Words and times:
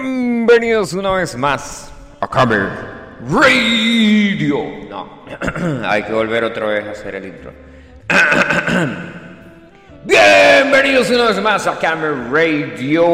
Bienvenidos 0.00 0.94
una 0.94 1.10
vez 1.10 1.36
más 1.36 1.92
a 2.18 2.26
Camel 2.26 2.66
Radio. 3.28 4.64
No, 4.88 5.26
hay 5.86 6.02
que 6.04 6.12
volver 6.14 6.44
otra 6.44 6.64
vez 6.64 6.86
a 6.86 6.92
hacer 6.92 7.16
el 7.16 7.26
intro. 7.26 7.52
Bienvenidos 10.06 11.10
una 11.10 11.26
vez 11.26 11.42
más 11.42 11.66
a 11.66 11.78
Camel 11.78 12.30
Radio. 12.30 13.06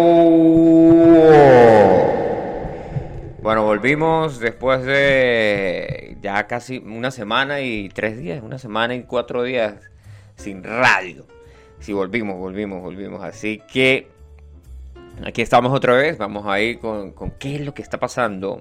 Bueno, 3.42 3.64
volvimos 3.64 4.38
después 4.38 4.84
de 4.84 6.16
ya 6.22 6.46
casi 6.46 6.78
una 6.78 7.10
semana 7.10 7.60
y 7.60 7.88
tres 7.88 8.18
días, 8.18 8.40
una 8.40 8.58
semana 8.58 8.94
y 8.94 9.02
cuatro 9.02 9.42
días 9.42 9.74
sin 10.36 10.62
radio. 10.62 11.26
Sí, 11.80 11.92
volvimos, 11.92 12.36
volvimos, 12.36 12.80
volvimos. 12.82 13.24
Así 13.24 13.60
que 13.66 14.17
aquí 15.24 15.42
estamos 15.42 15.72
otra 15.72 15.94
vez. 15.94 16.18
Vamos 16.18 16.46
a 16.46 16.60
ir 16.60 16.78
con, 16.78 17.12
con 17.12 17.32
qué 17.32 17.56
es 17.56 17.60
lo 17.60 17.74
que 17.74 17.82
está 17.82 17.98
pasando 17.98 18.60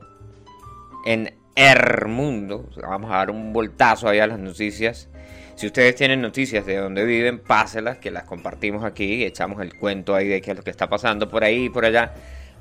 en 1.05 1.33
el 1.55 2.07
mundo. 2.07 2.69
Vamos 2.81 3.11
a 3.11 3.15
dar 3.15 3.31
un 3.31 3.53
voltazo 3.53 4.07
ahí 4.07 4.19
a 4.19 4.27
las 4.27 4.39
noticias. 4.39 5.09
Si 5.55 5.65
ustedes 5.65 5.95
tienen 5.95 6.21
noticias 6.21 6.65
de 6.65 6.77
donde 6.77 7.03
viven, 7.03 7.39
páselas, 7.39 7.97
que 7.97 8.11
las 8.11 8.25
compartimos 8.25 8.83
aquí 8.83 9.23
echamos 9.23 9.59
el 9.61 9.75
cuento 9.75 10.13
ahí 10.13 10.27
de 10.27 10.39
qué 10.39 10.51
es 10.51 10.57
lo 10.57 10.63
que 10.63 10.69
está 10.69 10.87
pasando 10.87 11.29
por 11.29 11.43
ahí 11.43 11.65
y 11.65 11.69
por 11.69 11.83
allá. 11.83 12.13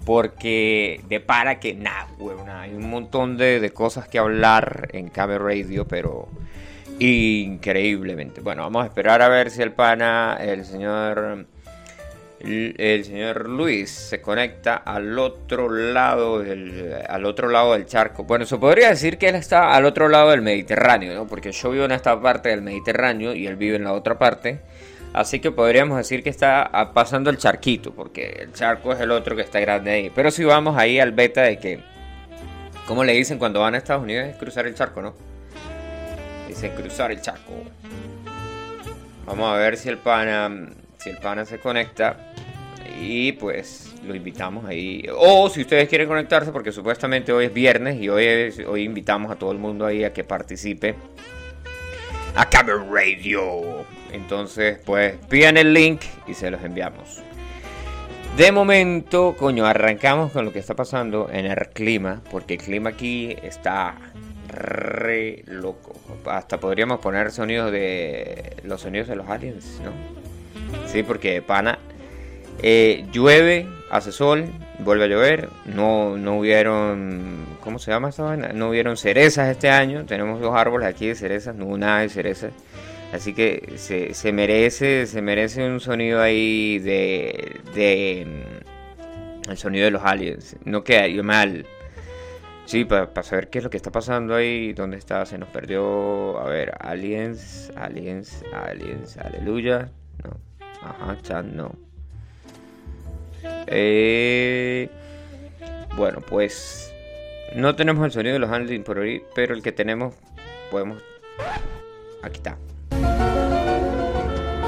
Porque 0.04 1.02
de 1.08 1.20
para 1.20 1.60
que 1.60 1.74
nada, 1.74 2.08
hay 2.60 2.74
un 2.74 2.88
montón 2.88 3.36
de, 3.36 3.60
de, 3.60 3.70
cosas 3.70 4.08
que 4.08 4.18
hablar 4.18 4.88
en 4.92 5.08
Cabe 5.08 5.38
Radio, 5.38 5.86
pero 5.86 6.28
increíblemente. 6.98 8.40
Bueno, 8.40 8.62
vamos 8.62 8.84
a 8.84 8.86
esperar 8.86 9.20
a 9.20 9.28
ver 9.28 9.50
si 9.50 9.62
el 9.62 9.72
pana, 9.72 10.38
el 10.40 10.64
señor 10.64 11.46
el 12.40 13.04
señor 13.04 13.48
Luis 13.48 13.90
se 13.90 14.20
conecta 14.20 14.76
al 14.76 15.18
otro 15.18 15.70
lado 15.70 16.40
del, 16.40 16.94
al 17.08 17.24
otro 17.24 17.48
lado 17.48 17.72
del 17.72 17.86
charco. 17.86 18.24
Bueno, 18.24 18.44
se 18.44 18.58
podría 18.58 18.90
decir 18.90 19.18
que 19.18 19.28
él 19.28 19.34
está 19.36 19.74
al 19.74 19.84
otro 19.84 20.08
lado 20.08 20.30
del 20.30 20.42
Mediterráneo, 20.42 21.14
¿no? 21.14 21.26
Porque 21.26 21.52
yo 21.52 21.70
vivo 21.70 21.84
en 21.84 21.92
esta 21.92 22.20
parte 22.20 22.50
del 22.50 22.62
Mediterráneo 22.62 23.34
y 23.34 23.46
él 23.46 23.56
vive 23.56 23.76
en 23.76 23.84
la 23.84 23.92
otra 23.92 24.18
parte. 24.18 24.60
Así 25.12 25.40
que 25.40 25.50
podríamos 25.50 25.96
decir 25.96 26.22
que 26.22 26.28
está 26.28 26.70
pasando 26.92 27.30
el 27.30 27.38
charquito, 27.38 27.92
porque 27.92 28.38
el 28.42 28.52
charco 28.52 28.92
es 28.92 29.00
el 29.00 29.10
otro 29.10 29.34
que 29.34 29.42
está 29.42 29.58
grande 29.60 29.90
ahí. 29.90 30.12
Pero 30.14 30.30
si 30.30 30.44
vamos 30.44 30.76
ahí 30.76 31.00
al 31.00 31.12
beta 31.12 31.42
de 31.42 31.58
que, 31.58 31.80
¿cómo 32.86 33.02
le 33.02 33.14
dicen 33.14 33.38
cuando 33.38 33.60
van 33.60 33.74
a 33.74 33.78
Estados 33.78 34.02
Unidos? 34.02 34.28
Es 34.28 34.36
cruzar 34.36 34.66
el 34.66 34.74
charco, 34.74 35.00
¿no? 35.00 35.14
Dicen 36.46 36.74
cruzar 36.74 37.12
el 37.12 37.22
charco. 37.22 37.54
Vamos 39.24 39.50
a 39.50 39.56
ver 39.56 39.78
si 39.78 39.88
el 39.88 39.96
pana 39.96 40.50
si 40.98 41.10
el 41.10 41.18
pana 41.18 41.44
se 41.44 41.58
conecta 41.58 42.32
y 43.00 43.32
pues 43.32 43.94
lo 44.06 44.14
invitamos 44.14 44.64
ahí. 44.64 45.06
O 45.16 45.48
si 45.48 45.62
ustedes 45.62 45.88
quieren 45.88 46.08
conectarse, 46.08 46.52
porque 46.52 46.72
supuestamente 46.72 47.32
hoy 47.32 47.46
es 47.46 47.54
viernes 47.54 48.00
y 48.00 48.08
hoy, 48.08 48.52
hoy 48.66 48.82
invitamos 48.82 49.30
a 49.30 49.36
todo 49.36 49.52
el 49.52 49.58
mundo 49.58 49.86
ahí 49.86 50.04
a 50.04 50.12
que 50.12 50.24
participe 50.24 50.94
a 52.34 52.48
Camera 52.48 52.84
Radio. 52.90 53.84
Entonces, 54.12 54.78
pues 54.84 55.14
pidan 55.28 55.56
el 55.56 55.74
link 55.74 56.02
y 56.26 56.34
se 56.34 56.50
los 56.50 56.62
enviamos. 56.62 57.22
De 58.36 58.52
momento, 58.52 59.34
coño, 59.38 59.64
arrancamos 59.64 60.30
con 60.32 60.44
lo 60.44 60.52
que 60.52 60.58
está 60.58 60.74
pasando 60.74 61.30
en 61.32 61.46
el 61.46 61.68
clima, 61.72 62.22
porque 62.30 62.54
el 62.54 62.60
clima 62.60 62.90
aquí 62.90 63.34
está 63.42 63.96
re 64.48 65.42
loco. 65.46 65.94
Hasta 66.26 66.60
podríamos 66.60 67.00
poner 67.00 67.30
sonidos 67.30 67.72
de 67.72 68.56
los 68.64 68.82
sonidos 68.82 69.08
de 69.08 69.16
los 69.16 69.28
aliens, 69.28 69.80
¿no? 69.82 70.25
Sí, 70.86 71.02
porque 71.02 71.42
pana 71.42 71.78
eh, 72.62 73.06
llueve, 73.12 73.68
hace 73.90 74.12
sol, 74.12 74.46
vuelve 74.78 75.04
a 75.04 75.08
llover. 75.08 75.48
No, 75.66 76.16
no 76.16 76.38
hubieron, 76.38 77.46
¿cómo 77.60 77.78
se 77.78 77.90
llama 77.90 78.08
esta 78.08 78.22
vaina? 78.24 78.48
No 78.52 78.70
hubieron 78.70 78.96
cerezas 78.96 79.48
este 79.48 79.70
año. 79.70 80.04
Tenemos 80.06 80.40
dos 80.40 80.54
árboles 80.54 80.88
aquí 80.88 81.08
de 81.08 81.14
cerezas, 81.14 81.54
no 81.54 81.66
hubo 81.66 81.78
nada 81.78 82.00
de 82.00 82.08
cerezas. 82.08 82.52
Así 83.12 83.34
que 83.34 83.74
se, 83.76 84.14
se 84.14 84.32
merece, 84.32 85.06
se 85.06 85.22
merece 85.22 85.68
un 85.68 85.80
sonido 85.80 86.20
ahí 86.20 86.78
de, 86.80 87.60
de 87.74 88.26
mm, 88.26 89.50
el 89.50 89.56
sonido 89.56 89.84
de 89.84 89.90
los 89.92 90.02
aliens. 90.02 90.56
No 90.64 90.82
queda 90.82 91.08
mal. 91.22 91.66
Sí, 92.64 92.84
para 92.84 93.22
saber 93.22 93.48
qué 93.48 93.58
es 93.58 93.64
lo 93.64 93.70
que 93.70 93.76
está 93.76 93.92
pasando 93.92 94.34
ahí, 94.34 94.72
dónde 94.72 94.96
está, 94.96 95.24
se 95.24 95.38
nos 95.38 95.48
perdió. 95.50 96.38
A 96.40 96.48
ver, 96.48 96.74
aliens, 96.80 97.70
aliens, 97.76 98.42
aliens, 98.52 99.16
aleluya. 99.18 99.92
No, 100.24 100.36
ajá, 100.90 101.18
chat, 101.22 101.44
no. 101.44 101.72
Eh, 103.66 104.88
bueno, 105.96 106.20
pues 106.20 106.92
no 107.54 107.74
tenemos 107.74 108.04
el 108.04 108.12
sonido 108.12 108.34
de 108.34 108.38
los 108.38 108.50
aliens 108.50 108.84
por 108.84 108.98
ahí, 108.98 109.22
pero 109.34 109.54
el 109.54 109.62
que 109.62 109.72
tenemos 109.72 110.14
podemos... 110.70 111.02
Aquí 112.22 112.36
está. 112.36 112.58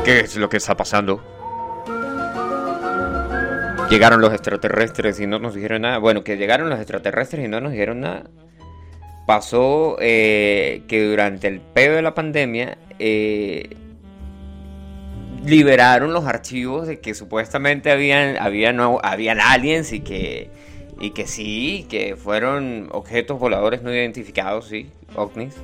¿Qué 0.05 0.21
es 0.21 0.37
lo 0.37 0.49
que 0.49 0.57
está 0.57 0.77
pasando? 0.77 1.23
Llegaron 3.91 4.21
los 4.21 4.33
extraterrestres 4.33 5.19
y 5.21 5.27
no 5.27 5.39
nos 5.39 5.55
dijeron 5.55 5.83
nada. 5.83 5.99
Bueno, 5.99 6.23
que 6.23 6.37
llegaron 6.37 6.69
los 6.69 6.79
extraterrestres 6.79 7.45
y 7.45 7.49
no 7.49 7.61
nos 7.61 7.73
dijeron 7.73 8.01
nada. 8.01 8.25
Pasó 9.27 9.97
eh, 10.01 10.83
que 10.89 11.05
durante 11.05 11.49
el 11.49 11.61
pedo 11.61 11.97
de 11.97 12.03
la 12.03 12.15
pandemia 12.15 12.79
eh, 12.99 13.77
liberaron 15.45 16.13
los 16.13 16.27
archivos 16.27 16.87
de 16.87 17.01
que 17.01 17.15
supuestamente 17.15 17.91
habían, 17.91 18.37
habían, 18.39 18.81
habían 19.03 19.41
aliens 19.41 19.93
y 19.93 20.01
que, 20.01 20.51
y 21.01 21.11
que 21.11 21.27
sí, 21.27 21.87
que 21.89 22.17
fueron 22.17 22.89
objetos 22.93 23.39
voladores 23.39 23.83
no 23.83 23.93
identificados, 23.93 24.69
sí, 24.69 24.91
ovnis. 25.15 25.55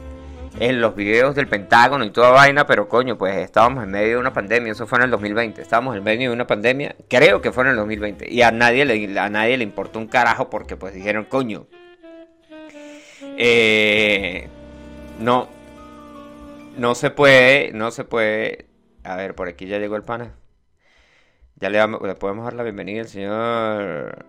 En 0.60 0.80
los 0.80 0.94
videos 0.94 1.34
del 1.34 1.48
Pentágono 1.48 2.04
y 2.04 2.10
toda 2.10 2.30
vaina, 2.30 2.64
pero 2.64 2.88
coño, 2.88 3.18
pues 3.18 3.36
estábamos 3.38 3.82
en 3.82 3.90
medio 3.90 4.10
de 4.10 4.16
una 4.18 4.32
pandemia, 4.32 4.70
eso 4.70 4.86
fue 4.86 4.98
en 4.98 5.06
el 5.06 5.10
2020, 5.10 5.60
estábamos 5.60 5.96
en 5.96 6.04
medio 6.04 6.28
de 6.30 6.34
una 6.34 6.46
pandemia, 6.46 6.94
creo 7.08 7.40
que 7.40 7.50
fue 7.50 7.64
en 7.64 7.70
el 7.70 7.76
2020, 7.76 8.30
y 8.32 8.42
a 8.42 8.52
nadie 8.52 8.84
le, 8.84 9.18
a 9.18 9.28
nadie 9.28 9.56
le 9.56 9.64
importó 9.64 9.98
un 9.98 10.06
carajo 10.06 10.50
porque 10.50 10.76
pues 10.76 10.94
dijeron, 10.94 11.24
coño, 11.24 11.66
eh, 13.36 14.46
no, 15.18 15.48
no 16.78 16.94
se 16.94 17.10
puede, 17.10 17.72
no 17.72 17.90
se 17.90 18.04
puede 18.04 18.66
a 19.04 19.16
ver, 19.16 19.34
por 19.34 19.48
aquí 19.48 19.66
ya 19.66 19.78
llegó 19.78 19.96
el 19.96 20.02
pana. 20.02 20.32
Ya 21.56 21.70
le, 21.70 22.14
podemos 22.16 22.44
dar 22.44 22.54
la 22.54 22.62
bienvenida 22.62 23.02
al 23.02 23.08
señor. 23.08 24.24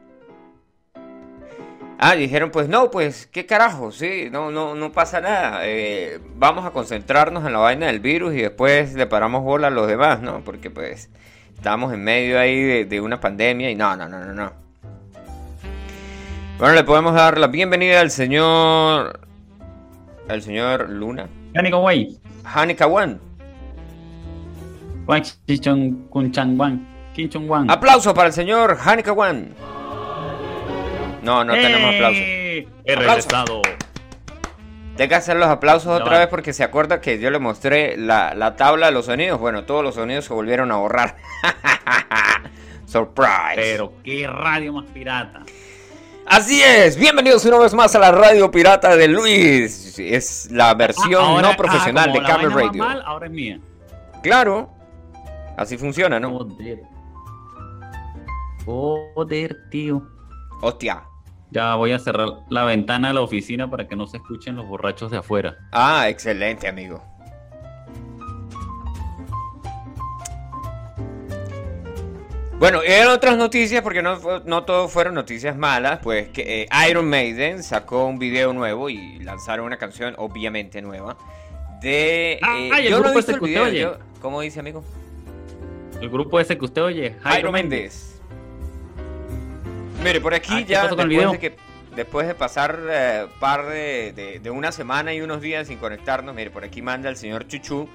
Ah, 1.97 2.15
dijeron, 2.15 2.51
pues 2.51 2.67
no, 2.67 2.91
pues 2.91 3.25
qué 3.25 3.45
carajo, 3.45 3.91
sí, 3.91 4.27
no, 4.29 4.51
no, 4.51 4.75
no 4.75 4.91
pasa 4.91 5.21
nada. 5.21 5.61
Eh, 5.63 6.19
vamos 6.35 6.65
a 6.65 6.71
concentrarnos 6.71 7.45
en 7.45 7.53
la 7.53 7.59
vaina 7.59 7.87
del 7.87 8.01
virus 8.01 8.33
y 8.35 8.41
después 8.41 8.93
le 8.93 9.07
paramos 9.07 9.43
bola 9.43 9.67
a 9.67 9.71
los 9.71 9.87
demás, 9.87 10.21
¿no? 10.21 10.41
Porque 10.41 10.69
pues 10.69 11.09
estamos 11.55 11.93
en 11.93 12.03
medio 12.03 12.37
ahí 12.37 12.61
de, 12.61 12.85
de 12.85 13.01
una 13.01 13.19
pandemia 13.21 13.71
y 13.71 13.75
no, 13.75 13.95
no, 13.95 14.09
no, 14.09 14.19
no, 14.23 14.33
no. 14.33 14.65
Bueno, 16.59 16.75
le 16.75 16.83
podemos 16.83 17.13
dar 17.13 17.37
la 17.37 17.47
bienvenida 17.47 18.01
al 18.01 18.11
señor. 18.11 19.19
Al 20.27 20.41
señor 20.41 20.89
Luna. 20.89 21.27
Hanika 22.43 22.87
One. 27.47 27.71
Aplauso 27.71 28.13
para 28.13 28.27
el 28.27 28.33
señor 28.33 28.77
Hanika 28.83 29.13
Wan. 29.13 29.53
No, 31.21 31.43
no 31.43 31.53
tenemos 31.53 31.91
¡Eh! 31.91 31.95
aplausos. 31.95 32.23
He 32.85 32.95
regresado. 32.95 33.61
Deja 34.97 35.09
que 35.09 35.15
hacer 35.15 35.35
los 35.37 35.47
aplausos 35.47 36.01
otra 36.01 36.19
vez 36.19 36.27
porque 36.27 36.53
se 36.53 36.63
acuerda 36.63 37.01
que 37.01 37.19
yo 37.19 37.29
le 37.29 37.37
mostré 37.37 37.97
la, 37.97 38.33
la, 38.33 38.55
tabla 38.55 38.87
de 38.87 38.93
los 38.93 39.05
sonidos. 39.05 39.39
Bueno, 39.39 39.65
todos 39.65 39.83
los 39.83 39.95
sonidos 39.95 40.25
se 40.25 40.33
volvieron 40.33 40.71
a 40.71 40.77
borrar. 40.77 41.17
Surprise. 42.85 43.55
Pero 43.55 43.93
qué 44.03 44.25
radio 44.25 44.73
más 44.73 44.85
pirata. 44.91 45.43
Así 46.25 46.61
es, 46.63 46.97
bienvenidos 46.97 47.45
una 47.45 47.59
vez 47.59 47.73
más 47.75 47.93
a 47.95 47.99
la 47.99 48.11
radio 48.11 48.49
pirata 48.49 48.95
de 48.95 49.07
Luis. 49.07 49.99
Es 49.99 50.49
la 50.49 50.73
versión 50.73 51.41
no 51.41 51.55
profesional 51.55 52.11
de 52.11 52.23
Camel 52.23 52.51
Radio. 52.51 52.83
ahora 53.05 53.27
es 53.27 53.31
mía. 53.31 53.59
Claro, 54.23 54.74
Así 55.57 55.77
funciona, 55.77 56.19
¿no? 56.19 56.31
Joder. 56.37 56.83
Joder, 58.65 59.57
tío. 59.69 60.01
Hostia. 60.61 61.03
Ya 61.51 61.75
voy 61.75 61.91
a 61.91 61.99
cerrar 61.99 62.27
la 62.49 62.65
ventana 62.65 63.09
de 63.09 63.13
la 63.13 63.21
oficina 63.21 63.69
para 63.69 63.87
que 63.87 63.95
no 63.95 64.07
se 64.07 64.17
escuchen 64.17 64.55
los 64.55 64.67
borrachos 64.67 65.11
de 65.11 65.17
afuera. 65.17 65.55
Ah, 65.71 66.09
excelente, 66.09 66.67
amigo. 66.67 67.01
Bueno, 72.57 72.81
en 72.83 73.07
otras 73.09 73.37
noticias, 73.37 73.81
porque 73.81 74.01
no, 74.01 74.17
no 74.45 74.63
todo 74.63 74.87
fueron 74.87 75.13
noticias 75.13 75.57
malas, 75.57 75.99
pues 76.01 76.29
que 76.29 76.63
eh, 76.63 76.67
Iron 76.89 77.07
Maiden 77.09 77.61
sacó 77.61 78.05
un 78.05 78.17
video 78.17 78.53
nuevo 78.53 78.89
y 78.89 79.19
lanzaron 79.19 79.65
una 79.65 79.77
canción 79.77 80.15
obviamente 80.17 80.81
nueva 80.81 81.17
de... 81.81 82.39
Ah, 82.41 82.79
eh, 82.79 82.89
yo 82.89 83.01
no 83.01 83.11
he 83.11 83.15
visto 83.15 83.33
el 83.33 83.39
video, 83.41 83.99
¿Cómo 84.21 84.41
dice, 84.41 84.61
amigo? 84.61 84.83
El 86.05 86.11
grupo 86.11 86.39
ese 86.39 86.55
que 86.55 86.65
usted 86.65 86.83
oye, 86.83 87.15
Jairo, 87.23 87.51
Méndez. 87.51 88.21
Mire, 90.03 90.21
por 90.21 90.35
aquí 90.35 90.51
Ah, 90.53 90.57
¿qué 90.59 90.65
ya 90.65 90.87
después 90.87 91.31
de, 91.31 91.39
que, 91.39 91.55
después 91.95 92.27
de 92.27 92.35
pasar 92.35 92.79
eh, 92.87 93.25
par 93.39 93.65
de, 93.65 94.13
de- 94.15 94.39
de 94.39 94.51
una 94.51 94.71
semana 94.71 95.15
y 95.15 95.21
unos 95.21 95.41
días 95.41 95.67
sin 95.67 95.79
conectarnos, 95.79 96.35
mire, 96.35 96.51
por 96.51 96.63
aquí 96.63 96.83
manda 96.83 97.09
el 97.09 97.17
señor 97.17 97.47
Chuchu. 97.47 97.89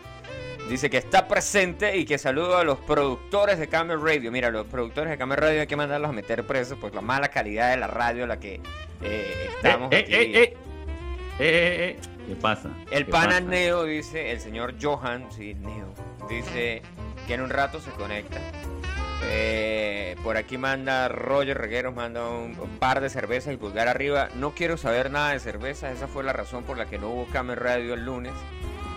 Dice 0.69 0.91
que 0.91 0.97
está 0.97 1.29
presente 1.29 1.97
y 1.99 2.05
que 2.05 2.19
saluda 2.19 2.61
a 2.61 2.65
los 2.65 2.79
productores 2.81 3.61
de 3.61 3.69
Camel 3.69 4.01
Radio. 4.03 4.33
Mira, 4.33 4.51
los 4.51 4.67
productores 4.67 5.11
de 5.11 5.17
Camel 5.17 5.37
Radio 5.39 5.61
hay 5.61 5.67
que 5.69 5.77
mandarlos 5.77 6.11
a 6.11 6.13
meter 6.13 6.45
presos 6.45 6.79
por 6.79 6.93
la 6.93 7.01
mala 7.01 7.29
calidad 7.29 7.71
de 7.71 7.77
la 7.77 7.87
radio 7.87 8.25
a 8.25 8.27
la 8.27 8.41
que 8.41 8.61
eh, 9.03 9.49
estamos 9.55 9.93
eh, 9.93 9.99
aquí. 9.99 10.57
eh, 11.39 11.97
¿Qué 12.27 12.35
pasa? 12.41 12.71
El 12.91 13.07
¿Qué 13.07 13.13
pana 13.13 13.29
pasa? 13.37 13.41
Neo 13.43 13.85
dice, 13.85 14.33
el 14.33 14.41
señor 14.41 14.75
Johan, 14.83 15.27
sí, 15.31 15.55
Neo, 15.55 15.93
dice 16.29 16.83
que 17.31 17.35
en 17.35 17.43
un 17.43 17.51
rato 17.51 17.81
se 17.81 17.93
conecta. 17.93 18.41
Eh, 19.23 20.17
por 20.25 20.37
aquí 20.37 20.59
manda 20.59 21.07
Roger 21.07 21.57
Regueros, 21.57 21.95
manda 21.95 22.29
un, 22.29 22.59
un 22.59 22.79
par 22.81 23.01
de 23.01 23.09
cervezas 23.09 23.55
y 23.55 23.57
pulgar 23.57 23.87
arriba. 23.87 24.31
No 24.35 24.51
quiero 24.51 24.77
saber 24.77 25.13
nada 25.13 25.31
de 25.31 25.39
cervezas, 25.39 25.95
esa 25.95 26.09
fue 26.09 26.25
la 26.25 26.33
razón 26.33 26.65
por 26.65 26.77
la 26.77 26.87
que 26.87 26.99
no 26.99 27.09
hubo 27.09 27.27
Camel 27.27 27.57
Radio 27.57 27.95
el 27.95 28.05
lunes. 28.05 28.33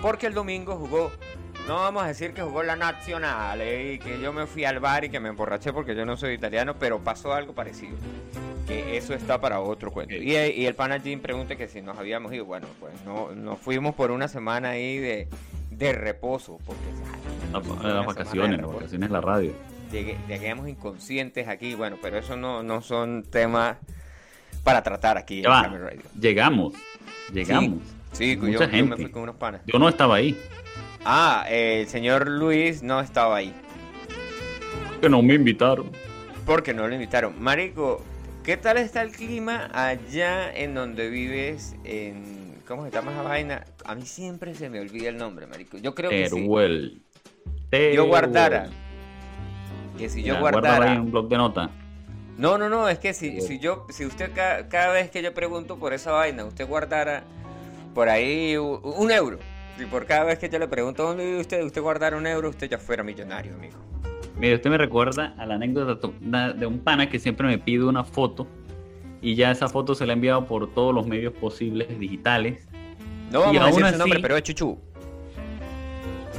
Porque 0.01 0.25
el 0.25 0.33
domingo 0.33 0.77
jugó, 0.77 1.11
no 1.67 1.75
vamos 1.75 2.05
a 2.05 2.07
decir 2.07 2.33
que 2.33 2.41
jugó 2.41 2.63
la 2.63 2.75
Nacional 2.75 3.61
eh, 3.61 3.93
y 3.93 3.99
que 3.99 4.19
yo 4.19 4.33
me 4.33 4.47
fui 4.47 4.65
al 4.65 4.79
bar 4.79 5.03
y 5.03 5.09
que 5.09 5.19
me 5.19 5.29
emborraché 5.29 5.71
porque 5.71 5.93
yo 5.95 6.03
no 6.03 6.17
soy 6.17 6.33
italiano, 6.33 6.75
pero 6.79 7.03
pasó 7.03 7.33
algo 7.33 7.53
parecido. 7.53 7.95
Que 8.65 8.97
eso 8.97 9.13
está 9.13 9.39
para 9.39 9.59
otro 9.59 9.91
cuento. 9.91 10.15
Y, 10.15 10.35
y 10.35 10.65
el 10.65 10.73
pana 10.73 10.99
Jim 10.99 11.19
pregunta 11.19 11.55
que 11.55 11.67
si 11.67 11.83
nos 11.83 11.99
habíamos 11.99 12.33
ido. 12.33 12.45
Bueno, 12.45 12.65
pues 12.79 12.93
no, 13.05 13.29
nos 13.35 13.59
fuimos 13.59 13.93
por 13.93 14.09
una 14.09 14.27
semana 14.27 14.71
ahí 14.71 14.97
de, 14.97 15.27
de 15.87 15.93
reposo. 15.93 16.59
Porque 16.65 16.81
Las 17.51 18.05
vacaciones, 18.05 18.59
las 18.61 18.73
vacaciones 18.73 19.09
la 19.11 19.21
radio. 19.21 19.51
Llegué- 19.91 20.17
llegamos 20.27 20.67
inconscientes 20.67 21.47
aquí. 21.47 21.75
Bueno, 21.75 21.97
pero 22.01 22.17
eso 22.17 22.35
no, 22.35 22.63
no 22.63 22.81
son 22.81 23.23
temas 23.23 23.77
para 24.63 24.81
tratar 24.81 25.17
aquí 25.17 25.41
Ya 25.41 25.49
en 25.49 25.53
va, 25.53 25.63
Camel 25.63 25.81
Radio. 25.81 26.01
Llegamos, 26.19 26.73
llegamos. 27.31 27.79
Sí, 28.11 28.35
yo, 28.35 28.41
Mucha 28.43 28.51
yo 28.53 28.59
me 28.67 28.67
gente. 28.77 28.95
fui 28.95 29.09
con 29.11 29.23
unos 29.23 29.35
panas. 29.35 29.61
Yo 29.65 29.77
no 29.79 29.87
estaba 29.89 30.15
ahí, 30.15 30.37
Ah, 31.05 31.45
eh, 31.49 31.81
el 31.81 31.87
señor 31.89 32.27
Luis 32.29 32.81
no 32.81 32.99
estaba 33.01 33.35
ahí. 33.37 33.53
que 35.01 35.09
no 35.09 35.21
me 35.21 35.33
invitaron. 35.33 35.91
Porque 36.45 36.73
no 36.73 36.87
lo 36.87 36.93
invitaron. 36.95 37.41
Marico, 37.41 38.01
¿qué 38.43 38.55
tal 38.57 38.77
está 38.77 39.01
el 39.01 39.11
clima 39.11 39.69
allá 39.73 40.49
en 40.53 40.73
donde 40.73 41.09
vives? 41.09 41.75
En, 41.83 42.42
¿Cómo 42.67 42.85
se 42.85 42.91
llama 42.91 43.11
esa 43.11 43.21
vaina? 43.23 43.65
A 43.85 43.95
mí 43.95 44.03
siempre 44.03 44.55
se 44.55 44.69
me 44.69 44.79
olvida 44.79 45.09
el 45.09 45.17
nombre, 45.17 45.45
Marico. 45.47 45.77
Yo 45.77 45.93
creo 45.93 46.09
que 46.09 46.27
sí. 46.29 46.35
Teruel. 46.35 47.01
Yo 47.71 48.05
guardara. 48.07 48.63
Teruel. 48.63 48.77
Que 49.97 50.09
si 50.09 50.23
yo 50.23 50.39
guardara. 50.39 50.93
en 50.93 51.01
un 51.01 51.11
blog 51.11 51.27
de 51.27 51.37
nota. 51.37 51.69
No, 52.37 52.57
no, 52.57 52.67
no, 52.69 52.89
es 52.89 52.97
que 52.97 53.13
si, 53.13 53.29
Bien. 53.29 53.41
si 53.43 53.59
yo, 53.59 53.85
si 53.89 54.05
usted 54.05 54.31
ca- 54.33 54.67
cada, 54.67 54.91
vez 54.93 55.11
que 55.11 55.21
yo 55.21 55.33
pregunto 55.33 55.77
por 55.77 55.93
esa 55.93 56.11
vaina, 56.11 56.45
usted 56.45 56.67
guardara 56.67 57.23
por 57.93 58.09
ahí 58.09 58.57
un 58.57 59.11
euro. 59.11 59.37
Y 59.79 59.85
por 59.85 60.05
cada 60.05 60.23
vez 60.23 60.39
que 60.39 60.49
yo 60.49 60.57
le 60.57 60.67
pregunto 60.67 61.03
dónde 61.03 61.25
vive 61.25 61.39
usted, 61.41 61.63
usted 61.63 61.81
guardara 61.81 62.17
un 62.17 62.25
euro, 62.25 62.49
usted 62.49 62.69
ya 62.69 62.77
fuera 62.79 63.03
millonario, 63.03 63.53
amigo. 63.53 63.77
Mire, 64.39 64.55
usted 64.55 64.69
me 64.71 64.77
recuerda 64.79 65.35
a 65.37 65.45
la 65.45 65.55
anécdota 65.55 66.09
de 66.55 66.65
un 66.65 66.79
pana 66.79 67.07
que 67.07 67.19
siempre 67.19 67.45
me 67.45 67.59
pide 67.59 67.83
una 67.83 68.03
foto 68.03 68.47
y 69.23 69.33
ya 69.35 69.49
esa 69.49 69.67
foto 69.69 69.95
se 69.95 70.05
la 70.05 70.13
ha 70.13 70.15
enviado 70.15 70.45
por 70.45 70.71
todos 70.73 70.93
los 70.93 71.07
medios 71.07 71.33
posibles 71.33 71.97
digitales. 71.99 72.67
No 73.31 73.39
vamos 73.39 73.55
Y 73.55 73.57
a 73.57 73.65
decir 73.65 73.83
aún 73.83 73.93
su 73.93 73.97
nombre, 73.99 74.19
pero 74.19 74.37
es 74.37 74.43
Chuchu. 74.43 74.77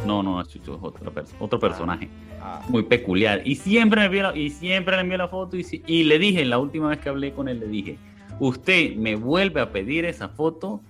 No, 0.06 0.22
no, 0.22 0.40
es 0.40 0.48
Chucho, 0.48 0.74
es 0.76 0.80
otro, 0.82 1.12
otro 1.40 1.58
personaje 1.58 2.08
Ah, 2.40 2.60
muy 2.68 2.82
peculiar. 2.82 3.40
Y 3.46 3.54
siempre 3.54 4.00
me 4.00 4.06
envió 4.06 4.22
la, 4.24 4.36
y 4.36 4.50
siempre 4.50 4.94
le 4.96 5.00
envió 5.02 5.16
la 5.16 5.28
foto 5.28 5.56
y, 5.56 5.64
si- 5.64 5.82
y 5.86 6.04
le 6.04 6.18
dije, 6.18 6.44
la 6.44 6.58
última 6.58 6.88
vez 6.90 6.98
que 6.98 7.08
hablé 7.08 7.32
con 7.32 7.48
él, 7.48 7.58
le 7.58 7.68
dije, 7.68 7.96
usted 8.38 8.96
me 8.96 9.16
vuelve 9.16 9.62
a 9.62 9.72
pedir 9.72 10.04
esa 10.04 10.28
foto 10.28 10.82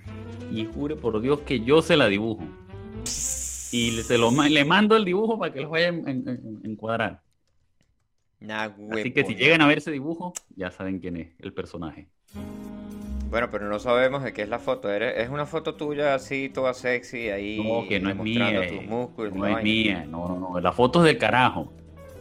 y 0.53 0.67
jure 0.67 0.97
por 0.97 1.21
Dios 1.21 1.41
que 1.47 1.61
yo 1.61 1.81
se 1.81 1.97
la 1.97 2.09
dibujo. 2.09 2.43
Y 3.71 3.93
le, 3.93 4.03
se 4.03 4.19
lo, 4.19 4.33
le 4.33 4.65
mando 4.65 4.97
el 4.97 5.05
dibujo 5.05 5.39
para 5.39 5.53
que 5.53 5.61
los 5.61 5.71
vaya 5.71 5.87
a 5.87 5.89
en- 5.91 6.09
en- 6.09 6.29
en- 6.29 6.61
encuadrar. 6.65 7.21
Nah, 8.45 8.69
Así 8.93 9.11
que 9.13 9.25
si 9.25 9.35
llegan 9.35 9.61
a 9.61 9.67
ver 9.67 9.79
ese 9.79 9.91
dibujo, 9.91 10.33
ya 10.57 10.71
saben 10.71 10.99
quién 11.01 11.17
es 11.17 11.29
el 11.41 11.53
personaje. 11.53 12.09
Bueno, 13.31 13.49
pero 13.51 13.69
no 13.69 13.79
sabemos 13.81 14.23
de 14.23 14.33
qué 14.33 14.43
es 14.43 14.49
la 14.49 14.61
foto. 14.61 14.93
Es 14.93 15.29
una 15.29 15.45
foto 15.45 15.75
tuya 15.75 16.15
así, 16.15 16.49
toda 16.49 16.73
sexy, 16.73 17.31
ahí. 17.31 17.61
No, 17.67 17.89
que 17.89 17.99
no 17.99 18.11
es 18.11 18.17
mía. 18.17 18.69
tus 18.69 18.79
eh, 18.79 18.87
músculos. 18.89 19.35
no 19.35 19.43
la 19.43 19.49
es 19.49 19.55
vaina. 19.57 19.63
mía. 19.65 20.07
No, 20.09 20.29
no, 20.29 20.39
no. 20.39 20.61
La 20.61 20.71
foto 20.73 21.01
es 21.01 21.07
del 21.07 21.19
carajo. 21.19 21.73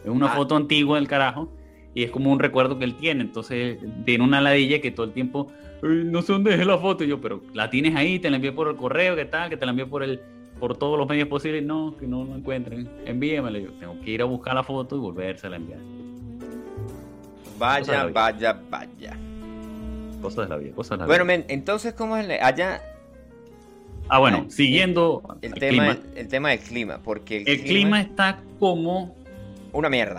Es 0.02 0.10
una 0.10 0.26
Ah. 0.26 0.34
foto 0.36 0.56
antigua 0.56 0.96
del 0.98 1.06
carajo. 1.06 1.52
Y 1.94 2.02
es 2.02 2.10
como 2.10 2.32
un 2.32 2.40
recuerdo 2.40 2.76
que 2.80 2.84
él 2.84 2.96
tiene. 2.96 3.20
Entonces 3.22 3.78
tiene 4.04 4.24
una 4.24 4.40
ladilla 4.40 4.80
que 4.80 4.90
todo 4.90 5.06
el 5.06 5.12
tiempo. 5.12 5.46
"Ay, 5.84 6.02
no 6.04 6.20
sé 6.22 6.32
dónde 6.32 6.50
dejé 6.50 6.64
la 6.64 6.78
foto. 6.78 7.04
Y 7.04 7.06
yo, 7.08 7.20
pero 7.20 7.42
la 7.52 7.70
tienes 7.70 7.94
ahí, 7.94 8.18
te 8.18 8.28
la 8.28 8.36
envié 8.36 8.50
por 8.50 8.66
el 8.66 8.74
correo, 8.74 9.14
¿qué 9.14 9.24
tal? 9.26 9.48
Que 9.50 9.56
te 9.56 9.64
la 9.66 9.70
envié 9.70 9.86
por 9.86 10.02
el 10.02 10.20
por 10.58 10.76
todos 10.76 10.98
los 10.98 11.08
medios 11.08 11.28
posibles. 11.28 11.62
No, 11.64 11.96
que 11.96 12.06
no 12.08 12.24
lo 12.24 12.34
encuentren. 12.34 12.88
Envíamela. 13.06 13.58
Yo 13.60 13.70
tengo 13.74 14.00
que 14.00 14.10
ir 14.10 14.22
a 14.22 14.24
buscar 14.24 14.54
la 14.54 14.64
foto 14.64 14.96
y 14.96 14.98
volvérsela 14.98 15.54
a 15.54 15.58
enviar. 15.60 15.78
Vaya, 17.66 18.04
la 18.04 18.12
vaya, 18.12 18.60
vaya. 18.70 19.16
Cosas 20.20 20.48
de 20.48 20.48
la 20.48 20.56
vida, 20.56 20.74
cosas 20.74 20.90
de 20.92 20.96
la 20.98 21.06
Bueno, 21.06 21.24
vida. 21.24 21.36
men, 21.38 21.44
entonces, 21.48 21.92
¿cómo 21.94 22.16
es 22.16 22.24
el- 22.28 22.42
allá 22.42 22.80
Ah, 24.08 24.18
bueno, 24.18 24.46
siguiendo 24.50 25.22
el 25.42 25.52
el 25.54 25.58
tema, 25.58 25.94
clima. 25.94 25.98
el 26.16 26.28
tema 26.28 26.50
del 26.50 26.58
clima? 26.60 27.00
Porque 27.02 27.38
el, 27.42 27.48
El 27.48 27.62
clima 27.64 28.00
está 28.00 28.38
como 28.58 29.16
Una 29.72 29.88
mierda. 29.88 30.18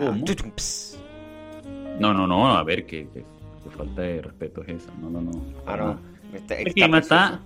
No, 1.98 2.12
no, 2.12 2.26
no, 2.26 2.56
a 2.56 2.62
ver, 2.62 2.84
qué, 2.84 3.08
qué- 3.14 3.24
qué 3.64 3.70
falta 3.70 4.02
de 4.02 4.20
respeto 4.22 4.62
es 4.62 4.82
esa. 4.82 4.92
No, 5.00 5.08
no, 5.08 5.20
no. 5.22 5.30
Ah, 5.66 5.76
no. 5.76 5.98
Está, 6.34 6.54
El 6.56 6.74
clima 6.74 6.98
está 6.98 7.40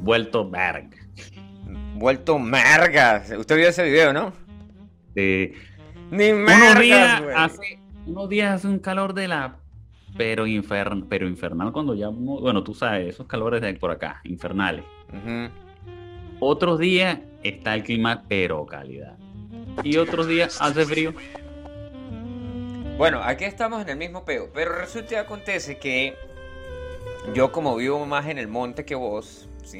vuelto 0.00 0.48
verg. 0.50 0.90
Vuelto 1.94 2.38
mergas. 2.38 3.30
Usted 3.38 3.56
vio 3.56 3.68
ese 3.68 3.84
video, 3.84 4.12
¿no? 4.12 4.32
De 5.14 5.54
Ni 6.10 6.30
unos 6.32 6.46
mergas, 6.46 6.80
días 6.80 7.22
hace 7.36 7.78
unos 8.06 8.28
días 8.28 8.54
hace 8.54 8.68
un 8.68 8.78
calor 8.78 9.14
de 9.14 9.28
la 9.28 9.56
pero 10.16 10.46
infern, 10.46 11.06
pero 11.08 11.26
infernal 11.26 11.72
cuando 11.72 11.94
ya 11.94 12.08
uno- 12.08 12.40
bueno, 12.40 12.62
tú 12.62 12.72
sabes, 12.74 13.08
esos 13.08 13.26
calores 13.26 13.60
de 13.60 13.74
por 13.74 13.90
acá, 13.90 14.20
infernales. 14.24 14.84
Otros 16.38 16.78
días 16.78 17.18
está 17.42 17.74
el 17.74 17.82
clima 17.82 18.22
pero 18.28 18.64
calidad. 18.66 19.16
Y 19.82 19.96
otros 19.96 20.28
días 20.28 20.60
hace 20.60 20.84
frío. 20.84 21.12
Bueno, 22.96 23.20
aquí 23.24 23.44
estamos 23.44 23.82
en 23.82 23.88
el 23.88 23.96
mismo 23.96 24.24
peo, 24.24 24.50
pero 24.54 24.72
resulta 24.78 25.14
y 25.14 25.16
acontece 25.16 25.78
que 25.78 26.14
yo 27.34 27.50
como 27.50 27.74
vivo 27.74 28.06
más 28.06 28.28
en 28.28 28.38
el 28.38 28.46
monte 28.46 28.84
que 28.84 28.94
vos, 28.94 29.48
¿sí? 29.64 29.78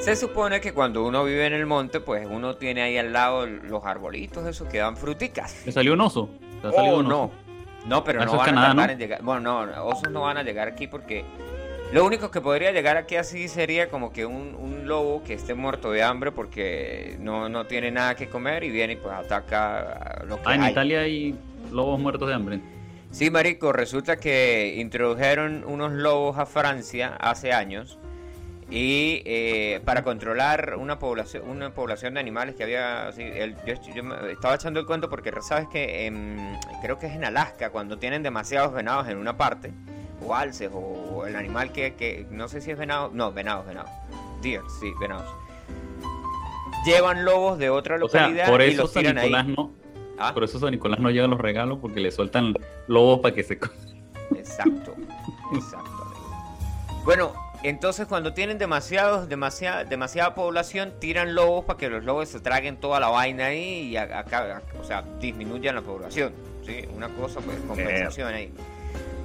Se 0.00 0.16
supone 0.16 0.60
que 0.60 0.74
cuando 0.74 1.06
uno 1.06 1.24
vive 1.24 1.46
en 1.46 1.54
el 1.54 1.64
monte, 1.66 2.00
pues 2.00 2.26
uno 2.30 2.56
tiene 2.56 2.82
ahí 2.82 2.98
al 2.98 3.12
lado 3.12 3.46
los 3.46 3.84
arbolitos 3.84 4.46
esos 4.46 4.68
que 4.68 4.78
dan 4.78 4.96
fruticas. 4.98 5.62
¿Te 5.64 5.72
salió 5.72 5.94
un 5.94 6.00
oso? 6.02 6.28
¿Te 6.62 6.70
salido 6.72 6.96
Oh, 6.96 7.02
no. 7.02 7.30
No, 7.86 8.04
pero 8.04 8.24
no 8.24 8.32
van 8.32 8.40
a 8.40 8.44
Canadá, 8.44 8.66
tardar 8.68 8.86
¿no? 8.88 8.92
en 8.92 8.98
llegar. 8.98 9.22
Bueno, 9.22 9.66
no, 9.66 9.84
osos 9.86 10.10
no 10.10 10.20
van 10.22 10.36
a 10.36 10.42
llegar 10.42 10.68
aquí 10.68 10.86
porque 10.86 11.24
lo 11.92 12.04
único 12.04 12.30
que 12.30 12.40
podría 12.42 12.72
llegar 12.72 12.96
aquí 12.98 13.16
así 13.16 13.48
sería 13.48 13.88
como 13.88 14.12
que 14.12 14.26
un, 14.26 14.54
un 14.54 14.86
lobo 14.86 15.24
que 15.24 15.32
esté 15.34 15.54
muerto 15.54 15.90
de 15.90 16.02
hambre 16.02 16.30
porque 16.30 17.16
no, 17.20 17.48
no 17.48 17.66
tiene 17.66 17.90
nada 17.90 18.14
que 18.16 18.28
comer 18.28 18.64
y 18.64 18.70
viene 18.70 18.92
y 18.92 18.96
pues 18.96 19.14
ataca 19.14 19.92
a 19.92 20.24
lo 20.24 20.36
que 20.36 20.42
Ah, 20.46 20.54
en 20.56 20.62
hay. 20.62 20.72
Italia 20.72 21.00
hay 21.00 21.34
lobos 21.72 21.98
muertos 21.98 22.28
de 22.28 22.34
hambre. 22.34 22.60
Sí, 23.10 23.30
marico, 23.30 23.72
resulta 23.72 24.18
que 24.18 24.74
introdujeron 24.76 25.64
unos 25.66 25.90
lobos 25.92 26.36
a 26.38 26.44
Francia 26.46 27.16
hace 27.18 27.52
años 27.52 27.98
y 28.70 29.22
eh, 29.24 29.80
para 29.84 30.04
controlar 30.04 30.76
una 30.78 30.98
población 31.00 31.48
una 31.48 31.74
población 31.74 32.14
de 32.14 32.20
animales 32.20 32.54
que 32.54 32.62
había 32.62 33.08
así, 33.08 33.22
el- 33.22 33.56
yo, 33.66 33.74
estaba 34.30 34.54
echando 34.54 34.78
el 34.78 34.86
cuento 34.86 35.08
porque 35.10 35.32
sabes 35.42 35.66
que 35.68 36.06
en- 36.06 36.56
creo 36.82 36.98
que 36.98 37.06
es 37.06 37.14
en 37.14 37.24
Alaska 37.24 37.70
cuando 37.70 37.98
tienen 37.98 38.22
demasiados 38.22 38.72
venados 38.72 39.08
en 39.08 39.18
una 39.18 39.36
parte 39.36 39.72
o 40.24 40.34
alces 40.34 40.70
o, 40.72 40.78
o 40.78 41.26
el 41.26 41.34
animal 41.34 41.72
que, 41.72 41.94
que 41.94 42.26
no 42.30 42.46
sé 42.48 42.60
si 42.60 42.70
es 42.70 42.78
venado 42.78 43.10
no 43.12 43.32
venados 43.32 43.66
venados 43.66 43.90
deer 44.42 44.62
sí 44.80 44.92
venados. 45.00 45.26
Llevan 46.86 47.24
lobos 47.24 47.58
de 47.58 47.68
otra 47.70 47.96
O 48.00 48.08
sea, 48.08 48.22
localidad 48.28 48.48
por 48.48 48.62
y 48.62 48.64
eso 48.68 48.82
los 48.82 48.92
San 48.92 49.02
tiran 49.02 49.18
ahí. 49.18 49.24
Nicolás 49.30 49.46
no, 49.48 49.70
Ah, 50.22 50.32
por 50.34 50.44
eso 50.44 50.58
San 50.58 50.70
Nicolás 50.70 51.00
no 51.00 51.10
llega 51.10 51.24
a 51.24 51.28
los 51.28 51.40
regalos 51.40 51.78
porque 51.80 51.98
le 52.00 52.10
sueltan 52.10 52.54
lobos 52.88 53.20
para 53.20 53.34
que 53.34 53.42
se 53.42 53.54
Exacto, 54.36 54.94
exacto. 55.54 56.12
Bueno, 57.04 57.32
entonces 57.62 58.06
cuando 58.06 58.32
tienen 58.32 58.58
demasiados, 58.58 59.28
demasiada, 59.28 59.84
demasiada 59.84 60.34
población, 60.34 60.94
tiran 60.98 61.34
lobos 61.34 61.64
para 61.64 61.78
que 61.78 61.88
los 61.88 62.04
lobos 62.04 62.28
se 62.28 62.40
traguen 62.40 62.78
toda 62.78 63.00
la 63.00 63.08
vaina 63.08 63.46
ahí 63.46 63.90
y 63.90 63.96
acá, 63.96 64.62
o 64.80 64.84
sea, 64.84 65.04
disminuyan 65.20 65.74
la 65.74 65.82
población. 65.82 66.32
¿sí? 66.64 66.86
Una 66.94 67.08
cosa, 67.08 67.40
pues, 67.40 67.58
compensación 67.66 68.32
ahí. 68.32 68.52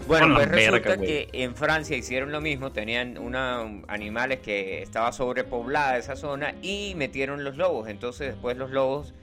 Bueno, 0.08 0.28
Con 0.28 0.36
pues 0.36 0.50
resulta 0.50 0.90
verga, 0.90 1.04
que 1.04 1.30
en 1.34 1.56
Francia 1.56 1.98
hicieron 1.98 2.32
lo 2.32 2.40
mismo, 2.40 2.72
tenían 2.72 3.18
una, 3.18 3.62
animales 3.88 4.40
que 4.40 4.84
estaba 4.84 5.12
sobrepoblada 5.12 5.98
esa 5.98 6.16
zona 6.16 6.54
y 6.62 6.94
metieron 6.96 7.44
los 7.44 7.58
lobos. 7.58 7.90
Entonces 7.90 8.34
después 8.34 8.56
los 8.56 8.70
lobos 8.70 9.14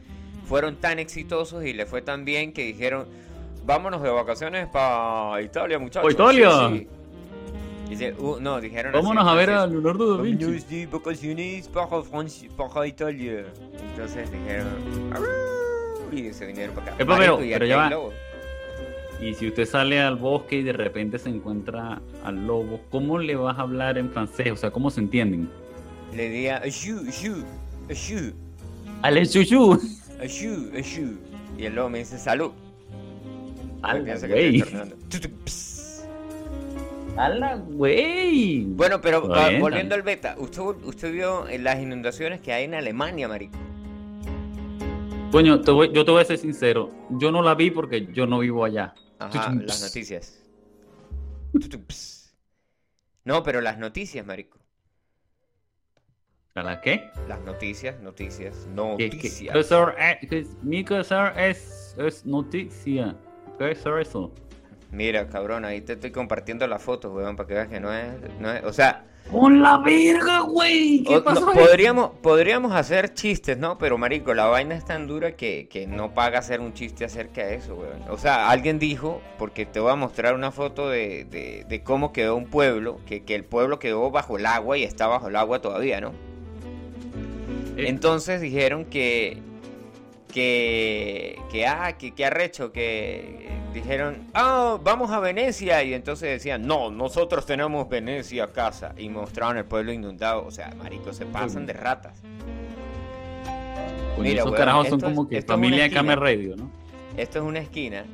fueron 0.48 0.76
tan 0.76 0.98
exitosos 0.98 1.64
y 1.64 1.72
le 1.72 1.86
fue 1.86 2.02
tan 2.02 2.24
bien 2.24 2.52
que 2.52 2.64
dijeron, 2.64 3.06
vámonos 3.64 4.02
de 4.02 4.10
vacaciones 4.10 4.66
para 4.66 5.40
Italia, 5.40 5.78
muchachos. 5.78 6.12
¿Pa 6.12 6.12
Italia? 6.12 6.50
Sí, 6.50 6.78
sí. 6.78 6.88
Dice, 7.92 8.14
uh, 8.18 8.38
no, 8.40 8.58
dijeron 8.58 8.92
Vámonos 8.92 9.24
así, 9.26 9.32
a 9.32 9.34
ver 9.34 9.50
a 9.50 9.52
entonces, 9.64 9.72
Leonardo 9.72 10.16
da 10.16 10.22
Vinci. 10.22 10.44
Vámonos 10.44 10.68
de 10.70 10.86
vacaciones 10.86 11.68
para, 11.68 12.02
Francia, 12.02 12.48
para 12.56 12.86
Italia. 12.86 13.44
Entonces 13.90 14.30
dijeron, 14.32 14.68
y 16.10 16.32
se 16.32 16.46
vinieron 16.46 16.74
para 16.74 16.86
acá. 16.88 16.94
Pero- 16.98 17.10
Marico, 17.10 17.36
pero 17.38 17.66
ya 17.66 17.76
va. 17.76 17.90
Y 19.20 19.34
si 19.34 19.48
usted 19.48 19.66
sale 19.66 20.00
al 20.00 20.16
bosque 20.16 20.56
y 20.56 20.62
de 20.62 20.72
repente 20.72 21.18
se 21.18 21.28
encuentra 21.28 22.00
al 22.24 22.46
lobo, 22.46 22.80
¿cómo 22.90 23.18
le 23.18 23.36
vas 23.36 23.58
a 23.58 23.62
hablar 23.62 23.98
en 23.98 24.10
francés? 24.10 24.50
O 24.50 24.56
sea, 24.56 24.70
¿cómo 24.70 24.90
se 24.90 25.00
entienden? 25.00 25.48
Le 26.14 26.28
diría, 26.28 26.56
ashu, 26.56 27.02
Ale 29.02 29.26
chuchu. 29.26 29.74
ashu, 30.20 30.70
ashu. 30.76 31.18
Y 31.58 31.66
el 31.66 31.74
lobo 31.74 31.90
me 31.90 31.98
dice, 31.98 32.18
salud. 32.18 32.52
Piensa 34.04 34.26
que 34.26 34.48
estoy 34.48 35.30
güey. 37.14 37.16
estornudando. 37.16 37.16
Tutu, 37.16 37.16
pss. 37.16 37.18
Ala, 37.18 37.56
güey. 37.56 38.64
Bueno, 38.64 39.00
pero 39.00 39.34
ah, 39.34 39.48
bien, 39.48 39.60
volviendo 39.60 39.94
al 39.94 40.02
beta, 40.02 40.34
usted, 40.38 40.62
usted 40.62 41.12
vio 41.12 41.48
en 41.48 41.64
las 41.64 41.80
inundaciones 41.80 42.40
que 42.40 42.52
hay 42.52 42.64
en 42.64 42.74
Alemania, 42.74 43.28
marico. 43.28 43.56
Coño, 45.30 45.60
te 45.60 45.70
voy- 45.70 45.90
yo 45.92 46.04
te 46.04 46.10
voy 46.10 46.22
a 46.22 46.24
ser 46.24 46.38
sincero. 46.38 46.90
Yo 47.10 47.30
no 47.32 47.42
la 47.42 47.54
vi 47.54 47.70
porque 47.70 48.06
yo 48.12 48.26
no 48.26 48.38
vivo 48.40 48.64
allá. 48.64 48.94
Ajá, 49.18 49.54
las 49.54 49.82
noticias. 49.82 50.42
No, 53.24 53.42
pero 53.42 53.60
las 53.60 53.78
noticias, 53.78 54.26
marico. 54.26 54.58
¿A 56.54 56.62
la 56.62 56.80
qué? 56.82 57.10
Las 57.28 57.40
noticias, 57.42 57.98
noticias, 58.00 58.66
¿Qué- 58.98 59.08
qué- 59.08 59.16
noticias. 59.16 59.54
qué 59.54 59.62
eh, 59.98 60.18
qué 60.28 60.46
Mi 60.62 60.84
ser 60.84 61.32
es, 61.48 61.94
es 61.98 62.26
noticia. 62.26 63.16
¿Qué 63.58 63.70
es 63.70 63.86
eso? 63.86 64.32
Mira, 64.92 65.26
cabrón, 65.28 65.64
ahí 65.64 65.80
te 65.80 65.94
estoy 65.94 66.10
compartiendo 66.12 66.66
las 66.66 66.82
fotos, 66.82 67.12
weón, 67.12 67.34
para 67.34 67.46
que 67.48 67.54
veas 67.54 67.68
que 67.68 67.80
no 67.80 67.92
es, 67.92 68.12
no 68.38 68.52
es, 68.52 68.62
o 68.64 68.72
sea, 68.72 69.06
¡Con 69.30 69.62
la 69.62 69.78
verga, 69.78 70.40
güey! 70.40 71.02
¿Qué 71.04 71.14
o- 71.16 71.18
no, 71.20 71.24
pasó 71.24 71.48
ahí? 71.50 71.56
podríamos, 71.58 72.10
podríamos 72.20 72.72
hacer 72.72 73.14
chistes, 73.14 73.56
¿no? 73.56 73.78
Pero 73.78 73.96
marico, 73.96 74.34
la 74.34 74.46
vaina 74.46 74.74
es 74.74 74.84
tan 74.84 75.06
dura 75.06 75.32
que, 75.36 75.68
que 75.70 75.86
no 75.86 76.12
paga 76.12 76.40
hacer 76.40 76.60
un 76.60 76.74
chiste 76.74 77.04
acerca 77.06 77.46
de 77.46 77.54
eso, 77.54 77.74
weón. 77.76 78.02
O 78.10 78.18
sea, 78.18 78.50
alguien 78.50 78.78
dijo, 78.78 79.22
porque 79.38 79.64
te 79.64 79.80
voy 79.80 79.92
a 79.92 79.94
mostrar 79.94 80.34
una 80.34 80.50
foto 80.50 80.90
de, 80.90 81.24
de- 81.24 81.64
de 81.66 81.82
cómo 81.82 82.12
quedó 82.12 82.34
un 82.36 82.46
pueblo, 82.46 82.98
que, 83.06 83.24
que 83.24 83.34
el 83.34 83.44
pueblo 83.44 83.78
quedó 83.78 84.10
bajo 84.10 84.36
el 84.36 84.44
agua 84.44 84.76
y 84.76 84.82
está 84.82 85.06
bajo 85.06 85.28
el 85.28 85.36
agua 85.36 85.60
todavía, 85.62 86.00
¿no? 86.02 86.08
Eh, 87.76 87.84
Entonces 87.88 88.40
dijeron 88.40 88.84
que 88.84 89.40
que 90.32 91.40
que 91.50 91.66
ah 91.66 91.96
que, 91.96 92.12
que 92.12 92.24
arrecho 92.24 92.72
que 92.72 93.50
dijeron 93.72 94.28
ah 94.34 94.78
vamos 94.82 95.10
a 95.12 95.20
Venecia 95.20 95.84
y 95.84 95.94
entonces 95.94 96.28
decían 96.30 96.66
no 96.66 96.90
nosotros 96.90 97.46
tenemos 97.46 97.88
Venecia 97.88 98.44
a 98.44 98.48
casa 98.48 98.94
y 98.96 99.08
mostraron 99.08 99.58
el 99.58 99.64
pueblo 99.64 99.92
inundado. 99.92 100.44
O 100.44 100.50
sea 100.50 100.74
maricos 100.76 101.16
se 101.16 101.26
pasan 101.26 101.66
de 101.66 101.74
ratas. 101.74 102.20
Coño, 104.16 104.28
mira, 104.28 104.40
esos 104.40 104.46
weón, 104.46 104.56
carajos 104.56 104.88
son 104.88 105.00
como 105.00 105.28
que 105.28 105.40
familia 105.42 105.84
de. 105.84 105.90
Camer 105.90 106.18
Radio, 106.18 106.56
¿no? 106.56 106.70
esto 107.16 107.38
es 107.38 107.44
una 107.44 107.60
esquina 107.60 108.04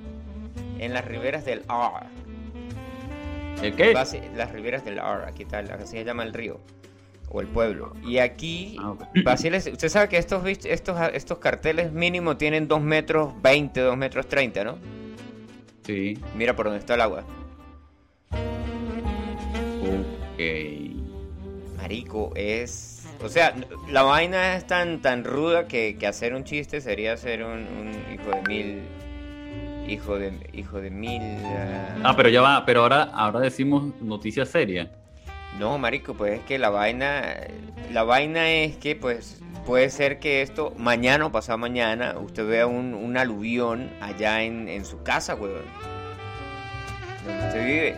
en 0.78 0.92
las 0.92 1.04
riberas 1.04 1.44
del 1.44 1.62
Ar 1.68 2.06
¿El 3.62 3.74
qué? 3.74 3.92
Las 3.92 4.52
riberas 4.52 4.84
del 4.84 4.98
Ar 4.98 5.24
aquí 5.26 5.44
tal 5.44 5.70
así 5.70 5.98
se 5.98 6.04
llama 6.04 6.22
el 6.22 6.32
río 6.32 6.60
o 7.30 7.40
el 7.40 7.46
pueblo 7.46 7.92
y 8.04 8.18
aquí 8.18 8.76
Ah, 8.80 8.92
ok. 8.92 9.02
Basiles, 9.24 9.66
usted 9.66 9.88
sabe 9.88 10.08
que 10.08 10.18
estos, 10.18 10.42
estos, 10.46 10.96
estos 11.12 11.38
carteles 11.38 11.92
mínimo 11.92 12.36
tienen 12.36 12.68
2 12.68 12.80
metros 12.80 13.32
20, 13.42 13.80
2 13.80 13.96
metros 13.96 14.26
30, 14.28 14.64
¿no? 14.64 14.78
Sí. 15.84 16.18
Mira 16.36 16.54
por 16.54 16.66
dónde 16.66 16.80
está 16.80 16.94
el 16.94 17.00
agua. 17.00 17.24
Ok. 19.82 20.40
Marico, 21.76 22.32
es... 22.34 23.06
O 23.22 23.28
sea, 23.28 23.54
la 23.90 24.02
vaina 24.02 24.56
es 24.56 24.66
tan, 24.66 25.00
tan 25.00 25.24
ruda 25.24 25.66
que, 25.66 25.96
que 25.98 26.06
hacer 26.06 26.34
un 26.34 26.44
chiste 26.44 26.80
sería 26.80 27.16
ser 27.16 27.44
un, 27.44 27.66
un 27.66 28.14
hijo 28.14 28.30
de 28.30 28.42
mil... 28.42 28.82
Hijo 29.88 30.18
de, 30.18 30.32
hijo 30.52 30.80
de 30.80 30.90
mil... 30.90 31.22
ah, 31.46 31.96
Ah, 32.04 32.16
pero 32.16 32.28
ya 32.28 32.42
va, 32.42 32.64
pero 32.66 32.82
ahora, 32.82 33.04
ahora 33.04 33.40
decimos 33.40 33.94
noticias 34.02 34.50
serias. 34.50 34.88
No, 35.58 35.78
marico, 35.78 36.14
pues 36.14 36.40
es 36.40 36.44
que 36.44 36.58
la 36.58 36.70
vaina... 36.70 37.36
La 37.92 38.02
vaina 38.02 38.50
es 38.50 38.76
que, 38.76 38.94
pues, 38.96 39.40
puede 39.64 39.88
ser 39.90 40.18
que 40.18 40.42
esto, 40.42 40.74
mañana 40.76 41.26
o 41.26 41.32
pasado 41.32 41.56
mañana, 41.58 42.16
usted 42.18 42.46
vea 42.46 42.66
un, 42.66 42.92
un 42.94 43.16
aluvión 43.16 43.90
allá 44.00 44.42
en, 44.42 44.68
en 44.68 44.84
su 44.84 45.02
casa, 45.02 45.34
weón. 45.34 45.62
Donde 47.26 47.46
usted 47.46 47.64
vive. 47.66 47.96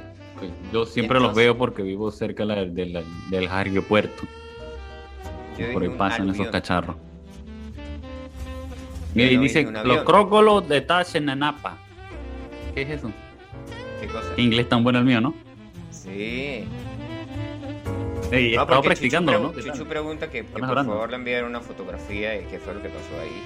Yo 0.72 0.86
siempre 0.86 1.18
los 1.20 1.34
veo 1.34 1.58
porque 1.58 1.82
vivo 1.82 2.10
cerca 2.12 2.44
de 2.44 2.54
la- 2.54 2.64
de 2.64 2.86
la- 2.86 3.02
del 3.30 3.48
aeropuerto. 3.48 4.22
Por 5.72 5.82
ahí 5.82 5.88
pasan 5.90 6.30
esos 6.30 6.46
cacharros. 6.52 6.96
Mira, 9.14 9.30
y 9.32 9.36
no 9.36 9.42
dice, 9.42 9.64
dije 9.64 9.68
un 9.80 9.88
los 9.88 10.04
crócolos 10.04 10.68
de 10.68 10.80
Tachenanapa. 10.82 11.76
¿Qué 12.74 12.82
es 12.82 12.90
eso? 12.90 13.10
¿Qué 14.00 14.06
cosa? 14.06 14.28
Qué 14.36 14.40
inglés 14.42 14.68
tan 14.68 14.82
bueno 14.84 15.00
el 15.00 15.04
mío, 15.04 15.20
¿no? 15.20 15.34
Sí. 15.90 16.64
Ey, 18.30 18.54
No, 18.54 18.62
estaba 18.62 18.82
practicando, 18.82 19.32
Chuchu, 19.32 19.42
¿no? 19.56 19.72
Chuchu 19.72 19.86
pregunta 19.86 20.30
que, 20.30 20.44
que 20.44 20.44
por 20.44 20.74
favor 20.74 21.10
le 21.10 21.16
enviara 21.16 21.46
una 21.46 21.60
fotografía 21.60 22.40
y 22.40 22.44
qué 22.44 22.58
fue 22.58 22.74
lo 22.74 22.82
que 22.82 22.88
pasó 22.88 23.20
ahí. 23.20 23.42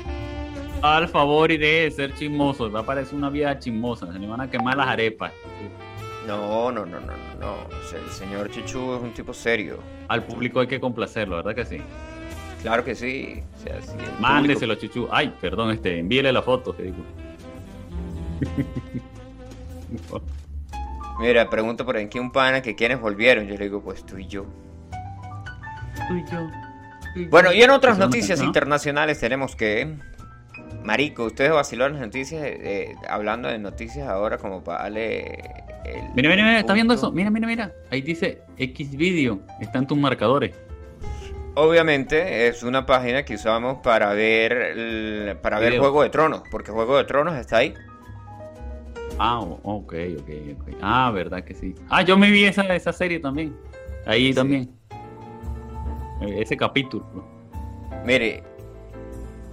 Al 0.83 1.09
favor 1.09 1.51
y 1.51 1.57
de 1.57 1.91
ser 1.91 2.15
chismoso. 2.15 2.71
Va 2.71 2.81
a 2.81 2.87
parecer 2.87 3.15
una 3.15 3.31
vieja 3.31 3.59
chismosa. 3.59 4.13
Se 4.13 4.19
le 4.19 4.27
van 4.27 4.43
a 4.43 4.51
quemar 4.51 4.77
las 4.77 4.89
arepas. 4.89 5.33
No, 6.27 6.71
no, 6.71 6.85
no, 6.87 7.01
no, 7.01 7.13
no, 7.39 7.57
el 7.95 8.11
señor 8.11 8.51
Chuchu 8.51 8.95
es 8.95 9.03
un 9.03 9.13
tipo 9.13 9.35
serio. 9.35 9.79
Al 10.09 10.25
público 10.25 10.61
hay 10.61 10.67
que 10.67 10.81
complacerlo, 10.81 11.37
¿verdad 11.37 11.55
que 11.55 11.67
sí? 11.67 11.79
Claro 12.63 12.83
que 12.83 12.95
sí. 12.95 13.43
O 13.57 13.63
sea, 13.63 13.83
sí, 13.83 13.93
Mándeselo, 14.21 14.75
chuchu. 14.77 15.07
Ay, 15.11 15.35
perdón, 15.39 15.73
este, 15.73 15.99
envíele 15.99 16.33
la 16.33 16.41
foto, 16.41 16.73
digo. 16.73 16.97
Mira, 21.21 21.49
pregunta 21.51 21.85
por 21.85 21.99
aquí 21.99 22.19
un 22.19 22.33
pana 22.33 22.63
que 22.63 22.75
quiénes 22.75 23.03
volvieron. 23.03 23.47
Yo 23.47 23.57
le 23.57 23.65
digo, 23.65 23.83
pues 23.83 24.05
tú 24.07 24.17
y 24.17 24.27
yo. 24.27 24.47
Bueno, 27.31 27.53
y 27.53 27.63
en 27.63 27.71
otras 27.71 27.99
noticias 27.99 28.43
internacionales 28.43 29.21
tenemos 29.21 29.55
que... 29.57 29.95
Marico, 30.83 31.25
ustedes 31.25 31.51
vacilaron 31.53 31.95
las 31.95 32.03
noticias, 32.07 32.43
eh, 32.45 32.95
hablando 33.09 33.49
de 33.49 33.59
noticias 33.59 34.07
ahora 34.09 34.37
como 34.37 34.63
para 34.63 34.83
darle... 34.83 35.23
el- 35.85 36.11
Mira, 36.15 36.29
mira, 36.29 36.45
mira, 36.45 36.59
¿estás 36.61 36.75
viendo 36.75 36.93
eso? 36.95 37.11
Mira, 37.11 37.31
mira, 37.31 37.47
mira. 37.47 37.73
Ahí 37.91 38.03
dice 38.03 38.43
X 38.59 38.95
video. 38.97 39.41
Está 39.61 39.79
en 39.79 39.87
tus 39.87 39.97
marcadores. 39.97 40.55
Obviamente 41.55 42.49
es 42.49 42.63
una 42.65 42.85
página 42.85 43.25
que 43.25 43.37
usamos 43.37 43.79
para 43.79 44.13
ver 44.13 44.53
el- 44.53 45.37
para 45.41 45.59
ver. 45.59 45.79
Juego 45.79 46.03
de 46.03 46.11
Tronos, 46.11 46.43
porque 46.51 46.71
Juego 46.73 46.99
de 46.99 47.05
Tronos 47.05 47.35
está 47.37 47.59
ahí. 47.59 47.73
Ah, 49.19 49.39
ok, 49.41 49.95
ok, 50.19 50.31
ok. 50.61 50.69
Ah, 50.83 51.11
verdad 51.15 51.45
que 51.45 51.55
sí. 51.55 51.75
Ah, 51.89 52.03
yo 52.03 52.19
me 52.19 52.31
vi 52.31 52.45
esa, 52.45 52.63
esa 52.75 52.93
serie 52.93 53.21
también. 53.21 53.57
Ahí 54.05 54.29
Sí. 54.29 54.35
también. 54.35 54.71
Eh, 56.21 56.43
Ese 56.43 56.57
capítulo. 56.57 57.05
Mire, 58.05 58.43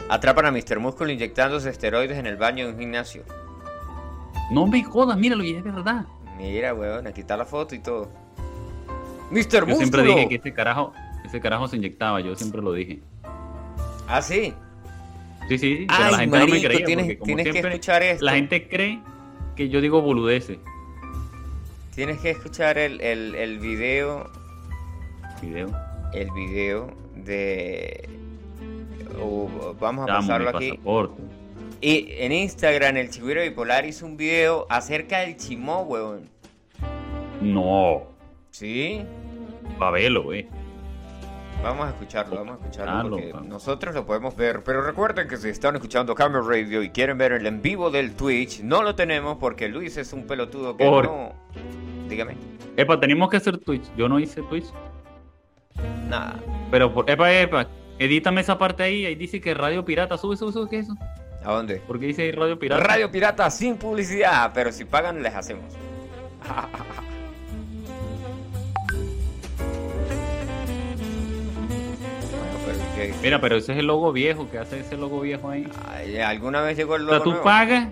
atrapan 0.09 0.45
a 0.47 0.51
Mr. 0.51 0.79
Músculo 0.79 1.11
inyectándose 1.11 1.69
esteroides 1.69 2.17
en 2.17 2.25
el 2.27 2.37
baño 2.37 2.67
de 2.67 2.73
un 2.73 2.79
gimnasio. 2.79 3.23
No 4.51 4.67
me 4.67 4.83
jodas, 4.83 5.17
míralo, 5.17 5.43
y 5.43 5.55
es 5.55 5.63
verdad. 5.63 6.05
Mira, 6.37 6.73
weón, 6.73 7.07
aquí 7.07 7.21
está 7.21 7.37
la 7.37 7.45
foto 7.45 7.75
y 7.75 7.79
todo. 7.79 8.09
Mr. 9.31 9.61
Yo 9.61 9.65
Músculo. 9.67 9.75
siempre 9.77 10.03
dije 10.03 10.27
que 10.29 10.35
ese 10.35 10.53
carajo, 10.53 10.93
ese 11.23 11.39
carajo 11.39 11.67
se 11.67 11.77
inyectaba, 11.77 12.19
yo 12.19 12.35
siempre 12.35 12.61
lo 12.61 12.73
dije. 12.73 12.99
Ah, 14.07 14.21
sí. 14.21 14.53
Sí, 15.47 15.57
sí, 15.57 15.85
pero 15.87 16.03
Ay, 16.03 16.11
la 16.11 16.17
gente 16.19 16.39
no 16.39 16.47
me 16.47 16.61
creía. 16.63 16.85
tienes, 16.85 17.05
porque 17.05 17.17
como 17.17 17.25
tienes 17.27 17.45
que 17.45 17.51
siempre, 17.53 17.71
escuchar 17.73 18.03
esto. 18.03 18.25
La 18.25 18.33
gente 18.33 18.67
cree 18.67 18.99
que 19.55 19.69
yo 19.69 19.79
digo 19.81 20.01
boludeces. 20.01 20.57
Tienes 21.95 22.19
que 22.19 22.29
escuchar 22.31 22.77
el, 22.77 22.99
el, 23.01 23.35
el 23.35 23.59
video, 23.59 24.29
Video. 25.41 25.69
El 26.13 26.31
video 26.31 26.91
de... 27.15 28.09
o- 29.21 29.75
vamos 29.79 30.03
a 30.09 30.13
Dame 30.13 30.27
pasarlo 30.27 30.49
aquí. 30.49 30.69
pasaporte. 30.71 31.21
Y 31.81 32.07
en 32.19 32.31
Instagram 32.31 32.97
el 32.97 33.09
Chigüiro 33.09 33.41
Bipolar 33.41 33.85
hizo 33.85 34.05
un 34.05 34.15
video 34.17 34.67
acerca 34.69 35.19
del 35.19 35.35
chimó, 35.37 35.81
weón. 35.81 36.29
No, 37.41 38.03
¿Sí? 38.51 39.01
Pabelo, 39.79 40.31
eh. 40.33 40.47
Vamos 41.63 41.85
a 41.85 41.89
escucharlo, 41.89 42.35
vamos 42.37 42.53
a 42.53 42.59
escucharlo 42.65 43.09
porque 43.11 43.33
nosotros 43.47 43.93
lo 43.95 44.05
podemos 44.05 44.35
ver. 44.35 44.63
Pero 44.63 44.81
recuerden 44.81 45.27
que 45.27 45.37
si 45.37 45.49
están 45.49 45.75
escuchando 45.75 46.13
Camera 46.15 46.43
Radio 46.43 46.81
y 46.83 46.89
quieren 46.89 47.17
ver 47.17 47.31
el 47.33 47.45
en 47.45 47.61
vivo 47.61 47.89
del 47.91 48.13
Twitch, 48.15 48.61
no 48.61 48.81
lo 48.83 48.95
tenemos 48.95 49.37
porque 49.37 49.67
Luis 49.69 49.95
es 49.97 50.11
un 50.13 50.25
pelotudo 50.27 50.75
que 50.75 50.85
Por- 50.85 51.05
no... 51.05 51.33
Dígame. 52.09 52.35
Epa, 52.77 52.99
tenemos 52.99 53.29
que 53.29 53.37
hacer 53.37 53.57
Twitch. 53.59 53.83
Yo 53.95 54.09
no 54.09 54.19
hice 54.19 54.41
Twitch. 54.43 54.65
Nada. 56.09 56.35
Pero, 56.69 56.93
por, 56.93 57.09
epa, 57.09 57.31
epa, 57.33 57.67
edítame 57.99 58.41
esa 58.41 58.57
parte 58.57 58.83
ahí. 58.83 59.05
Ahí 59.05 59.15
dice 59.15 59.39
que 59.41 59.53
Radio 59.53 59.83
Pirata. 59.85 60.17
Sube, 60.17 60.35
sube, 60.37 60.51
sube. 60.51 60.69
¿Qué 60.69 60.79
es 60.79 60.85
eso? 60.85 60.97
¿A 61.43 61.51
dónde? 61.53 61.77
¿Por 61.77 61.99
qué 61.99 62.07
dice 62.07 62.23
ahí 62.23 62.31
Radio 62.31 62.57
Pirata? 62.59 62.83
Radio 62.83 63.09
Pirata 63.11 63.49
sin 63.49 63.77
publicidad, 63.77 64.51
pero 64.53 64.71
si 64.71 64.85
pagan 64.85 65.23
les 65.23 65.33
hacemos. 65.33 65.73
Bueno, 72.31 72.53
pero 72.65 72.79
¿qué- 72.95 73.13
Mira, 73.21 73.41
pero 73.41 73.57
ese 73.57 73.73
es 73.73 73.79
el 73.79 73.87
logo 73.87 74.11
viejo. 74.11 74.47
¿Qué 74.49 74.57
hace 74.57 74.79
ese 74.79 74.97
logo 74.97 75.21
viejo 75.21 75.49
ahí? 75.49 75.67
Ay, 75.89 76.17
¿Alguna 76.17 76.61
vez 76.61 76.77
llegó 76.77 76.95
el 76.95 77.03
O 77.03 77.05
logo 77.05 77.15
sea, 77.17 77.23
tú 77.23 77.29
nuevo? 77.31 77.43
pagas, 77.43 77.87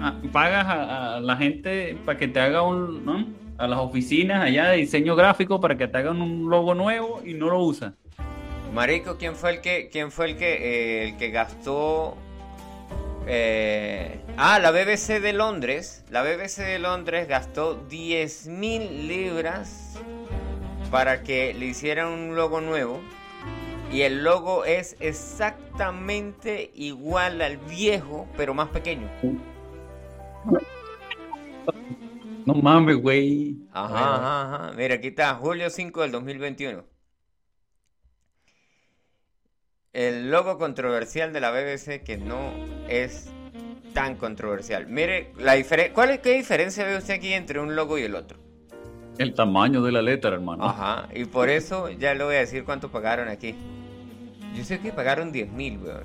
a- 0.00 0.08
a- 0.08 0.14
pagas 0.32 0.66
a, 0.66 1.16
a 1.16 1.20
la 1.20 1.36
gente 1.36 1.96
para 2.04 2.18
que 2.18 2.28
te 2.28 2.40
haga 2.40 2.62
un, 2.62 3.04
¿no? 3.04 3.26
A 3.58 3.66
las 3.66 3.78
oficinas 3.78 4.42
allá 4.42 4.68
de 4.68 4.78
diseño 4.78 5.16
gráfico 5.16 5.60
para 5.60 5.76
que 5.76 5.88
te 5.88 5.98
hagan 5.98 6.20
un 6.20 6.50
logo 6.50 6.74
nuevo 6.74 7.22
y 7.24 7.34
no 7.34 7.48
lo 7.48 7.60
usas. 7.60 7.94
Marico, 8.74 9.16
¿quién 9.16 9.34
fue 9.34 9.52
el 9.52 9.60
que, 9.60 9.88
quién 9.90 10.10
fue 10.10 10.26
el 10.26 10.36
que, 10.36 10.54
eh, 10.54 11.08
el 11.08 11.16
que 11.16 11.30
gastó? 11.30 12.16
eh, 13.26 14.20
ah, 14.36 14.58
la 14.58 14.70
BBC 14.70 15.20
de 15.20 15.32
Londres. 15.32 16.04
La 16.10 16.22
BBC 16.22 16.58
de 16.58 16.78
Londres 16.78 17.28
gastó 17.28 17.74
10 17.74 18.46
mil 18.48 19.08
libras 19.08 19.98
para 20.90 21.22
que 21.22 21.52
le 21.54 21.66
hicieran 21.66 22.08
un 22.08 22.36
logo 22.36 22.60
nuevo. 22.60 23.00
Y 23.92 24.02
el 24.02 24.24
logo 24.24 24.64
es 24.64 24.96
exactamente 25.00 26.70
igual 26.74 27.40
al 27.40 27.56
viejo, 27.56 28.26
pero 28.36 28.52
más 28.54 28.68
pequeño. 28.68 29.08
No 32.46 32.54
mames, 32.54 32.96
güey. 32.96 33.56
Ajá, 33.72 34.14
ajá, 34.14 34.42
ajá. 34.42 34.72
Mira, 34.76 34.94
aquí 34.94 35.08
está, 35.08 35.34
julio 35.34 35.68
5 35.68 36.02
del 36.02 36.12
2021. 36.12 36.84
El 39.92 40.30
logo 40.30 40.56
controversial 40.56 41.32
de 41.32 41.40
la 41.40 41.50
BBC 41.50 42.04
que 42.04 42.16
no 42.18 42.52
es 42.88 43.30
tan 43.94 44.14
controversial. 44.14 44.86
Mire, 44.86 45.32
la 45.38 45.54
diferencia, 45.54 45.92
¿cuál 45.92 46.10
es, 46.10 46.20
qué 46.20 46.34
diferencia 46.34 46.84
ve 46.84 46.96
usted 46.96 47.14
aquí 47.14 47.32
entre 47.32 47.58
un 47.58 47.74
logo 47.74 47.98
y 47.98 48.02
el 48.02 48.14
otro? 48.14 48.38
El 49.18 49.34
tamaño 49.34 49.82
de 49.82 49.90
la 49.90 50.02
letra, 50.02 50.34
hermano. 50.34 50.64
Ajá, 50.64 51.08
y 51.14 51.24
por 51.24 51.48
eso 51.48 51.90
ya 51.90 52.14
le 52.14 52.22
voy 52.22 52.36
a 52.36 52.40
decir 52.40 52.64
cuánto 52.64 52.92
pagaron 52.92 53.28
aquí. 53.28 53.56
Yo 54.54 54.62
sé 54.62 54.78
que 54.78 54.92
pagaron 54.92 55.32
10 55.32 55.50
mil, 55.50 55.78
weón. 55.78 56.04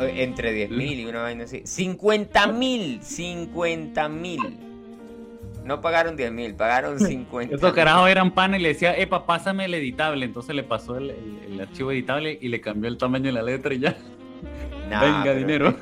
Entre 0.00 0.52
10 0.52 0.70
mil 0.70 1.00
y 1.00 1.04
una 1.06 1.22
vaina 1.22 1.44
así. 1.44 1.62
50 1.64 2.46
mil, 2.48 3.02
50 3.02 4.08
mil. 4.08 4.40
No 5.64 5.80
pagaron 5.80 6.16
10 6.16 6.32
mil, 6.32 6.54
pagaron 6.54 6.98
50 7.00 7.54
Estos 7.54 7.72
carajos 7.72 8.08
eran 8.10 8.32
panes 8.32 8.60
y 8.60 8.62
le 8.62 8.68
decía, 8.70 8.96
epa, 8.96 9.26
pásame 9.26 9.64
el 9.66 9.74
editable. 9.74 10.24
Entonces 10.24 10.54
le 10.54 10.62
pasó 10.62 10.96
el, 10.98 11.10
el- 11.10 11.38
el 11.54 11.60
archivo 11.60 11.92
editable 11.92 12.38
y 12.40 12.48
le 12.48 12.60
cambió 12.60 12.88
el 12.90 12.98
tamaño 12.98 13.26
de 13.26 13.32
la 13.32 13.42
letra 13.42 13.72
y 13.74 13.78
ya. 13.80 13.96
Nah, 14.90 15.00
Venga, 15.00 15.22
pero- 15.24 15.38
dinero. 15.38 15.74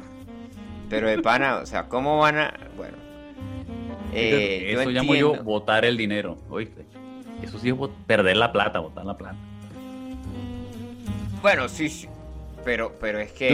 Pero 0.89 1.09
de 1.09 1.19
pana, 1.23 1.57
o 1.57 1.67
sea, 1.67 1.89
¿cómo 1.89 2.19
van 2.19 2.37
a...? 2.39 2.55
Bueno. 2.77 2.97
eh, 4.13 4.71
yo 4.75 4.81
Eso 4.83 4.91
llamo 4.91 5.15
yo 5.15 5.43
botar 5.43 5.85
el 5.87 5.97
dinero, 5.97 6.37
¿oíste? 6.51 6.85
Eso 7.43 7.59
sí 7.59 7.71
es 7.71 7.75
perder 8.07 8.37
la 8.37 8.53
plata, 8.53 8.79
botar 8.79 9.05
la 9.07 9.17
plata. 9.17 9.37
Bueno, 11.41 11.69
sí, 11.69 11.89
sí. 11.89 12.09
Pero, 12.65 12.93
pero 13.01 13.19
es 13.19 13.33
que... 13.33 13.49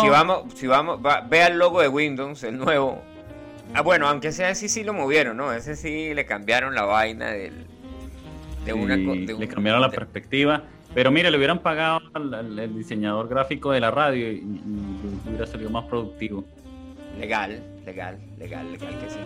Si- 0.00 0.08
vamos, 0.08 0.44
si 0.54 0.66
vamos, 0.66 0.98
va- 1.04 1.20
vea 1.20 1.48
el 1.48 1.58
logo 1.58 1.80
de 1.80 1.88
Windows, 1.88 2.42
el 2.44 2.56
nuevo. 2.58 3.02
Ah, 3.74 3.82
bueno, 3.82 4.08
aunque 4.08 4.32
sea 4.32 4.48
así, 4.50 4.68
sí 4.68 4.82
lo 4.84 4.94
movieron, 4.94 5.36
¿no? 5.36 5.52
Ese 5.52 5.76
sí 5.76 6.14
le 6.14 6.24
cambiaron 6.24 6.74
la 6.74 6.84
vaina 6.84 7.30
del... 7.32 7.52
De 8.64 8.72
una... 8.72 8.96
de 8.96 9.06
un- 9.06 9.26
le 9.40 9.48
cambiaron 9.48 9.80
la 9.82 9.88
de- 9.88 9.96
perspectiva. 9.96 10.62
Pero 10.94 11.10
mire, 11.10 11.30
le 11.30 11.36
hubieran 11.36 11.58
pagado 11.58 12.00
al, 12.14 12.32
al- 12.32 12.58
al 12.58 12.74
diseñador 12.74 13.28
gráfico 13.28 13.70
de 13.72 13.80
la 13.80 13.90
radio 13.90 14.32
y, 14.32 14.36
y 14.36 15.28
hubiera 15.28 15.46
salido 15.46 15.68
más 15.68 15.84
productivo. 15.84 16.44
Legal, 17.20 17.62
legal, 17.84 18.16
legal, 18.38 18.72
legal 18.72 18.98
que 18.98 19.10
sí. 19.10 19.18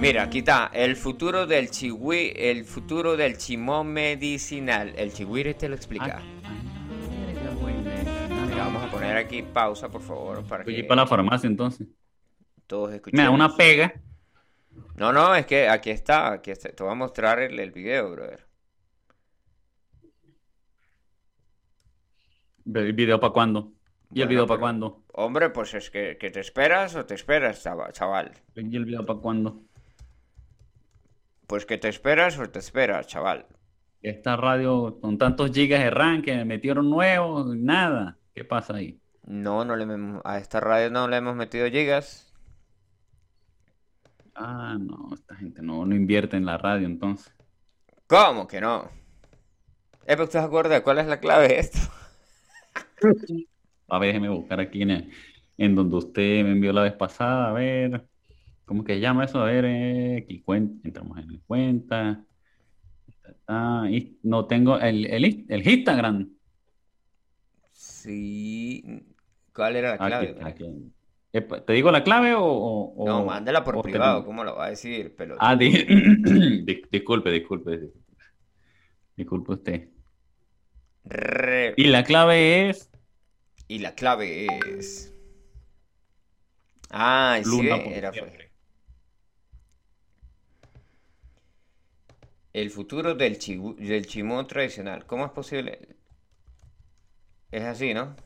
Mira, 0.00 0.24
aquí 0.24 0.38
está, 0.38 0.70
el 0.72 0.96
futuro 0.96 1.46
del 1.46 1.70
chihui, 1.70 2.32
el 2.34 2.64
futuro 2.64 3.16
del 3.16 3.36
chimón 3.38 3.88
medicinal. 3.92 4.92
El 4.96 5.12
chihuire 5.12 5.54
te 5.54 5.68
lo 5.68 5.76
explica. 5.76 6.20
Ah, 6.20 6.20
verga, 6.20 6.61
poner 9.02 9.16
aquí 9.16 9.42
pausa, 9.42 9.88
por 9.88 10.00
favor, 10.02 10.44
para 10.44 10.64
que 10.64 10.84
para 10.84 11.02
la 11.02 11.06
farmacia 11.06 11.46
entonces. 11.46 11.86
todos 12.66 12.92
escuchen. 12.92 13.16
Me 13.16 13.24
da 13.24 13.30
una 13.30 13.54
pega. 13.56 13.92
No, 14.96 15.12
no, 15.12 15.34
es 15.34 15.46
que 15.46 15.68
aquí 15.68 15.90
está, 15.90 16.32
aquí 16.32 16.50
está. 16.50 16.70
Te 16.70 16.82
voy 16.82 16.92
a 16.92 16.94
mostrar 16.94 17.40
el, 17.40 17.58
el 17.58 17.70
video, 17.72 18.10
brother. 18.10 18.46
¿El 22.74 22.92
video 22.92 23.18
para 23.20 23.32
cuándo? 23.32 23.72
¿Y 24.14 24.20
el 24.20 24.26
Bueno, 24.26 24.28
video 24.28 24.46
para 24.46 24.60
cuándo? 24.60 25.02
Hombre, 25.12 25.50
pues 25.50 25.74
es 25.74 25.90
que, 25.90 26.16
que 26.18 26.30
te 26.30 26.40
esperas 26.40 26.94
o 26.94 27.04
te 27.04 27.14
esperas, 27.14 27.64
chava- 27.64 27.92
chaval. 27.92 28.32
¿Y 28.54 28.76
el 28.76 28.84
video 28.84 29.04
para 29.04 29.18
cuándo? 29.18 29.62
Pues 31.46 31.66
que 31.66 31.76
te 31.78 31.88
esperas 31.88 32.38
o 32.38 32.48
te 32.48 32.58
esperas, 32.60 33.06
chaval. 33.08 33.46
Esta 34.00 34.36
radio 34.36 34.98
con 35.00 35.18
tantos 35.18 35.50
gigas 35.52 35.80
de 35.82 35.90
RAM 35.90 36.22
que 36.22 36.34
me 36.36 36.44
metieron 36.44 36.88
nuevos, 36.88 37.54
nada. 37.56 38.18
¿Qué 38.34 38.44
pasa 38.44 38.74
ahí? 38.76 39.00
No, 39.26 39.64
no 39.64 39.74
le 39.74 40.20
a 40.24 40.38
esta 40.38 40.60
radio 40.60 40.88
no 40.88 41.08
le 41.08 41.16
hemos 41.16 41.34
metido 41.34 41.66
gigas. 41.68 42.32
Ah, 44.34 44.76
no, 44.78 45.14
esta 45.14 45.34
gente 45.36 45.62
no, 45.62 45.84
no 45.86 45.94
invierte 45.94 46.36
en 46.36 46.44
la 46.46 46.58
radio 46.58 46.86
entonces. 46.86 47.34
¿Cómo 48.06 48.46
que 48.46 48.60
no? 48.60 48.90
Eh, 50.02 50.06
pero 50.06 50.24
¿usted 50.24 50.38
se 50.40 50.44
acuerda 50.44 50.82
cuál 50.82 50.98
es 50.98 51.06
la 51.06 51.18
clave 51.20 51.48
de 51.48 51.58
esto? 51.60 51.78
A 53.88 53.98
ver, 53.98 54.08
déjeme 54.08 54.28
buscar 54.30 54.60
aquí 54.60 54.82
en, 54.82 54.90
el- 54.90 55.12
en 55.58 55.74
donde 55.74 55.96
usted 55.96 56.44
me 56.44 56.52
envió 56.52 56.72
la 56.72 56.82
vez 56.82 56.94
pasada. 56.94 57.50
A 57.50 57.52
ver, 57.52 58.06
¿cómo 58.64 58.84
que 58.84 59.00
llama 59.00 59.24
eso? 59.24 59.40
A 59.40 59.46
ver, 59.46 59.64
eh, 59.66 60.18
aquí 60.24 60.42
cuenta, 60.42 60.88
entramos 60.88 61.18
en 61.18 61.30
el 61.30 61.42
cuenta. 61.44 62.26
Ta, 63.22 63.34
ta, 63.46 63.90
y 63.90 64.18
no 64.22 64.46
tengo 64.46 64.78
el, 64.80 65.06
el, 65.06 65.46
el 65.48 65.68
Instagram. 65.68 66.30
Sí. 68.02 68.82
¿Cuál 69.54 69.76
era 69.76 69.90
la 69.90 69.98
clave? 69.98 70.34
aquí. 70.42 70.92
¿Te 71.66 71.72
digo 71.72 71.90
la 71.90 72.02
clave 72.04 72.34
o, 72.36 72.42
No, 73.06 73.24
mándela 73.24 73.64
por 73.64 73.76
te- 73.76 73.82
privado, 73.82 74.24
¿cómo 74.24 74.44
lo 74.44 74.56
va 74.56 74.66
a 74.66 74.70
decir? 74.70 75.14
Ah, 75.38 75.54
di- 75.56 75.70
dis- 76.66 76.88
disculpe, 76.90 77.30
disculpe, 77.30 77.90
disculpe. 79.16 79.52
Usted. 79.52 79.88
Re- 81.04 81.74
Y 81.76 81.84
la 81.84 82.04
clave 82.04 82.68
es 82.70 82.90
Y 83.68 83.78
la 83.78 83.94
clave 83.94 84.46
es. 84.78 85.12
Ah, 86.90 87.40
sí, 87.44 87.68
era 87.68 88.12
siempre. 88.12 88.50
El 92.52 92.70
futuro 92.70 93.14
del 93.14 93.38
del 93.78 94.06
chimón 94.06 94.46
tradicional. 94.46 95.06
¿Cómo 95.06 95.24
es 95.24 95.32
posible? 95.32 95.96
Es 97.52 97.62
así, 97.62 97.94
¿no? 97.94 98.16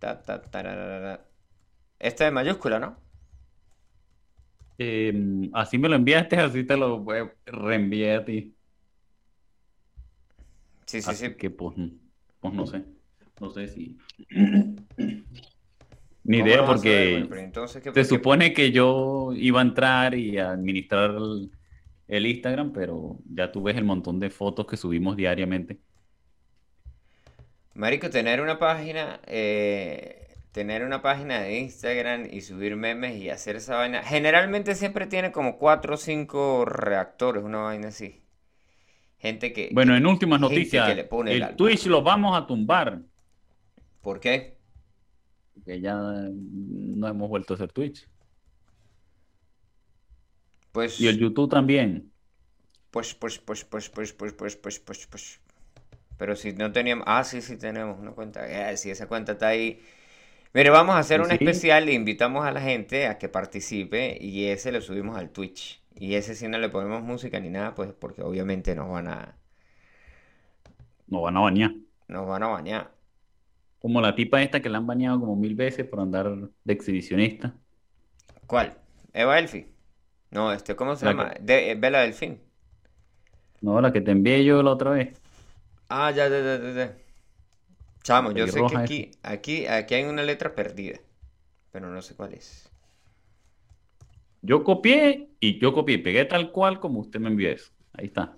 Ta, 0.00 0.20
ta, 0.22 0.42
tararara. 0.42 1.20
Esta 1.98 2.26
es 2.26 2.32
mayúscula, 2.32 2.78
¿no? 2.80 2.96
Eh, 4.78 5.12
así 5.52 5.78
me 5.78 5.88
lo 5.88 5.96
enviaste, 5.96 6.36
así 6.36 6.64
te 6.64 6.76
lo 6.76 6.98
voy 7.00 7.18
a 7.18 7.32
reenviar 7.46 8.20
a 8.20 8.24
ti. 8.24 8.54
Sí, 10.86 11.00
sí, 11.02 11.10
Así 11.10 11.28
sí. 11.28 11.34
que 11.36 11.50
pues, 11.50 11.76
pues 12.40 12.54
no 12.54 12.66
sé. 12.66 12.84
No 13.40 13.50
sé 13.50 13.68
si. 13.68 13.96
Ni 16.24 16.38
¿Cómo 16.38 16.46
idea 16.48 16.64
porque 16.64 17.10
Bueno, 17.12 17.26
pero 17.28 17.40
entonces, 17.40 17.82
¿qué- 17.82 17.90
se 17.92 18.02
qué- 18.02 18.04
supone 18.08 18.52
que 18.52 18.70
yo 18.72 19.32
iba 19.34 19.60
a 19.60 19.62
entrar 19.64 20.14
y 20.14 20.38
a 20.38 20.52
administrar 20.52 21.10
el, 21.10 21.50
el 22.16 22.26
Instagram, 22.26 22.72
pero 22.72 23.18
ya 23.24 23.50
tú 23.50 23.62
ves 23.62 23.76
el 23.76 23.84
montón 23.84 24.20
de 24.20 24.28
fotos 24.28 24.66
que 24.66 24.76
subimos 24.76 25.16
diariamente. 25.16 25.80
Marico, 27.74 28.10
tener 28.10 28.42
una 28.42 28.58
página, 28.58 29.20
eh, 29.26 30.36
tener 30.52 30.84
una 30.84 31.00
página 31.00 31.40
de 31.40 31.58
Instagram 31.58 32.28
y 32.30 32.42
subir 32.42 32.76
memes 32.76 33.16
y 33.16 33.30
hacer 33.30 33.56
esa 33.56 33.76
vaina, 33.76 34.02
generalmente 34.02 34.74
siempre 34.74 35.06
tiene 35.06 35.32
como 35.32 35.56
cuatro 35.56 35.94
o 35.94 35.96
cinco 35.96 36.66
reactores, 36.66 37.42
una 37.42 37.60
vaina 37.60 37.88
así. 37.88 38.22
Gente 39.18 39.54
que, 39.54 39.70
Bueno, 39.72 39.96
en 39.96 40.04
últimas 40.04 40.38
noticias, 40.38 40.86
que 40.90 40.94
le 40.94 41.04
pone 41.04 41.32
el 41.32 41.42
el. 41.42 41.56
Twitch 41.56 41.86
lo 41.86 42.02
vamos 42.02 42.36
a 42.36 42.46
tumbar, 42.46 43.00
¿por 44.02 44.20
qué? 44.20 44.58
que 45.64 45.80
ya 45.80 45.94
no 45.94 47.08
hemos 47.08 47.28
vuelto 47.28 47.54
a 47.54 47.56
hacer 47.56 47.72
Twitch. 47.72 48.06
Pues, 50.72 50.94
Y 50.96 51.06
el 51.08 51.18
YouTube 51.18 51.50
también. 51.50 52.12
pues, 52.90 53.14
pues, 53.14 53.38
pues, 53.38 53.64
pues, 53.64 53.88
pues, 53.90 54.12
pues, 54.12 54.32
pues, 54.34 54.56
pues, 54.56 54.78
pues, 54.80 55.06
pues. 55.06 55.40
Pero 56.18 56.36
si 56.36 56.52
no 56.54 56.72
teníamos, 56.72 57.04
ah, 57.08 57.24
sí, 57.24 57.42
sí 57.42 57.56
tenemos 57.58 57.98
una 58.00 58.12
cuenta. 58.12 58.72
Eh, 58.72 58.76
si 58.78 58.90
esa 58.90 59.08
cuenta 59.08 59.32
está 59.32 59.48
ahí. 59.48 59.82
Mire, 60.54 60.70
vamos 60.70 60.96
a 60.96 61.00
hacer 61.00 61.20
un 61.22 61.30
Sí. 61.30 61.32
especial 61.32 61.88
e 61.88 61.94
invitamos 61.94 62.44
a 62.46 62.52
la 62.52 62.60
gente 62.62 63.06
a 63.08 63.18
que 63.18 63.28
participe 63.30 64.18
y 64.20 64.46
ese 64.48 64.72
lo 64.72 64.80
subimos 64.82 65.16
al 65.18 65.30
Twitch. 65.32 65.82
Y 65.96 66.14
ese 66.16 66.34
si 66.36 66.48
no 66.48 66.58
le 66.58 66.68
ponemos 66.70 67.02
música 67.02 67.40
ni 67.40 67.50
nada, 67.50 67.74
pues 67.74 67.92
porque 67.94 68.22
obviamente 68.22 68.74
nos 68.76 68.90
van 68.90 69.08
a 69.08 69.38
Nos 71.06 71.22
van 71.22 71.36
a 71.36 71.40
bañar. 71.40 71.72
Nos 72.08 72.26
van 72.28 72.42
a 72.44 72.48
bañar. 72.48 72.92
Como 73.80 74.00
la 74.00 74.14
tipa 74.14 74.40
esta 74.42 74.62
que 74.62 74.70
la 74.70 74.78
han 74.78 74.86
bañado 74.86 75.20
como 75.20 75.36
mil 75.36 75.54
veces 75.54 75.86
por 75.86 76.00
andar 76.00 76.50
de 76.64 76.72
exhibicionista. 76.72 77.58
¿Cuál? 78.46 78.78
¿Eva 79.12 79.38
Elfi? 79.38 79.66
No, 80.32 80.50
este, 80.50 80.74
¿cómo 80.74 80.96
se 80.96 81.04
La 81.04 81.12
llama? 81.12 81.34
De, 81.40 81.70
eh, 81.70 81.74
Bella 81.74 82.00
Delfín. 82.00 82.40
No, 83.60 83.80
la 83.80 83.92
que 83.92 84.00
te 84.00 84.10
envié 84.10 84.42
yo 84.44 84.62
la 84.62 84.72
otra 84.72 84.90
vez. 84.90 85.20
Ah, 85.88 86.10
ya, 86.10 86.26
ya, 86.28 86.40
ya, 86.40 86.58
ya, 86.58 86.72
ya. 86.72 86.96
Chamo, 88.02 88.32
yo 88.32 88.46
sé 88.48 88.64
que 88.66 88.76
aquí, 88.76 89.10
aquí, 89.22 89.66
aquí 89.66 89.94
hay 89.94 90.04
una 90.04 90.22
letra 90.22 90.54
perdida, 90.54 90.98
pero 91.70 91.88
no 91.88 92.00
sé 92.00 92.16
cuál 92.16 92.32
es. 92.32 92.68
Yo 94.40 94.64
copié 94.64 95.28
y 95.38 95.60
yo 95.60 95.72
copié 95.72 95.98
pegué 95.98 96.24
tal 96.24 96.50
cual 96.50 96.80
como 96.80 97.00
usted 97.00 97.20
me 97.20 97.28
envió 97.28 97.50
eso. 97.50 97.70
Ahí 97.92 98.06
está. 98.06 98.34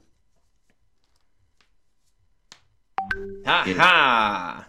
¡Ajá! 3.45 4.69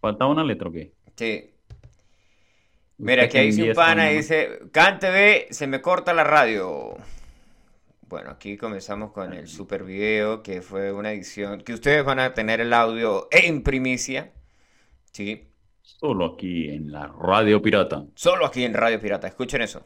¿Faltaba 0.00 0.30
una 0.30 0.44
letra 0.44 0.68
o 0.68 0.72
qué? 0.72 0.92
Sí. 1.16 1.55
Mira, 2.98 3.24
aquí 3.24 3.32
que 3.32 3.38
hay 3.38 3.62
un 3.62 3.74
pana 3.74 4.04
mamá. 4.04 4.08
dice, 4.10 4.60
cánteme, 4.72 5.46
se 5.50 5.66
me 5.66 5.80
corta 5.82 6.14
la 6.14 6.24
radio. 6.24 6.96
Bueno, 8.08 8.30
aquí 8.30 8.56
comenzamos 8.56 9.12
con 9.12 9.32
el 9.32 9.48
super 9.48 9.84
video, 9.84 10.42
que 10.42 10.62
fue 10.62 10.92
una 10.92 11.12
edición, 11.12 11.60
que 11.60 11.74
ustedes 11.74 12.04
van 12.04 12.20
a 12.20 12.34
tener 12.34 12.60
el 12.60 12.72
audio 12.72 13.28
en 13.30 13.62
primicia. 13.62 14.32
Sí, 15.12 15.48
Solo 15.82 16.34
aquí 16.34 16.68
en 16.68 16.90
la 16.90 17.06
Radio 17.06 17.62
Pirata. 17.62 18.04
solo 18.14 18.44
aquí 18.44 18.64
en 18.64 18.74
Radio 18.74 19.00
Pirata. 19.00 19.28
Escuchen 19.28 19.62
eso. 19.62 19.84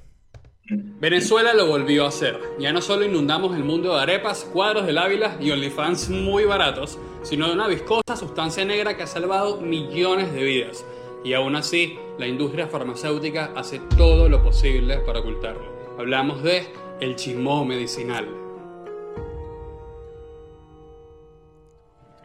Venezuela 0.65 1.53
lo 1.53 1.67
volvió 1.67 2.05
a 2.05 2.09
hacer. 2.09 2.39
Ya 2.59 2.73
no 2.73 2.81
solo 2.81 3.05
inundamos 3.05 3.55
el 3.57 3.65
mundo 3.65 3.95
de 3.95 4.03
arepas, 4.03 4.45
cuadros 4.53 4.87
del 4.87 4.99
Ávila 4.99 5.37
y 5.41 5.51
OnlyFans 5.51 6.09
muy 6.09 6.45
baratos, 6.45 6.99
sino 7.23 7.49
de 7.49 7.55
una 7.55 7.69
viscosa 7.69 8.17
sustancia 8.17 8.65
negra 8.65 8.97
que 8.97 9.03
ha 9.03 9.07
salvado 9.07 9.61
millones 9.61 10.33
de 10.33 10.43
vidas. 10.43 10.85
Y 11.23 11.35
aún 11.35 11.55
así, 11.55 11.99
la 12.19 12.27
industria 12.27 12.67
farmacéutica 12.67 13.53
hace 13.55 13.79
todo 13.97 14.29
lo 14.29 14.43
posible 14.43 14.99
para 14.99 15.21
ocultarlo. 15.21 15.97
Hablamos 15.99 16.43
de 16.43 16.67
el 17.01 17.17
chimó 17.17 17.65
medicinal. 17.65 18.27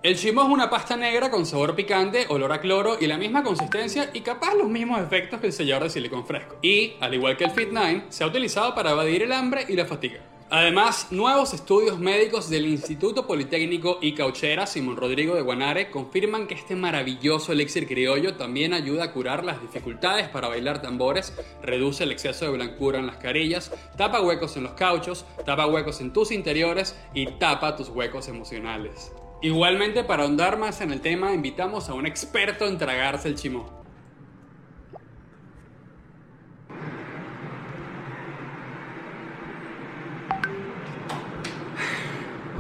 El 0.02 0.16
chimó 0.16 0.44
es 0.44 0.50
una 0.50 0.70
pasta 0.70 0.96
negra 0.96 1.32
con 1.32 1.48
sabor 1.48 1.76
picante, 1.76 2.28
olor 2.30 2.52
a 2.54 2.62
cloro 2.62 2.98
y 3.02 3.08
la 3.08 3.18
misma 3.18 3.44
consistencia 3.44 4.12
y 4.14 4.22
capaz 4.22 4.54
los 4.54 4.70
mismos 4.70 5.02
efectos 5.02 5.40
que 5.40 5.48
el 5.48 5.54
sellador 5.54 5.86
de 5.86 5.90
silicón 5.90 6.26
fresco. 6.26 6.58
Y, 6.62 6.94
al 7.02 7.16
igual 7.16 7.36
que 7.36 7.46
el 7.46 7.52
Fit 7.52 7.70
9, 7.72 8.06
se 8.10 8.24
ha 8.24 8.28
utilizado 8.28 8.76
para 8.76 8.92
evadir 8.92 9.24
el 9.24 9.32
hambre 9.32 9.66
y 9.68 9.74
la 9.74 9.86
fatiga. 9.86 10.35
Además, 10.52 11.08
nuevos 11.10 11.56
estudios 11.56 11.98
médicos 11.98 12.52
del 12.52 12.68
Instituto 12.68 13.26
Politécnico 13.26 13.98
y 14.00 14.14
Cauchera 14.14 14.68
Simón 14.68 14.96
Rodrigo 14.96 15.34
de 15.34 15.42
Guanare 15.42 15.90
confirman 15.90 16.46
que 16.46 16.54
este 16.54 16.76
maravilloso 16.76 17.52
elixir 17.52 17.88
criollo 17.88 18.36
también 18.36 18.72
ayuda 18.72 19.06
a 19.06 19.12
curar 19.12 19.44
las 19.44 19.60
dificultades 19.60 20.30
para 20.30 20.48
bailar 20.48 20.84
tambores, 20.84 21.34
reduce 21.64 22.04
el 22.04 22.12
exceso 22.12 22.46
de 22.46 22.52
blancura 22.52 23.00
en 23.00 23.08
las 23.08 23.18
carillas, 23.18 23.72
tapa 23.98 24.22
huecos 24.22 24.56
en 24.56 24.64
los 24.64 24.74
cauchos, 24.74 25.26
tapa 25.46 25.66
huecos 25.66 26.00
en 26.00 26.14
tus 26.14 26.32
interiores 26.32 26.96
y 27.16 27.26
tapa 27.26 27.76
tus 27.76 27.90
huecos 27.90 28.28
emocionales. 28.28 29.12
Igualmente, 29.42 30.04
para 30.04 30.24
ahondar 30.24 30.60
más 30.60 30.80
en 30.80 30.92
el 30.92 31.02
tema, 31.02 31.34
invitamos 31.34 31.90
a 31.90 31.96
un 31.96 32.06
experto 32.06 32.68
en 32.68 32.78
tragarse 32.78 33.28
el 33.28 33.36
chimó. 33.36 33.85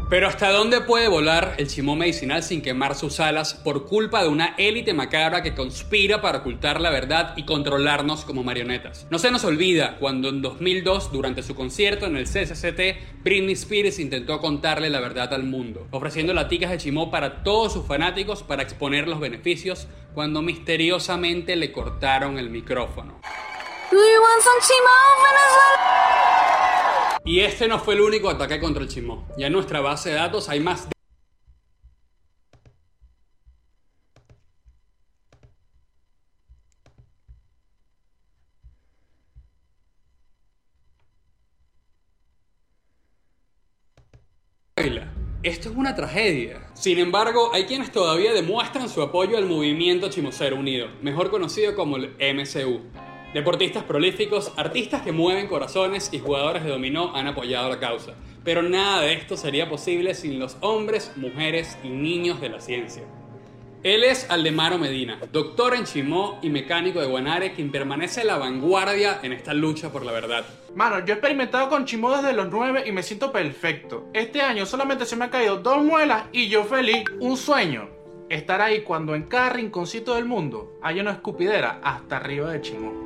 Pero 0.07 0.27
¿hasta 0.27 0.51
dónde 0.51 0.81
puede 0.81 1.07
volar 1.07 1.55
el 1.57 1.67
chimó 1.67 1.95
medicinal 1.95 2.43
sin 2.43 2.61
quemar 2.61 2.93
sus 2.93 3.19
alas 3.19 3.55
por 3.55 3.87
culpa 3.87 4.21
de 4.21 4.29
una 4.29 4.53
élite 4.59 4.93
macabra 4.93 5.41
que 5.41 5.55
conspira 5.55 6.21
para 6.21 6.39
ocultar 6.39 6.79
la 6.79 6.91
verdad 6.91 7.33
y 7.35 7.43
controlarnos 7.43 8.23
como 8.23 8.43
marionetas? 8.43 9.07
No 9.09 9.17
se 9.17 9.31
nos 9.31 9.43
olvida 9.45 9.97
cuando 9.97 10.29
en 10.29 10.43
2002, 10.43 11.11
durante 11.11 11.41
su 11.41 11.55
concierto 11.55 12.05
en 12.05 12.17
el 12.17 12.25
CCCT, 12.25 13.23
Britney 13.23 13.53
Spears 13.53 13.97
intentó 13.97 14.39
contarle 14.39 14.91
la 14.91 14.99
verdad 14.99 15.33
al 15.33 15.43
mundo, 15.43 15.87
ofreciendo 15.89 16.35
laticas 16.35 16.69
de 16.69 16.77
chimó 16.77 17.09
para 17.09 17.43
todos 17.43 17.73
sus 17.73 17.87
fanáticos 17.87 18.43
para 18.43 18.61
exponer 18.61 19.07
los 19.07 19.19
beneficios 19.19 19.87
cuando 20.13 20.43
misteriosamente 20.43 21.55
le 21.55 21.71
cortaron 21.71 22.37
el 22.37 22.51
micrófono. 22.51 23.19
Do 23.89 23.97
want 23.97 24.43
some 24.43 24.61
chimo? 24.61 25.15
Y 27.25 27.39
este 27.39 27.67
no 27.67 27.79
fue 27.79 27.95
el 27.95 28.01
único 28.01 28.29
ataque 28.29 28.59
contra 28.59 28.83
el 28.83 28.87
chimó. 28.87 29.27
Ya 29.37 29.47
en 29.47 29.53
nuestra 29.53 29.81
base 29.81 30.09
de 30.09 30.15
datos 30.15 30.47
hay 30.47 30.59
más 30.59 30.87
de. 30.87 30.95
Esto 45.45 45.69
es 45.69 45.75
una 45.75 45.93
tragedia. 45.93 46.67
Sin 46.73 46.97
embargo, 46.97 47.51
hay 47.53 47.65
quienes 47.65 47.91
todavía 47.91 48.33
demuestran 48.33 48.89
su 48.89 49.03
apoyo 49.03 49.37
al 49.37 49.45
movimiento 49.45 50.09
Chimocero 50.09 50.55
Unido, 50.55 50.87
mejor 51.03 51.29
conocido 51.29 51.75
como 51.75 51.97
el 51.97 52.15
MCU. 52.19 52.81
Deportistas 53.35 53.83
prolíficos, 53.83 54.53
artistas 54.55 55.01
que 55.01 55.11
mueven 55.11 55.47
corazones 55.47 56.09
y 56.13 56.19
jugadores 56.19 56.63
de 56.63 56.69
dominó 56.69 57.13
han 57.13 57.27
apoyado 57.27 57.67
la 57.67 57.81
causa. 57.81 58.13
Pero 58.45 58.61
nada 58.61 59.01
de 59.01 59.11
esto 59.11 59.35
sería 59.35 59.67
posible 59.67 60.13
sin 60.13 60.39
los 60.39 60.55
hombres, 60.61 61.11
mujeres 61.17 61.77
y 61.83 61.89
niños 61.89 62.39
de 62.39 62.47
la 62.47 62.61
ciencia. 62.61 63.03
Él 63.83 64.05
es 64.05 64.31
Aldemaro 64.31 64.77
Medina, 64.77 65.19
doctor 65.33 65.75
en 65.75 65.83
Chimó 65.83 66.39
y 66.41 66.49
mecánico 66.49 67.01
de 67.01 67.07
Guanare, 67.07 67.51
quien 67.51 67.73
permanece 67.73 68.21
a 68.21 68.23
la 68.23 68.37
vanguardia 68.37 69.19
en 69.21 69.33
esta 69.33 69.53
lucha 69.53 69.91
por 69.91 70.05
la 70.05 70.13
verdad. 70.13 70.45
Mano, 70.73 70.99
yo 70.99 71.07
he 71.13 71.17
experimentado 71.17 71.67
con 71.67 71.83
chimó 71.83 72.15
desde 72.15 72.31
los 72.31 72.49
9 72.49 72.85
y 72.87 72.93
me 72.93 73.03
siento 73.03 73.33
perfecto. 73.33 74.05
Este 74.13 74.41
año 74.41 74.65
solamente 74.65 75.05
se 75.05 75.17
me 75.17 75.25
han 75.25 75.31
caído 75.31 75.57
dos 75.57 75.83
muelas 75.83 76.23
y 76.31 76.47
yo 76.47 76.63
feliz. 76.63 77.03
Un 77.19 77.35
sueño. 77.35 77.89
Estar 78.29 78.61
ahí 78.61 78.83
cuando 78.83 79.13
en 79.13 79.23
cada 79.23 79.49
rinconcito 79.49 80.15
del 80.15 80.23
mundo 80.23 80.79
hay 80.81 81.01
una 81.01 81.11
escupidera 81.11 81.81
hasta 81.83 82.15
arriba 82.15 82.49
de 82.49 82.61
chimó. 82.61 83.04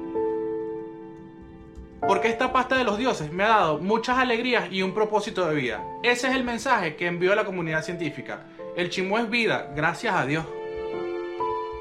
Porque 2.07 2.29
esta 2.29 2.51
pasta 2.51 2.77
de 2.77 2.83
los 2.83 2.97
dioses 2.97 3.31
me 3.31 3.43
ha 3.43 3.49
dado 3.49 3.79
muchas 3.79 4.17
alegrías 4.17 4.71
y 4.71 4.81
un 4.81 4.93
propósito 4.93 5.47
de 5.47 5.55
vida. 5.55 5.83
Ese 6.03 6.27
es 6.27 6.35
el 6.35 6.43
mensaje 6.43 6.95
que 6.95 7.07
envió 7.07 7.33
a 7.33 7.35
la 7.35 7.45
comunidad 7.45 7.83
científica. 7.83 8.45
El 8.75 8.89
chimó 8.89 9.19
es 9.19 9.29
vida, 9.29 9.71
gracias 9.75 10.15
a 10.15 10.25
Dios. 10.25 10.45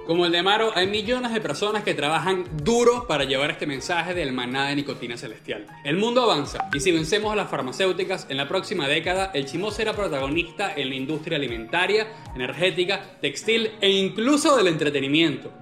Como 0.09 0.25
el 0.25 0.33
de 0.33 0.43
Maro, 0.43 0.73
hay 0.75 0.87
millones 0.87 1.35
de 1.35 1.41
personas 1.43 1.83
que 1.83 1.93
trabajan 1.93 2.47
duro 2.65 3.07
para 3.07 3.25
llevar 3.25 3.51
este 3.51 3.67
mensaje 3.67 4.15
del 4.15 4.33
maná 4.33 4.69
de 4.69 4.77
nicotina 4.77 5.19
celestial. 5.19 5.67
El 5.85 5.99
mundo 5.99 6.23
avanza 6.23 6.71
y 6.73 6.81
si 6.81 6.93
vencemos 6.93 7.31
a 7.31 7.37
las 7.37 7.51
farmacéuticas, 7.51 8.27
en 8.31 8.39
la 8.39 8.49
próxima 8.49 8.89
década 8.89 9.31
el 9.35 9.45
chimó 9.45 9.71
será 9.71 9.93
protagonista 9.93 10.73
en 10.75 10.89
la 10.89 10.95
industria 10.95 11.37
alimentaria, 11.37 12.07
energética, 12.35 13.03
textil 13.21 13.73
e 13.83 13.91
incluso 13.91 14.57
del 14.57 14.69
entretenimiento. 14.69 15.53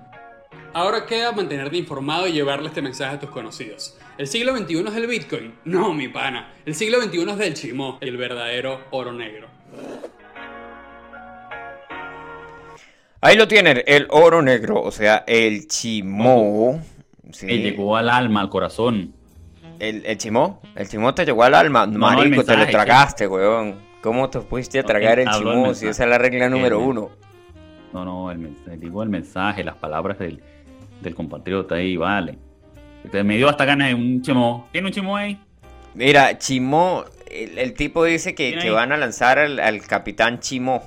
Ahora 0.76 1.06
queda 1.06 1.32
mantenerte 1.32 1.78
informado 1.78 2.26
y 2.26 2.32
llevarle 2.32 2.68
este 2.68 2.82
mensaje 2.82 3.14
a 3.16 3.18
tus 3.18 3.30
conocidos. 3.30 3.96
¿El 4.18 4.26
siglo 4.26 4.54
XXI 4.54 4.80
es 4.88 4.94
el 4.94 5.06
Bitcoin? 5.06 5.54
No, 5.64 5.94
mi 5.94 6.06
pana. 6.08 6.52
El 6.66 6.74
siglo 6.74 7.00
XXI 7.00 7.30
es 7.30 7.38
del 7.38 7.54
chimó, 7.54 7.96
el 8.02 8.18
verdadero 8.18 8.80
oro 8.90 9.10
negro. 9.14 9.48
Ahí 13.22 13.38
lo 13.38 13.48
tienen, 13.48 13.84
el 13.86 14.06
oro 14.10 14.42
negro, 14.42 14.82
o 14.82 14.90
sea, 14.90 15.24
el 15.26 15.66
chimó. 15.66 16.82
Sí, 17.32 17.46
llegó 17.46 17.96
al 17.96 18.10
alma, 18.10 18.42
al 18.42 18.50
corazón. 18.50 19.14
el, 19.78 20.04
el 20.04 20.18
chimó, 20.18 20.60
el 20.74 20.86
chimó 20.90 21.14
te 21.14 21.24
llegó 21.24 21.42
al 21.44 21.54
alma, 21.54 21.86
no, 21.86 21.98
marico, 22.00 22.44
te 22.44 22.54
lo 22.54 22.66
tragaste, 22.66 23.26
weón. 23.26 23.76
¿Cómo 24.02 24.28
te 24.28 24.42
fuiste 24.42 24.78
a 24.78 24.82
tragar 24.82 25.20
el 25.20 25.26
el 25.26 25.34
chimó 25.34 25.72
si 25.72 25.86
esa 25.86 26.04
es 26.04 26.10
la 26.10 26.18
regla 26.18 26.50
número 26.50 26.80
El- 26.80 26.86
uno? 26.86 27.10
No, 27.94 28.04
no, 28.04 28.30
el 28.30 28.54
digo 28.78 29.02
el 29.02 29.08
mensaje, 29.08 29.64
las 29.64 29.76
palabras 29.76 30.18
del, 30.18 30.42
del 31.00 31.14
compatriota 31.14 31.76
ahí, 31.76 31.96
vale. 31.96 32.38
Me 33.12 33.37
dio 33.37 33.48
hasta 33.48 33.64
ganas 33.64 33.88
de 33.88 33.94
un 33.94 34.22
chimó. 34.22 34.68
¿Tiene 34.72 34.88
un 34.88 34.92
chimó 34.92 35.16
ahí? 35.16 35.38
Mira, 35.94 36.37
Chimó, 36.38 37.04
el, 37.30 37.59
el 37.59 37.72
tipo 37.72 38.04
dice 38.04 38.35
que, 38.35 38.59
que 38.59 38.70
van 38.70 38.92
a 38.92 38.96
lanzar 38.96 39.38
al, 39.38 39.59
al 39.61 39.80
capitán 39.82 40.40
Chimó. 40.40 40.82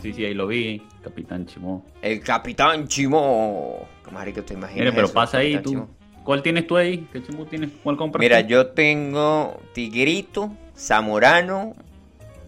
Sí, 0.00 0.12
sí, 0.12 0.24
ahí 0.24 0.34
lo 0.34 0.48
vi, 0.48 0.82
Capitán 1.04 1.46
Chimó. 1.46 1.84
El 2.02 2.20
capitán 2.20 2.88
Chimó. 2.88 3.86
Marico, 4.10 4.42
te 4.42 4.54
imaginas 4.54 4.80
Mira, 4.80 4.92
pero 4.92 5.06
eso, 5.06 5.14
pasa 5.14 5.38
ahí 5.38 5.58
tú. 5.62 5.70
Chimó? 5.70 5.88
¿Cuál 6.24 6.42
tienes 6.42 6.66
tú 6.66 6.76
ahí? 6.76 7.06
¿Qué 7.12 7.22
chimó 7.22 7.46
tienes? 7.46 7.70
¿Cuál 7.82 7.96
compras? 7.96 8.20
Mira, 8.20 8.42
tú? 8.42 8.48
yo 8.48 8.66
tengo 8.68 9.60
Tigrito, 9.74 10.52
Zamorano 10.76 11.74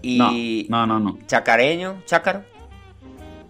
y 0.02 0.66
No, 0.68 0.86
no, 0.86 0.98
no, 0.98 1.12
no. 1.12 1.18
Chacareño, 1.26 2.02
Chácaro. 2.06 2.42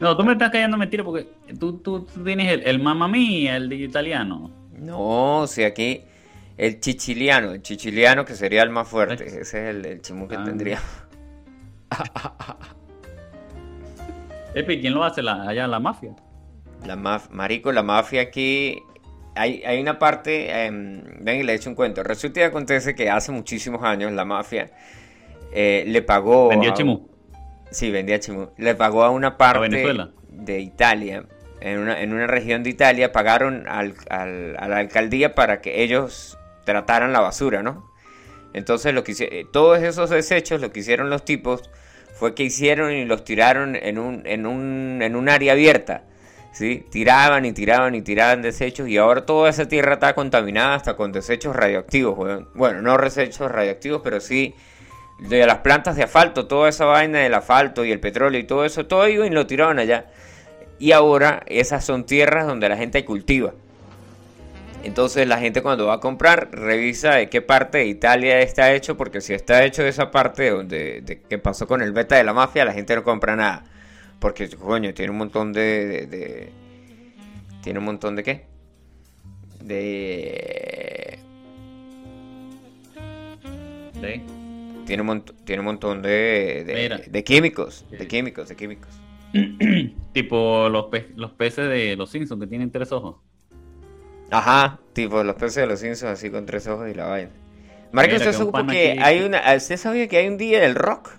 No, 0.01 0.17
tú 0.17 0.25
me 0.25 0.33
estás 0.33 0.51
callando 0.51 0.77
mentira 0.77 1.05
porque 1.05 1.29
tú, 1.59 1.79
tú, 1.79 2.01
tú 2.05 2.25
tienes 2.25 2.53
el, 2.53 2.63
el 2.67 2.83
mamá 2.83 3.07
mía, 3.09 3.57
el 3.57 3.73
italiano. 3.73 4.51
No, 4.77 5.39
o 5.41 5.47
sea, 5.47 5.69
aquí 5.69 6.03
el 6.57 6.81
chichiliano, 6.81 7.53
el 7.53 7.63
chichiliano 7.63 8.25
que 8.25 8.35
sería 8.35 8.63
el 8.63 8.71
más 8.71 8.89
fuerte. 8.89 9.25
Ese 9.27 9.41
es 9.41 9.55
el, 9.55 9.85
el 9.87 10.01
chimó 10.03 10.27
que 10.29 10.37
Ah. 10.37 10.45
tendría. 10.45 10.81
Epi, 14.55 14.81
¿quién 14.81 14.95
lo 14.95 15.05
hace? 15.05 15.23
La, 15.23 15.49
allá 15.49 15.67
la 15.67 15.81
mafia. 15.81 16.15
La 16.87 16.97
maf 16.97 17.31
Marico, 17.31 17.73
la 17.73 17.83
mafia 17.83 18.23
aquí. 18.23 18.79
Hay, 19.35 19.63
hay 19.65 19.81
una 19.81 19.99
parte. 19.99 20.67
em, 20.67 21.03
ven 21.21 21.41
y 21.41 21.43
le 21.43 21.55
echo 21.55 21.69
un 21.71 21.75
cuento. 21.77 22.03
Resulta 22.03 22.41
y 22.41 22.43
acontece 22.45 22.95
que 22.95 23.11
hace 23.11 23.33
muchísimos 23.33 23.83
años 23.83 24.13
la 24.13 24.25
mafia 24.25 24.71
eh, 25.53 25.85
le 25.87 26.03
pagó. 26.03 26.49
Vendió 26.49 26.71
a- 26.71 26.75
chimú. 26.75 27.09
Sí, 27.75 27.91
vendía 27.91 28.21
chimú. 28.21 28.51
Le 28.57 28.75
pagó 28.75 29.03
a 29.05 29.11
una 29.11 29.37
parte 29.37 29.59
Venezuela? 29.61 30.11
de 30.31 30.61
Italia. 30.61 31.25
En 31.61 31.79
una, 31.79 32.01
en 32.01 32.13
una 32.13 32.27
región 32.27 32.63
de 32.63 32.71
Italia 32.71 33.11
pagaron 33.13 33.67
al- 33.69 33.95
al- 34.11 34.57
a 34.59 34.69
la 34.69 34.79
alcaldía 34.79 35.35
para 35.35 35.61
que 35.61 35.83
ellos 35.83 36.39
trataran 36.65 37.13
la 37.13 37.21
basura, 37.21 37.63
¿no? 37.63 37.91
Entonces 38.53 38.95
lo 38.95 39.03
que 39.03 39.13
hice- 39.13 39.29
eh, 39.41 39.47
todos 39.51 39.83
esos 39.83 40.11
desechos 40.11 40.61
lo 40.61 40.71
que 40.73 40.81
hicieron 40.81 41.11
los 41.11 41.25
tipos 41.25 41.69
fue 42.15 42.35
que 42.35 42.45
hicieron 42.45 42.93
y 42.93 43.05
los 43.07 43.25
tiraron 43.25 43.75
en 43.77 43.99
un, 43.99 44.23
en 44.27 44.47
un, 44.47 45.01
en 45.03 45.17
un 45.17 45.29
área 45.29 45.53
abierta. 45.53 46.05
¿sí? 46.53 46.87
Tiraban 46.93 47.45
y 47.47 47.53
tiraban 47.53 47.97
y 47.97 48.03
tiraban 48.03 48.41
desechos 48.41 48.87
y 48.89 48.97
ahora 48.97 49.27
toda 49.27 49.51
esa 49.51 49.67
tierra 49.67 49.95
está 49.95 50.15
contaminada 50.15 50.77
hasta 50.77 50.95
con 50.97 51.11
desechos 51.11 51.57
radioactivos. 51.57 52.47
Bueno, 52.55 52.81
no 52.83 52.97
desechos 52.97 53.51
radioactivos, 53.51 54.03
pero 54.05 54.21
sí 54.21 54.55
de 55.19 55.47
las 55.47 55.59
plantas 55.59 55.97
de 55.97 56.03
asfalto, 56.03 56.47
toda 56.47 56.69
esa 56.69 56.85
vaina 56.85 57.21
del 57.21 57.35
asfalto 57.35 57.85
y 57.85 57.93
el 57.93 58.01
petróleo 58.01 58.41
y 58.41 58.45
todo 58.45 58.65
eso, 58.65 58.87
todo 58.87 59.09
y 59.09 59.31
lo 59.31 59.47
tiraban 59.47 59.79
allá. 59.79 60.07
Y 60.79 60.93
ahora 60.93 61.43
esas 61.47 61.85
son 61.85 62.05
tierras 62.05 62.47
donde 62.47 62.69
la 62.69 62.77
gente 62.77 63.05
cultiva. 63.05 63.53
Entonces 64.83 65.27
la 65.27 65.39
gente 65.39 65.63
cuando 65.63 65.87
va 65.87 65.95
a 65.95 66.01
comprar 66.01 66.51
revisa 66.53 67.15
de 67.15 67.31
qué 67.31 67.41
parte 67.41 67.79
de 67.79 67.87
Italia 67.87 68.41
está 68.41 68.73
hecho, 68.75 68.97
porque 68.99 69.23
si 69.23 69.33
está 69.33 69.65
hecho 69.65 69.83
de 69.83 69.89
esa 69.89 70.11
parte 70.11 70.51
donde 70.51 71.01
de, 71.01 71.23
que 71.23 71.39
pasó 71.39 71.67
con 71.67 71.81
el 71.81 71.93
beta 71.93 72.17
de 72.17 72.25
la 72.25 72.35
mafia, 72.35 72.65
la 72.67 72.75
gente 72.75 72.95
no 72.95 73.03
compra 73.03 73.35
nada. 73.35 73.65
Porque 74.19 74.49
coño, 74.51 74.93
tiene 74.93 75.11
un 75.13 75.19
montón 75.19 75.53
de, 75.55 75.87
de- 75.87 76.07
de- 76.07 76.53
tiene 77.63 77.79
un 77.79 77.85
montón 77.87 78.15
de 78.17 78.23
qué? 78.23 78.45
De 79.61 81.19
Sí. 84.01 84.23
Tiene 84.87 85.03
un, 85.03 85.09
mont- 85.09 85.35
tiene 85.45 85.61
un 85.61 85.67
montón 85.67 86.03
de, 86.03 86.65
de, 87.11 87.25
químicos, 87.25 87.85
de 87.91 88.07
químicos, 88.07 88.49
de 88.49 88.57
químicos. 88.57 88.91
Tipo 90.13 90.69
los, 90.69 90.87
pe- 90.87 91.11
los 91.17 91.33
peces 91.33 91.69
de 91.69 91.97
los 91.97 92.11
Simpsons 92.11 92.41
que 92.41 92.47
tienen 92.47 92.71
tres 92.71 92.93
ojos. 92.93 93.17
Ajá, 94.31 94.79
tipo 94.93 95.23
los 95.23 95.35
peces 95.37 95.57
de 95.57 95.67
los 95.67 95.81
Simpsons 95.81 96.13
así 96.13 96.31
con 96.31 96.47
tres 96.47 96.67
ojos 96.67 96.89
y 96.91 96.95
la 96.95 97.07
vaina. 97.07 97.31
Marco, 97.93 98.17
¿usted 98.17 98.29
un 98.29 98.35
supo 98.35 98.67
que 98.67 98.97
hay 99.01 99.21
una, 99.23 99.55
usted 99.57 99.77
sabía 99.77 100.09
que 100.09 100.17
hay 100.19 100.29
un 100.29 100.37
día 100.37 100.61
del 100.61 100.75
rock? 100.75 101.11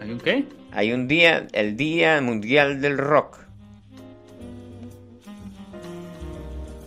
¿Hay 0.00 0.10
un 0.10 0.18
qué? 0.20 0.44
Hay 0.72 0.92
un 0.92 1.06
día, 1.06 1.46
el 1.52 1.76
Día 1.76 2.20
Mundial 2.20 2.80
del 2.80 2.98
Rock. 2.98 3.38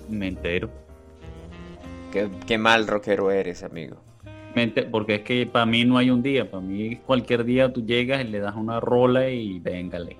Me 0.09 0.27
entero. 0.27 0.69
Qué, 2.11 2.29
qué 2.45 2.57
mal 2.57 2.87
rockero 2.87 3.31
eres, 3.31 3.63
amigo. 3.63 3.97
Porque 4.91 5.15
es 5.15 5.21
que 5.21 5.45
para 5.45 5.65
mí 5.65 5.85
no 5.85 5.97
hay 5.97 6.09
un 6.09 6.21
día. 6.23 6.49
Para 6.49 6.61
mí 6.61 6.97
cualquier 7.05 7.43
día 7.43 7.71
tú 7.71 7.85
llegas 7.85 8.21
y 8.21 8.27
le 8.27 8.39
das 8.39 8.55
una 8.55 8.79
rola 8.79 9.29
y 9.29 9.59
véngale. 9.59 10.17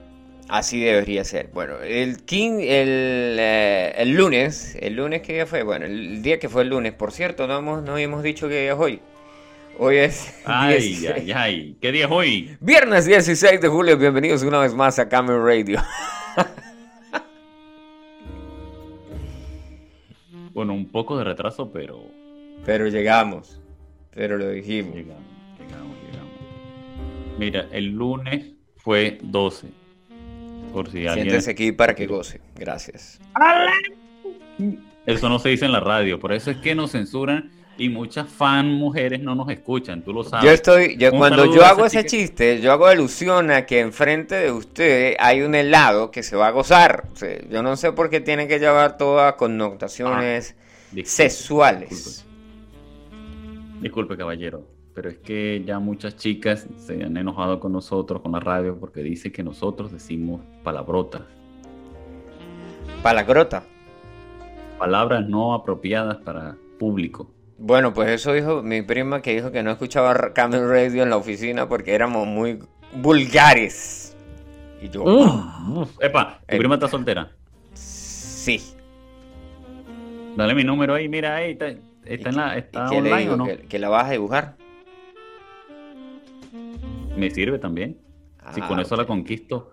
Así 0.50 0.80
debería 0.80 1.24
ser. 1.24 1.50
Bueno, 1.54 1.80
el 1.82 2.24
King, 2.24 2.60
el, 2.62 3.38
eh, 3.40 3.94
el 3.98 4.14
lunes, 4.14 4.78
el 4.80 4.96
lunes 4.96 5.22
que 5.22 5.34
día 5.34 5.46
fue, 5.46 5.64
bueno, 5.64 5.86
el 5.86 6.22
día 6.22 6.40
que 6.40 6.48
fue 6.48 6.62
el 6.62 6.70
lunes, 6.70 6.94
por 6.94 7.12
cierto, 7.12 7.48
no 7.48 7.58
hemos, 7.58 7.84
no 7.84 7.98
hemos 7.98 8.24
dicho 8.24 8.48
que 8.48 8.70
es 8.70 8.74
hoy. 8.74 9.02
Hoy 9.80 9.98
es 9.98 10.34
Ay, 10.46 10.80
16 10.80 11.12
ay, 11.16 11.32
ay. 11.34 11.78
¿Qué 11.82 11.92
día 11.92 12.06
es 12.06 12.12
hoy? 12.12 12.58
viernes 12.62 13.06
16 13.06 13.60
de 13.60 13.68
julio. 13.68 13.98
Bienvenidos 13.98 14.42
una 14.44 14.60
vez 14.60 14.74
más 14.74 15.00
a 15.00 15.10
Camel 15.10 15.42
Radio. 15.44 15.82
Bueno, 20.54 20.74
un 20.74 20.88
poco 20.88 21.18
de 21.20 21.24
retraso, 21.24 21.72
pero 21.72 22.00
Pero 22.66 22.88
llegamos, 22.88 23.62
pero 24.18 24.38
lo 24.38 24.50
dijimos. 24.50 24.96
llegamos, 24.96 25.24
llegamos, 25.60 25.96
llegamos. 26.04 26.34
Mira, 27.38 27.68
el 27.72 27.86
lunes 27.92 28.48
fue 28.78 29.20
12. 29.22 29.68
Por 30.74 30.90
si 30.90 31.06
alguien... 31.06 31.28
Siéntese 31.28 31.52
aquí 31.52 31.72
para 31.72 31.94
que 31.94 32.08
goce. 32.08 32.42
Gracias. 32.56 33.20
Eso 35.06 35.30
no 35.30 35.38
se 35.38 35.50
dice 35.50 35.66
en 35.66 35.72
la 35.72 35.80
radio, 35.80 36.20
por 36.20 36.34
eso 36.34 36.50
es 36.50 36.58
que 36.58 36.74
nos 36.74 36.92
censuran 36.92 37.52
y 37.78 37.90
muchas 37.90 38.28
fan 38.28 38.74
mujeres 38.74 39.22
no 39.22 39.36
nos 39.36 39.50
escuchan, 39.50 40.02
tú 40.02 40.12
lo 40.14 40.24
sabes. 40.24 40.46
Yo 40.46 40.52
estoy, 40.52 40.98
yo, 40.98 41.12
cuando 41.12 41.54
yo 41.54 41.64
hago 41.64 41.86
ese 41.86 42.04
chiste, 42.04 42.60
yo 42.60 42.72
hago 42.72 42.88
alusión 42.88 43.52
a 43.52 43.68
que 43.68 43.82
enfrente 43.82 44.34
de 44.34 44.52
usted 44.52 45.16
hay 45.20 45.44
un 45.44 45.54
helado 45.54 46.10
que 46.10 46.24
se 46.24 46.36
va 46.36 46.48
a 46.48 46.52
gozar. 46.52 47.06
O 47.14 47.16
sea, 47.16 47.38
yo 47.50 47.62
no 47.62 47.76
sé 47.78 47.92
por 47.92 48.10
qué 48.10 48.20
tiene 48.20 48.48
que 48.48 48.58
llevar 48.58 48.98
todas 48.98 49.36
connotaciones 49.36 50.56
Disculpe, 50.92 51.08
sexuales. 51.08 51.90
Disculpe. 51.92 52.27
Disculpe, 53.82 54.18
caballero, 54.18 54.64
pero 54.94 55.10
es 55.10 55.18
que 55.20 55.64
ya 55.66 55.80
muchas 55.80 56.16
chicas 56.18 56.68
se 56.78 57.04
han 57.04 57.16
enojado 57.18 57.60
con 57.60 57.72
nosotros, 57.72 58.22
con 58.22 58.32
la 58.32 58.40
radio, 58.40 58.78
porque 58.80 59.02
dicen 59.02 59.32
que 59.32 59.44
nosotros 59.44 59.92
decimos 59.92 60.42
palabrotas, 60.64 61.22
Palagrota. 63.04 63.64
palabras 64.80 65.28
no 65.28 65.54
apropiadas 65.54 66.18
para 66.18 66.56
público. 66.80 67.30
Bueno, 67.60 67.94
pues 67.94 68.10
eso 68.10 68.34
dijo 68.34 68.62
mi 68.64 68.82
prima 68.82 69.22
que 69.22 69.34
dijo 69.34 69.52
que 69.52 69.64
no 69.64 69.72
escuchaba 69.72 70.34
Camel 70.34 70.68
Radio 70.68 71.04
en 71.04 71.10
la 71.10 71.18
oficina 71.18 71.68
porque 71.68 71.94
éramos 71.94 72.28
muy 72.28 72.60
vulgares. 72.94 74.16
Y 74.82 74.90
yo, 74.90 75.04
Uf, 75.04 75.90
epa, 76.02 76.40
tu 76.48 76.56
Eh. 76.56 76.58
prima 76.60 76.76
está 76.76 76.88
soltera. 76.88 77.32
sí. 77.74 78.62
Dale 80.36 80.54
mi 80.54 80.64
número 80.64 80.94
ahí, 80.94 81.10
mira 81.10 81.36
ahí, 81.36 81.58
está, 82.10 82.30
en 82.30 82.36
la, 82.36 82.56
¿Y 82.56 82.60
está 82.60 82.88
qué 82.90 83.02
le 83.02 83.12
online 83.12 83.22
digo? 83.22 83.34
o 83.34 83.38
no. 83.38 83.46
¿Que, 83.46 83.58
que 83.60 83.80
la 83.80 83.90
vas 83.90 84.08
a 84.08 84.12
dibujar? 84.12 84.58
Me 87.16 87.30
sirve 87.30 87.60
también. 87.60 87.98
si 88.54 88.62
Ah, 88.62 88.68
con 88.68 88.80
eso 88.80 88.96
la 88.96 89.06
conquisto, 89.06 89.72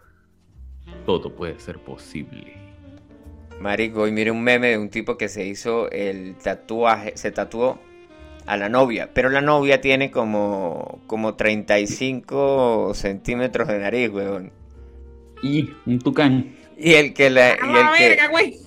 todo 1.06 1.34
puede 1.34 1.58
ser 1.58 1.78
posible. 1.78 2.54
Marico, 3.60 4.02
hoy 4.02 4.12
miré 4.12 4.30
un 4.30 4.42
meme 4.42 4.68
de 4.68 4.78
un 4.78 4.90
tipo 4.90 5.16
que 5.16 5.28
se 5.28 5.46
hizo 5.46 5.90
el 5.90 6.36
tatuaje, 6.36 7.16
se 7.16 7.30
tatuó 7.30 7.78
a 8.46 8.56
la 8.56 8.68
novia, 8.68 9.10
pero 9.14 9.30
la 9.30 9.40
novia 9.40 9.80
tiene 9.80 10.10
como, 10.10 11.00
como 11.06 11.34
35 11.34 12.92
centímetros 12.94 13.68
de 13.68 13.78
nariz, 13.78 14.10
weón. 14.10 14.52
Y 15.42 15.70
un 15.86 15.98
tucán. 15.98 16.54
Y 16.76 16.94
el 16.94 17.14
que 17.14 17.30
la... 17.30 17.50
Y 17.50 18.02
el 18.02 18.16
que, 18.16 18.58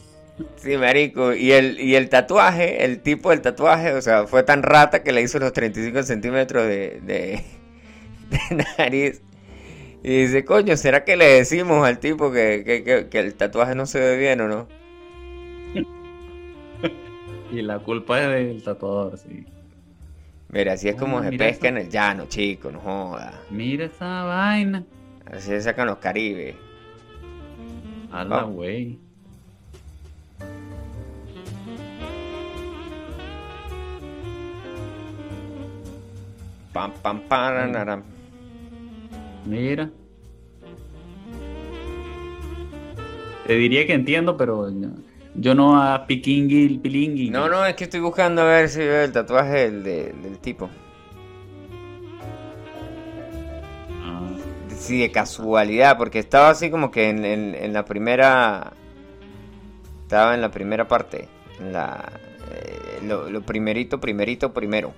sí, 0.58 0.78
marico, 0.78 1.34
y 1.34 1.52
el, 1.52 1.80
y 1.80 1.96
el 1.96 2.10
tatuaje, 2.10 2.84
el 2.86 3.00
tipo 3.02 3.30
del 3.32 3.42
tatuaje, 3.42 3.94
o 3.94 4.02
sea, 4.02 4.28
fue 4.28 4.44
tan 4.44 4.64
rata 4.64 5.04
que 5.04 5.12
le 5.12 5.22
hizo 5.22 5.40
los 5.40 5.54
35 5.54 6.04
centímetros 6.04 6.68
de, 6.68 7.00
de, 7.02 7.44
de 8.30 8.66
nariz. 8.78 9.22
Y 10.04 10.22
dice, 10.22 10.46
coño, 10.46 10.78
¿será 10.78 11.04
que 11.04 11.18
le 11.18 11.26
decimos 11.26 11.86
al 11.86 12.00
tipo 12.00 12.32
que, 12.32 12.64
que, 12.66 12.84
que- 12.84 13.08
que 13.10 13.20
el 13.20 13.34
tatuaje 13.36 13.74
no 13.76 13.86
se 13.86 14.00
ve 14.00 14.18
bien 14.18 14.42
o 14.42 14.48
no? 14.48 14.68
Y 17.52 17.62
la 17.62 17.80
culpa 17.80 18.22
es 18.22 18.28
del 18.28 18.62
tatuador, 18.64 19.18
sí. 19.18 19.46
Mira, 20.50 20.74
así 20.74 20.90
es 20.90 20.96
como 20.96 21.24
se 21.24 21.32
pesca 21.38 21.70
en 21.70 21.78
el 21.78 21.90
llano, 21.90 22.26
chico, 22.28 22.72
no 22.72 22.80
joda. 22.82 23.42
Mira 23.50 23.86
esa 23.86 24.24
vaina. 24.26 24.84
Así 25.26 25.48
se 25.48 25.62
sacan 25.62 25.88
los 25.88 25.98
caribes. 26.00 26.56
A 28.12 28.24
la 28.26 28.40
Ah. 28.40 28.44
güey. 28.44 29.00
Pam, 36.78 36.92
pam, 37.02 37.20
paranaram. 37.28 38.04
Mira. 39.48 39.90
Te 43.48 43.54
diría 43.56 43.88
que 43.88 43.94
entiendo, 43.94 44.38
pero 44.38 44.70
no- 44.70 44.94
yo 45.34 45.56
no 45.56 45.82
a 45.82 46.06
piquingui, 46.06 46.78
pilingui. 46.78 47.32
No, 47.32 47.50
no, 47.50 47.66
es 47.66 47.74
que 47.76 47.86
estoy 47.86 48.00
buscando 48.00 48.44
a 48.44 48.46
ver 48.46 48.70
si 48.70 48.78
veo 48.78 49.06
el 49.06 49.12
tatuaje 49.12 49.72
del, 49.72 49.84
de- 49.84 50.14
del 50.22 50.38
tipo. 50.38 50.70
Ah, 54.04 54.30
Sí, 54.76 55.00
de 55.00 55.12
casualidad, 55.12 55.98
porque 55.98 56.20
estaba 56.20 56.50
así 56.52 56.70
como 56.70 56.92
que 56.92 57.10
en, 57.10 57.26
en- 57.26 57.56
en 57.56 57.74
la 57.74 57.86
primera... 57.86 58.74
Estaba 60.04 60.36
en 60.36 60.42
la 60.42 60.52
primera 60.52 60.88
parte. 60.88 61.28
En 61.60 61.74
la... 61.74 62.08
eh, 62.54 63.00
lo, 63.04 63.32
lo 63.32 63.42
primerito, 63.42 64.00
primerito, 64.00 64.54
primero. 64.54 64.94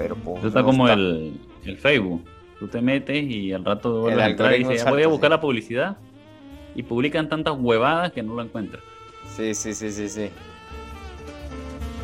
Pero 0.00 0.14
pues... 0.16 0.38
Eso 0.38 0.48
está 0.48 0.62
como 0.62 0.88
está. 0.88 0.98
el, 0.98 1.34
el 1.66 1.76
Facebook. 1.76 2.24
Tú 2.58 2.68
te 2.68 2.80
metes 2.80 3.22
y 3.22 3.52
al 3.52 3.64
rato 3.64 4.00
vuelves 4.00 4.14
El 4.18 4.20
a 4.24 4.30
entrar 4.30 4.54
y 4.54 4.64
dices, 4.64 4.88
voy 4.88 5.02
a 5.02 5.08
buscar 5.08 5.28
sí. 5.28 5.32
la 5.32 5.40
publicidad. 5.40 5.96
Y 6.74 6.82
publican 6.84 7.28
tantas 7.28 7.54
huevadas 7.58 8.12
que 8.12 8.22
no 8.22 8.34
lo 8.34 8.42
encuentras. 8.42 8.82
Sí, 9.36 9.54
sí, 9.54 9.74
sí, 9.74 9.90
sí, 9.92 10.08
sí. 10.08 10.30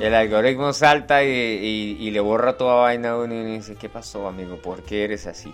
El 0.01 0.13
algoritmo 0.15 0.75
salta 0.75 1.25
y, 1.25 1.29
y- 1.29 1.97
y 2.01 2.11
le 2.11 2.21
borra 2.21 2.59
toda 2.59 2.75
vaina 2.75 3.13
a 3.13 3.17
uno 3.19 3.33
y 3.35 3.45
dice, 3.45 3.77
¿qué 3.77 3.89
pasó, 3.89 4.29
amigo? 4.29 4.57
¿Por 4.57 4.83
qué 4.83 5.05
eres 5.05 5.27
así? 5.27 5.51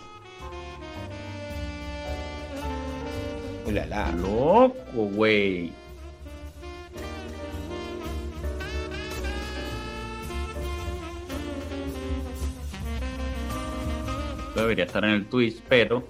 Ulala. 3.66 4.10
Loco, 4.20 4.74
güey. 4.94 5.70
Debería 14.54 14.84
estar 14.84 15.04
en 15.04 15.10
el 15.10 15.26
Twitch, 15.26 15.62
pero 15.68 16.04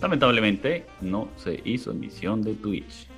lamentablemente 0.00 0.86
no 1.00 1.28
se 1.36 1.60
hizo 1.64 1.90
emisión 1.92 2.42
de 2.42 2.54
Twitch. 2.54 3.08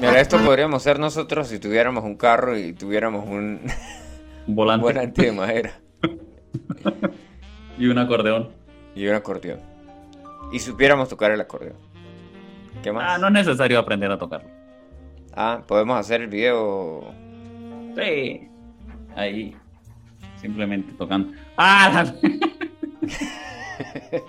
Mira, 0.00 0.20
esto 0.20 0.38
podríamos 0.38 0.82
ser 0.82 0.98
nosotros 0.98 1.48
si 1.48 1.58
tuviéramos 1.58 2.04
un 2.04 2.16
carro 2.16 2.58
y 2.58 2.72
tuviéramos 2.72 3.26
un 3.28 3.60
volante 4.46 5.22
de 5.22 5.32
madera 5.32 5.72
y 7.78 7.86
un 7.86 7.98
acordeón. 7.98 8.50
y 8.94 9.06
un 9.06 9.14
acordeón. 9.14 9.60
Y 10.52 10.58
supiéramos 10.58 11.08
tocar 11.08 11.32
el 11.32 11.40
acordeón. 11.40 11.76
¿Qué 12.82 12.92
más? 12.92 13.04
Ah, 13.08 13.18
no 13.18 13.26
es 13.28 13.32
necesario 13.32 13.78
aprender 13.78 14.10
a 14.10 14.18
tocarlo. 14.18 14.55
Ah, 15.36 15.62
podemos 15.66 15.98
hacer 15.98 16.22
el 16.22 16.28
video. 16.28 17.12
Sí. 17.96 18.48
Ahí. 19.14 19.56
Simplemente 20.40 20.92
tocando. 20.94 21.32
¡Ah! 21.56 22.04
la- 22.04 22.14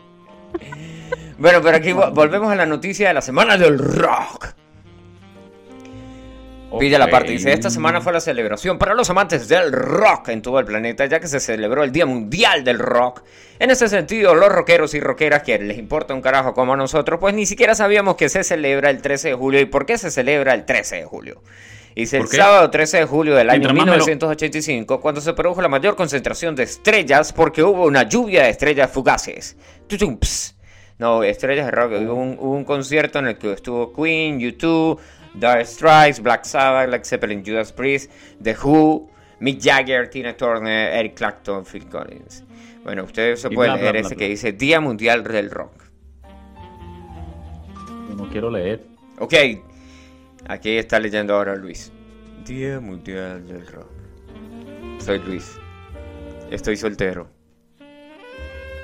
Bueno, 1.38 1.60
pero 1.62 1.78
aquí 1.78 1.90
vo- 1.92 2.14
volvemos 2.14 2.52
a 2.52 2.56
la 2.56 2.66
noticia 2.66 3.10
de 3.10 3.14
la 3.14 3.22
semana 3.22 3.58
del 3.58 3.78
rock. 3.78 4.56
Pilla 6.80 7.00
la 7.00 7.10
parte, 7.10 7.32
dice, 7.32 7.54
esta 7.54 7.70
semana 7.70 8.02
fue 8.02 8.12
la 8.12 8.20
celebración 8.20 8.78
para 8.78 8.94
los 8.94 9.10
amantes 9.10 9.48
del 9.48 9.72
rock 9.72 10.30
en 10.30 10.42
todo 10.42 10.60
el 10.60 10.66
planeta, 10.66 11.06
ya 11.06 11.20
que 11.20 11.28
se 11.28 11.40
celebró 11.40 11.84
el 11.84 11.92
Día 11.92 12.06
Mundial 12.06 12.64
del 12.64 12.78
Rock. 12.78 13.24
En 13.60 13.72
ese 13.72 13.88
sentido, 13.88 14.36
los 14.36 14.50
rockeros 14.50 14.94
y 14.94 15.00
rockeras 15.00 15.44
que 15.44 15.58
les 15.60 15.78
importa 15.78 16.14
un 16.14 16.22
carajo 16.22 16.54
como 16.54 16.74
a 16.74 16.78
nosotros, 16.78 17.20
pues 17.22 17.34
ni 17.34 17.46
siquiera 17.46 17.74
sabíamos 17.74 18.16
que 18.18 18.28
se 18.30 18.44
celebra 18.44 18.90
el 18.90 19.02
13 19.02 19.30
de 19.30 19.34
julio 19.34 19.60
y 19.62 19.66
por 19.66 19.86
qué 19.86 19.98
se 19.98 20.12
celebra 20.12 20.54
el 20.54 20.66
13 20.66 20.98
de 20.98 21.06
julio. 21.06 21.42
Dice 21.96 22.18
el 22.18 22.28
sábado 22.28 22.70
13 22.70 22.98
de 22.98 23.06
julio 23.06 23.34
del 23.36 23.50
año 23.50 23.60
Mientras 23.60 23.76
más 23.76 23.86
me 23.86 23.92
lo- 23.98 24.06
1985, 24.06 25.02
cuando 25.02 25.20
se 25.22 25.34
produjo 25.34 25.62
la 25.64 25.70
mayor 25.70 25.96
concentración 25.96 26.56
de 26.56 26.64
estrellas 26.64 27.34
porque 27.34 27.64
hubo 27.64 27.86
una 27.86 28.04
lluvia 28.04 28.44
de 28.44 28.50
estrellas 28.50 28.92
fugaces. 28.92 29.58
Tutum. 29.88 30.20
No, 31.00 31.24
estrellas 31.24 31.66
de 31.66 31.72
rock. 31.72 31.94
Hubo 31.94 32.14
un, 32.14 32.38
hubo 32.40 32.52
un 32.56 32.66
concierto 32.66 33.20
en 33.20 33.28
el 33.28 33.38
que 33.38 33.54
estuvo 33.54 33.94
Queen, 33.94 34.40
U2, 34.40 34.98
Dire 35.40 35.66
Strikes, 35.66 36.20
Black 36.22 36.46
Sabbath, 36.46 36.90
Led 36.90 37.04
Zeppelin, 37.06 37.44
Judas 37.46 37.72
Priest, 37.72 38.12
The 38.42 38.56
Who, 38.64 39.10
Mick 39.40 39.60
Jagger, 39.62 40.10
Tina 40.10 40.36
Turner, 40.36 40.94
Eric 40.94 41.16
Clapton, 41.16 41.66
Phil 41.66 41.88
Collins. 41.88 42.44
Bueno, 42.84 43.04
ustedes 43.04 43.42
se 43.42 43.50
pueden 43.50 43.74
bla, 43.74 43.82
leer 43.82 43.92
bla, 43.94 44.02
ese 44.02 44.16
bla. 44.16 44.18
que 44.18 44.30
dice 44.30 44.52
Día 44.54 44.80
Mundial 44.80 45.24
del 45.24 45.52
Rock. 45.52 45.84
No 48.16 48.30
quiero 48.30 48.50
leer. 48.50 48.84
Ok, 49.20 49.34
aquí 50.48 50.78
está 50.78 51.00
leyendo 51.00 51.36
ahora 51.36 51.56
Luis. 51.56 51.92
Día 52.46 52.80
Mundial 52.80 53.46
del 53.48 53.68
Rock. 53.68 53.92
Soy 55.00 55.20
Luis. 55.20 55.60
Estoy 56.50 56.78
soltero. 56.78 57.37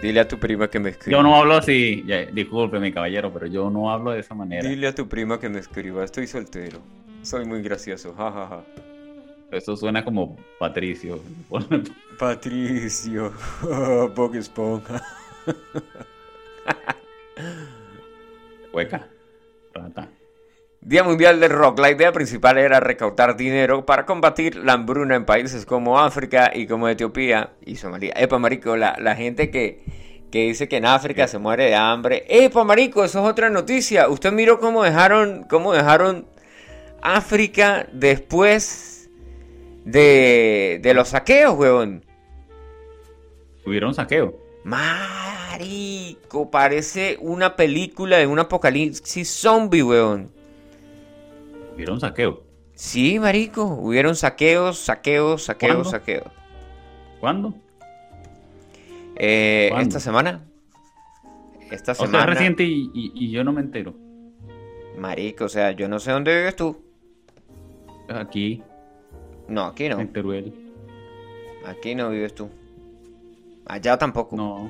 Dile 0.04 0.20
a 0.20 0.28
tu 0.28 0.38
prima 0.38 0.68
que 0.68 0.82
me 0.82 0.90
escriba. 0.90 1.18
Yo 1.18 1.24
no 1.24 1.34
hablo 1.38 1.56
así. 1.56 2.04
Ya, 2.06 2.26
disculpe, 2.26 2.78
mi 2.78 2.92
caballero, 2.92 3.32
pero 3.32 3.46
yo 3.46 3.70
no 3.70 3.90
hablo 3.90 4.12
de 4.12 4.20
esa 4.20 4.36
manera. 4.36 4.68
Dile 4.68 4.88
a 4.88 4.94
tu 4.94 5.08
prima 5.08 5.40
que 5.40 5.48
me 5.48 5.60
escriba. 5.60 6.04
Estoy 6.04 6.28
soltero. 6.28 6.82
Soy 7.22 7.46
muy 7.46 7.62
gracioso. 7.62 8.14
Ja, 8.14 8.30
ja, 8.30 8.48
ja. 8.48 8.64
Eso 9.50 9.78
suena 9.78 10.04
como 10.04 10.36
Patricio. 10.60 11.22
Patricio. 12.20 13.32
Bob 14.14 14.36
Esponja. 14.36 15.02
Hueca. 18.74 19.08
Rata. 19.74 20.10
Día 20.86 21.02
Mundial 21.02 21.40
del 21.40 21.52
Rock. 21.52 21.80
La 21.80 21.92
idea 21.92 22.12
principal 22.12 22.58
era 22.58 22.82
recaudar 22.82 23.38
dinero 23.38 23.86
para 23.86 24.06
combatir 24.06 24.58
la 24.58 24.74
hambruna 24.74 25.16
en 25.16 25.24
países 25.24 25.66
como 25.66 25.98
África 25.98 26.52
y 26.54 26.68
como 26.68 26.90
Etiopía 26.90 27.52
y 27.66 27.78
Somalia. 27.78 28.14
Epa, 28.18 28.38
marico, 28.38 28.76
la, 28.76 28.98
la 29.00 29.16
gente 29.16 29.50
que, 29.50 29.82
que 30.30 30.48
dice 30.48 30.68
que 30.68 30.76
en 30.76 30.86
África 30.86 31.30
se 31.30 31.40
muere 31.40 31.68
de 31.68 31.76
hambre. 31.76 32.26
Epa, 32.28 32.66
marico, 32.66 33.06
eso 33.06 33.24
es 33.24 33.32
otra 33.32 33.50
noticia. 33.50 34.10
Usted 34.10 34.34
miró 34.34 34.60
cómo 34.60 34.84
dejaron, 34.84 35.46
cómo 35.50 35.72
dejaron 35.72 36.28
África 37.02 37.88
después 37.94 39.10
de, 39.86 40.82
de 40.84 40.94
los 40.94 41.08
saqueos, 41.10 41.58
weón. 41.58 42.04
Tuvieron 43.64 43.94
saqueo. 43.94 44.38
Marico, 44.66 46.52
parece 46.52 47.18
una 47.22 47.56
película 47.56 48.18
de 48.18 48.28
un 48.28 48.40
apocalipsis 48.40 49.30
zombie, 49.30 49.82
weón. 49.82 50.43
Tuvieron 51.74 52.00
saqueo. 52.00 52.44
Sí, 52.76 53.20
marico, 53.20 53.64
hubieron 53.66 54.16
saqueos, 54.16 54.80
saqueos, 54.80 55.44
saqueos, 55.44 55.74
¿Cuándo? 55.76 55.90
saqueos. 55.90 56.28
¿Cuándo? 57.20 57.54
Eh, 59.16 59.68
¿Cuándo? 59.70 59.88
esta 59.90 60.00
semana. 60.00 60.44
Esta 61.72 61.92
O 61.94 61.96
sea, 61.96 62.06
semana. 62.06 62.24
es 62.24 62.30
reciente 62.30 62.64
y, 62.64 62.90
y- 62.94 63.12
y 63.16 63.32
yo 63.32 63.44
no 63.44 63.52
me 63.54 63.62
entero. 63.62 63.94
Marico, 64.98 65.46
o 65.46 65.50
sea, 65.50 65.72
yo 65.72 65.88
no 65.88 66.00
sé 66.00 66.12
dónde 66.12 66.36
vives 66.36 66.56
tú. 66.56 66.78
Aquí, 68.10 68.62
No, 69.48 69.66
aquí 69.66 69.90
no. 69.90 70.00
en 70.00 70.12
Teruel. 70.14 70.54
Aquí 71.66 71.96
no 71.96 72.10
vives 72.10 72.36
tú. 72.36 72.50
Allá 73.66 73.98
tampoco. 73.98 74.36
No. 74.36 74.70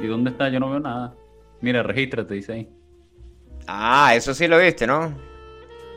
¿Y 0.00 0.06
dónde 0.06 0.30
está? 0.30 0.48
Yo 0.48 0.58
no 0.60 0.70
veo 0.70 0.80
nada. 0.80 1.14
Mira, 1.60 1.82
regístrate, 1.82 2.34
dice 2.34 2.52
ahí. 2.52 2.68
Ah, 3.70 4.14
eso 4.16 4.32
sí 4.32 4.48
lo 4.48 4.58
viste, 4.58 4.86
¿no? 4.86 5.12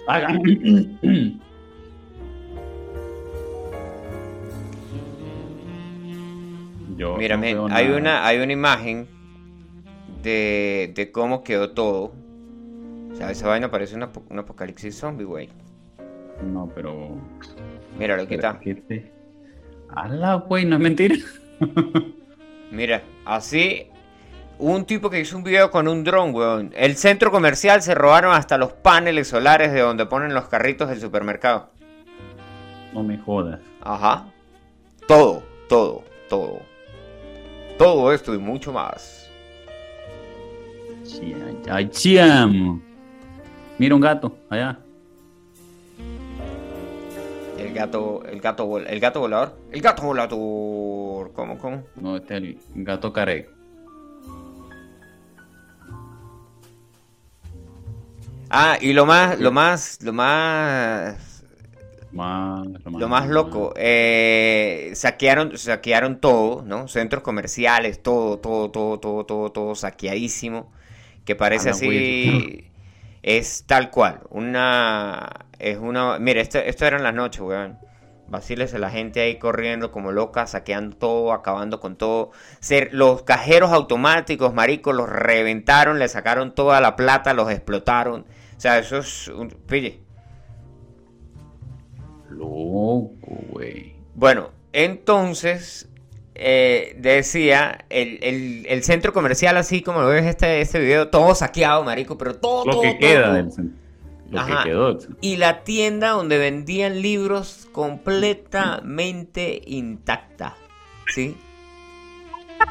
Yo 6.97 7.15
Mira, 7.17 7.38
no 7.38 7.67
hay 7.71 7.88
una, 7.88 8.25
hay 8.27 8.39
una 8.39 8.53
imagen 8.53 9.07
de, 10.21 10.91
de 10.95 11.12
cómo 11.12 11.43
quedó 11.43 11.71
todo. 11.71 12.13
O 13.12 13.15
sea, 13.15 13.31
esa 13.31 13.47
vaina 13.47 13.71
parece 13.71 13.95
una 13.95 14.10
un 14.29 14.39
apocalipsis 14.39 14.95
zombie, 14.97 15.25
güey. 15.25 15.49
No, 16.45 16.69
pero. 16.75 17.15
Mira, 17.97 18.17
lo 18.17 18.27
que 18.27 18.36
está. 18.36 18.60
¿qué 18.60 18.75
te- 18.75 19.12
¡Hala, 19.89 20.36
güey! 20.36 20.65
No 20.65 20.75
es 20.75 20.81
mentira. 20.81 21.15
Mira, 22.71 23.03
así 23.25 23.88
un 24.62 24.86
tipo 24.86 25.10
que 25.10 25.19
hizo 25.19 25.36
un 25.38 25.43
video 25.43 25.69
con 25.71 25.88
un 25.88 26.04
dron, 26.04 26.34
weón. 26.34 26.71
El 26.76 26.95
centro 26.95 27.32
comercial 27.32 27.82
se 27.82 27.95
robaron 27.95 28.34
hasta 28.34 28.58
los 28.58 28.71
paneles 28.74 29.28
solares 29.28 29.74
de 29.74 29.82
donde 29.82 30.06
ponen 30.06 30.34
los 30.34 30.45
carritos 30.47 30.88
del 30.89 31.00
supermercado. 31.02 31.69
No 32.93 33.04
me 33.04 33.17
jodas. 33.17 33.60
Ajá. 33.82 34.26
Todo, 35.08 35.43
todo, 35.67 36.04
todo. 36.30 36.60
Todo 37.78 38.13
esto 38.13 38.34
y 38.34 38.38
mucho 38.38 38.71
más. 38.71 39.30
Chiam, 41.06 41.58
ay, 41.69 41.89
chiam. 41.89 42.81
Mira 43.79 43.96
un 43.96 44.02
gato, 44.02 44.38
allá. 44.50 44.77
El 47.58 47.73
gato, 47.73 48.23
el 48.25 48.40
gato, 48.42 48.67
vol- 48.67 48.85
el 48.88 49.00
gato 49.00 49.19
volador. 49.21 49.58
El 49.71 49.81
gato 49.81 50.04
volador. 50.04 51.31
¿Cómo, 51.33 51.58
cómo? 51.58 51.83
No, 51.96 52.17
este 52.17 52.38
es 52.38 52.44
el 52.44 52.58
gato 52.83 53.12
care. 53.13 53.50
Ah, 58.54 58.77
y 58.81 58.91
lo 58.91 59.06
más, 59.06 59.39
lo 59.39 59.52
más, 59.52 59.99
lo 60.02 60.12
más 60.12 61.45
Más, 62.12 62.67
Lo 62.83 63.08
más 63.08 63.29
loco, 63.29 63.73
eh, 63.77 64.91
saquearon, 64.95 65.58
saquearon 65.58 66.19
todo, 66.19 66.62
¿no? 66.63 66.89
Centros 66.89 67.23
comerciales, 67.23 68.04
todo, 68.04 68.39
todo, 68.39 68.69
todo, 68.69 68.99
todo, 68.99 69.25
todo, 69.25 69.52
todo 69.54 69.75
saqueadísimo. 69.75 70.69
Que 71.23 71.35
parece 71.37 71.69
A 71.69 71.71
la 71.71 71.75
así, 71.77 71.85
güey. 71.85 72.65
es 73.23 73.63
tal 73.65 73.89
cual. 73.89 74.21
Una, 74.29 75.29
es 75.60 75.77
una, 75.77 76.19
mira, 76.19 76.41
esto, 76.41 76.58
esto 76.60 76.85
era 76.85 76.97
en 76.97 77.04
la 77.04 77.13
noche, 77.13 77.41
weón. 77.41 77.77
Vaciles 78.32 78.73
a 78.73 78.79
la 78.79 78.90
gente 78.90 79.19
ahí 79.19 79.38
corriendo 79.38 79.92
como 79.92 80.12
loca, 80.12 80.48
saqueando 80.48 80.96
todo, 80.96 81.34
acabando 81.34 81.79
con 81.82 81.98
todo. 81.98 82.32
Ser, 82.62 82.90
los 82.94 83.23
cajeros 83.23 83.71
automáticos, 83.71 84.54
maricos, 84.54 84.96
los 84.96 85.10
reventaron, 85.10 86.00
le 86.00 86.08
sacaron 86.08 86.56
toda 86.56 86.79
la 86.82 86.96
plata, 86.96 87.34
los 87.34 87.52
explotaron. 87.52 88.21
O 88.58 88.60
sea, 88.60 88.79
eso 88.79 88.98
es 88.98 89.27
un, 89.27 89.50
pille. 89.50 90.00
Loco, 92.29 93.17
güey. 93.50 93.96
Bueno, 94.15 94.52
entonces 94.73 95.90
eh, 96.36 96.96
decía 97.00 97.86
el, 97.90 98.19
el- 98.23 98.65
el 98.67 98.84
centro 98.84 99.12
comercial, 99.13 99.58
así 99.58 99.82
como 99.82 100.02
lo 100.02 100.08
ves 100.08 100.25
este, 100.25 100.62
este 100.62 100.79
video, 100.79 101.10
todo 101.10 101.36
saqueado, 101.36 101.84
marico, 101.84 102.17
pero 102.17 102.36
todo, 102.36 102.65
Lo 102.65 102.71
todo, 102.73 102.82
que 102.82 102.90
todo, 102.92 103.00
queda 103.00 103.23
todo. 103.25 103.34
del 103.34 103.52
cen- 103.52 103.73
Lo 104.32 104.40
Ajá. 104.40 104.63
que 104.63 104.69
quedó. 104.69 104.94
del 104.94 104.98
cen- 105.10 105.17
Y 105.21 105.38
la 105.38 105.63
tienda 105.63 106.10
donde 106.12 106.38
vendían 106.40 107.02
libros 107.02 107.67
completamente 107.71 109.62
intacta. 109.65 110.56
¿Sí? 111.13 111.36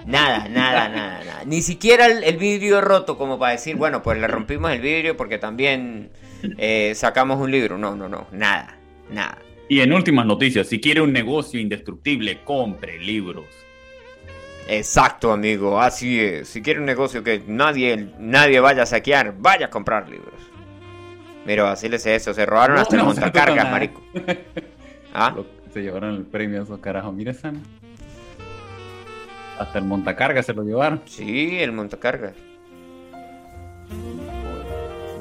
Nada, 0.06 0.48
nada, 0.48 0.88
nada, 0.88 1.24
nada. 1.24 1.44
Ni 1.44 1.62
siquiera 1.62 2.06
el, 2.06 2.22
el 2.24 2.36
vidrio 2.36 2.80
roto 2.80 3.18
como 3.18 3.38
para 3.38 3.52
decir, 3.52 3.76
bueno, 3.76 4.02
pues 4.02 4.18
le 4.18 4.26
rompimos 4.26 4.70
el 4.70 4.80
vidrio 4.80 5.16
porque 5.16 5.36
también 5.38 6.10
eh, 6.58 6.92
sacamos 6.94 7.38
un 7.40 7.50
libro. 7.50 7.76
No, 7.76 7.94
no, 7.96 8.08
no. 8.08 8.26
Nada, 8.32 8.76
nada. 9.10 9.38
Y 9.68 9.80
en 9.80 9.92
últimas 9.92 10.26
noticias, 10.26 10.66
si 10.68 10.80
quiere 10.80 11.00
un 11.00 11.12
negocio 11.12 11.60
indestructible, 11.60 12.40
compre 12.44 12.98
libros. 12.98 13.44
Exacto, 14.68 15.32
amigo. 15.32 15.80
Así 15.80 16.20
es. 16.20 16.48
Si 16.48 16.62
quiere 16.62 16.78
un 16.80 16.86
negocio 16.86 17.22
que 17.24 17.42
nadie, 17.46 18.08
nadie 18.18 18.60
vaya 18.60 18.84
a 18.84 18.86
saquear, 18.86 19.34
vaya 19.38 19.66
a 19.66 19.70
comprar 19.70 20.08
libros. 20.08 20.34
Mira, 21.44 21.72
así 21.72 21.88
les 21.88 22.04
eso. 22.06 22.34
Se 22.34 22.46
robaron 22.46 22.76
No, 22.76 22.82
hasta 22.82 22.96
el 22.96 23.02
no 23.02 23.06
montacargas, 23.06 23.70
marico. 23.70 24.02
¿Ah? 25.14 25.34
Se 25.72 25.82
llevaron 25.82 26.14
el 26.16 26.24
premio 26.24 26.60
a 26.60 26.64
esos 26.64 26.78
carajos. 26.80 27.14
Mira 27.14 27.30
esa. 27.30 27.52
Hasta 29.58 29.78
el 29.78 29.84
montacarga 29.84 30.42
se 30.42 30.54
lo 30.54 30.62
llevaron. 30.62 31.02
Sí, 31.06 31.58
el 31.60 31.72
montacargas. 31.72 32.34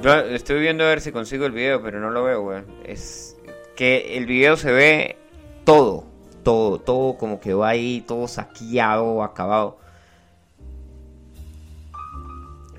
Yo 0.02 0.14
estoy 0.14 0.62
viendo 0.62 0.86
a 0.86 0.88
ver 0.88 1.02
si 1.02 1.12
consigo 1.12 1.46
el 1.46 1.52
video, 1.52 1.82
pero 1.84 2.00
no 2.00 2.10
lo 2.10 2.24
veo, 2.24 2.42
weón. 2.42 2.66
Es 2.86 3.38
que 3.76 4.18
el 4.18 4.26
video 4.26 4.56
se 4.56 4.72
ve 4.72 5.18
todo, 5.66 6.06
todo, 6.44 6.80
todo 6.80 7.18
como 7.18 7.42
que 7.42 7.54
va 7.54 7.70
ahí, 7.70 8.04
todo 8.08 8.28
saqueado, 8.28 9.24
acabado. 9.24 9.78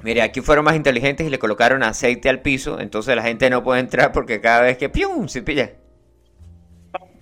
Mire, 0.03 0.23
aquí 0.23 0.41
fueron 0.41 0.65
más 0.65 0.77
inteligentes 0.77 1.27
y 1.27 1.31
le 1.31 1.39
colocaron 1.39 1.83
aceite 1.83 2.29
al 2.29 2.41
piso, 2.41 2.81
entonces 2.81 3.15
la 3.15 3.23
gente 3.23 3.51
no 3.51 3.63
puede 3.63 3.81
entrar 3.81 4.13
porque 4.13 4.41
cada 4.41 4.63
vez 4.63 4.79
que 4.79 4.89
¡pium! 4.89 5.29
se 5.29 5.43
pilla. 5.43 5.73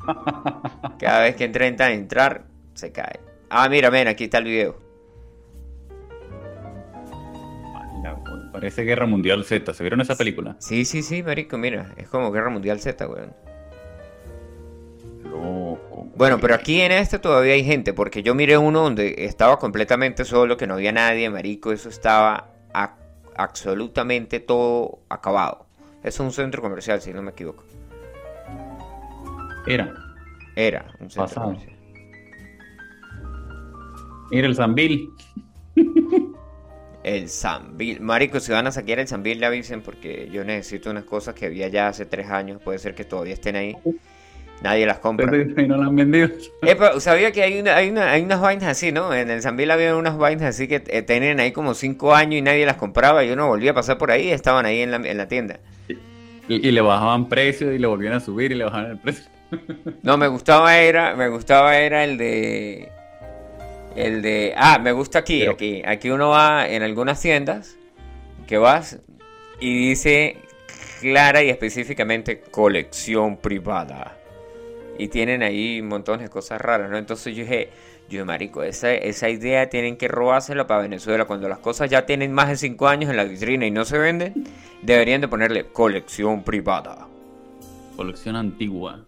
Cada 0.99 1.21
vez 1.21 1.37
que 1.37 1.45
intenta 1.45 1.91
entrar, 1.93 2.45
se 2.73 2.93
cae. 2.93 3.21
Ah, 3.51 3.69
mira, 3.69 3.91
ven, 3.91 4.09
aquí 4.09 4.25
está 4.25 4.39
el 4.39 4.45
video. 4.45 4.89
Parece 8.53 8.83
Guerra 8.83 9.07
Mundial 9.07 9.45
Z. 9.45 9.73
¿Se 9.73 9.83
vieron 9.83 10.01
esa 10.01 10.17
película? 10.17 10.57
Sí, 10.59 10.85
sí, 10.85 11.03
sí, 11.03 11.23
marico, 11.23 11.59
mira, 11.59 11.93
es 11.97 12.09
como 12.09 12.33
Guerra 12.33 12.51
Mundial 12.51 12.81
Z, 12.81 13.07
weón. 13.07 13.33
Loco. 15.25 16.09
Bueno, 16.17 16.41
pero 16.41 16.55
aquí 16.55 16.81
en 16.81 16.91
este 16.93 17.19
todavía 17.19 17.53
hay 17.53 17.65
gente, 17.65 17.93
porque 17.93 18.23
yo 18.23 18.35
miré 18.35 18.59
uno 18.59 18.81
donde 18.81 19.27
estaba 19.27 19.59
completamente 19.59 20.25
solo, 20.25 20.57
que 20.57 20.67
no 20.67 20.75
había 20.75 20.91
nadie, 20.91 21.31
marico, 21.31 21.71
eso 21.71 21.89
estaba 21.89 22.58
a- 22.75 22.97
absolutamente 23.37 24.41
todo 24.41 25.01
acabado. 25.09 25.67
Es 26.03 26.19
un 26.21 26.33
centro 26.33 26.63
comercial, 26.63 27.01
si 27.01 27.13
no 27.13 27.23
me 27.23 27.31
equivoco. 27.33 27.65
Era. 29.67 29.95
Era 30.57 30.87
un 31.01 31.11
centro 31.11 31.25
Pasado. 31.25 31.47
comercial. 31.47 31.77
Mira 34.31 34.47
el 34.47 34.55
Zambil. 34.57 35.09
El 37.05 37.29
Sambil. 37.31 38.01
Marico, 38.01 38.39
si 38.41 38.53
van 38.53 38.67
a 38.67 38.73
saquear 38.73 38.99
el 38.99 39.09
Sambil, 39.09 39.41
le 39.41 39.47
avisen 39.47 39.81
porque 39.83 40.29
yo 40.31 40.45
necesito 40.45 40.91
unas 40.91 41.05
cosas 41.05 41.35
que 41.35 41.47
había 41.47 41.69
ya 41.69 41.89
hace 41.89 42.05
tres 42.05 42.29
años. 42.29 42.61
Puede 42.61 42.79
ser 42.79 42.95
que 42.95 43.05
todavía 43.05 43.33
estén 43.35 43.57
ahí. 43.57 43.77
Nadie 44.63 44.87
las 44.87 44.99
compra. 44.99 45.31
Y 45.37 45.69
no 45.69 45.77
la 45.77 45.87
han 45.87 45.95
vendido. 45.97 46.29
Sabía 46.99 47.31
que 47.31 47.43
hay, 47.43 47.61
una, 47.61 47.77
hay, 47.77 47.91
una, 47.91 48.11
hay 48.11 48.23
unas 48.23 48.41
vainas 48.41 48.65
así, 48.69 48.91
¿no? 48.91 49.15
En 49.15 49.31
el 49.31 49.41
Sambil 49.41 49.71
había 49.71 49.95
unas 49.95 50.19
vainas 50.19 50.49
así 50.49 50.67
que 50.67 50.83
eh, 50.89 51.03
tenían 51.03 51.39
ahí 51.39 51.53
como 51.53 51.75
cinco 51.75 52.15
años 52.15 52.35
y 52.39 52.43
nadie 52.43 52.67
las 52.67 52.77
compraba. 52.77 53.23
Yo 53.25 53.37
no 53.37 53.47
volvía 53.47 53.71
a 53.71 53.75
pasar 53.75 53.99
por 53.99 54.11
ahí, 54.11 54.31
estaban 54.31 54.67
ahí 54.67 54.81
en 54.81 54.91
la, 54.91 54.97
en 54.97 55.17
la 55.17 55.29
tienda. 55.29 55.61
Y, 56.49 56.67
y 56.67 56.71
le 56.73 56.81
bajaban 56.81 57.29
precio 57.29 57.73
y 57.73 57.79
le 57.79 57.87
volvían 57.87 58.15
a 58.15 58.21
subir 58.21 58.51
y 58.53 58.57
le 58.57 58.65
bajaban 58.65 58.91
el 58.93 58.99
precio. 58.99 59.25
No, 60.03 60.17
me 60.17 60.27
gustaba 60.29 60.77
era, 60.77 61.15
me 61.15 61.29
gustaba 61.29 61.79
era 61.79 62.05
el 62.05 62.19
de, 62.19 62.89
el 63.97 64.23
de, 64.23 64.55
ah, 64.57 64.79
me 64.79 64.93
gusta 64.93 65.21
aquí, 65.21 65.41
Pero- 65.41 65.53
aquí, 65.53 65.83
aquí 65.87 66.11
uno 66.11 66.31
va 66.31 66.69
en 66.69 66.83
algunas 66.83 67.21
tiendas 67.21 67.77
que 68.47 68.59
vas 68.59 68.99
y 69.61 69.89
dice 69.89 70.37
clara 71.01 71.43
y 71.43 71.49
específicamente 71.51 72.41
colección 72.51 73.37
privada 73.37 74.18
y 74.99 75.09
tienen 75.09 75.43
ahí 75.43 75.81
montones 75.83 76.23
de 76.23 76.29
cosas 76.29 76.61
raras, 76.61 76.91
¿no? 76.91 76.99
Entonces 76.99 77.35
yo 77.35 77.43
dije, 77.45 77.71
yo 78.11 78.25
marico, 78.27 78.63
esa, 78.63 78.93
esa 78.93 79.29
idea 79.29 79.69
tienen 79.71 79.97
que 79.97 80.09
robársela 80.09 80.67
para 80.67 80.83
Venezuela 80.83 81.25
cuando 81.25 81.49
las 81.49 81.59
cosas 81.59 81.89
ya 81.91 82.05
tienen 82.07 82.33
más 82.33 82.49
de 82.49 82.57
cinco 82.57 82.89
años 82.89 83.11
en 83.11 83.17
la 83.17 83.25
vitrina 83.25 83.67
y 83.67 83.71
no 83.71 83.85
se 83.85 83.99
venden, 83.99 84.35
deberían 84.83 85.21
de 85.21 85.29
ponerle 85.29 85.65
colección 85.67 86.43
privada. 86.43 87.07
Colección 87.97 88.37
antigua. 88.37 89.01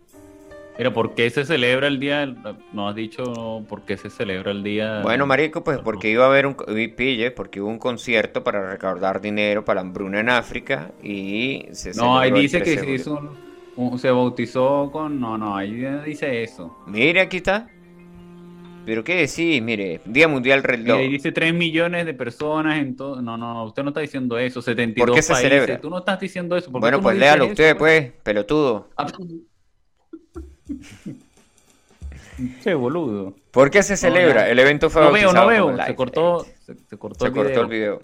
Pero 0.76 0.94
¿por 0.94 1.14
qué 1.14 1.28
se 1.28 1.44
celebra 1.44 1.88
el 1.88 2.00
día? 2.00 2.20
del- 2.20 2.36
No 2.72 2.88
has 2.88 2.94
dicho 2.94 3.64
por 3.68 3.82
qué 3.82 3.96
se 3.98 4.08
celebra 4.08 4.50
el 4.50 4.62
día. 4.62 5.00
Bueno, 5.02 5.26
marico, 5.26 5.62
pues 5.62 5.78
porque 5.78 6.08
iba 6.10 6.24
a 6.24 6.28
haber 6.28 6.46
un 6.46 6.54
pille, 6.96 7.30
porque 7.32 7.60
hubo 7.60 7.68
un 7.68 7.78
concierto 7.78 8.42
para 8.42 8.70
recaudar 8.70 9.20
dinero 9.20 9.64
para 9.64 9.76
la 9.76 9.80
hambruna 9.82 10.20
en 10.20 10.30
África 10.30 10.90
y 11.02 11.66
se 11.72 11.92
No, 11.94 12.18
ahí 12.18 12.30
dice 12.32 12.58
que 12.58 12.64
13 12.64 12.80
se 12.80 12.90
hizo 12.92 13.12
un- 13.14 13.49
se 13.98 14.10
bautizó 14.10 14.90
con. 14.90 15.20
No, 15.20 15.38
no, 15.38 15.56
ahí 15.56 15.84
dice 16.04 16.42
eso. 16.42 16.76
Mire, 16.86 17.20
aquí 17.20 17.38
está. 17.38 17.68
Pero 18.86 19.04
qué 19.04 19.16
decís, 19.16 19.62
mire, 19.62 20.00
Día 20.04 20.26
Mundial 20.26 20.62
Dog. 20.62 20.98
ahí 20.98 21.08
dice 21.08 21.32
3 21.32 21.52
millones 21.54 22.06
de 22.06 22.14
personas 22.14 22.78
en 22.78 22.96
todo. 22.96 23.20
No, 23.20 23.36
no, 23.36 23.64
usted 23.64 23.82
no 23.82 23.90
está 23.90 24.00
diciendo 24.00 24.38
eso. 24.38 24.62
72 24.62 25.06
¿Por 25.06 25.14
qué 25.14 25.22
se 25.22 25.32
países. 25.32 25.50
celebra? 25.50 25.80
Tú 25.80 25.90
no 25.90 25.98
estás 25.98 26.18
diciendo 26.18 26.56
eso. 26.56 26.70
¿por 26.70 26.80
qué 26.80 26.84
Bueno, 26.84 26.96
tú 26.96 27.02
no 27.02 27.04
pues 27.04 27.14
dices 27.14 27.26
léalo 27.26 27.44
eso, 27.44 27.52
usted, 27.52 27.76
pues, 27.76 28.12
pelotudo. 28.22 28.88
Che, 32.62 32.72
boludo. 32.74 33.34
¿Por 33.50 33.70
qué 33.70 33.82
se 33.82 33.98
celebra? 33.98 34.48
El 34.48 34.58
evento 34.58 34.88
fue 34.88 35.02
No 35.02 35.12
veo, 35.12 35.32
no 35.32 35.46
veo. 35.46 35.70
Se 35.76 35.82
Live 35.82 35.94
cortó, 35.94 36.46
se, 36.64 36.74
se 36.74 36.96
cortó, 36.96 37.26
Se 37.26 37.28
el, 37.28 37.34
cortó 37.34 37.48
video. 37.50 37.62
el 37.62 37.68
video. 37.68 38.02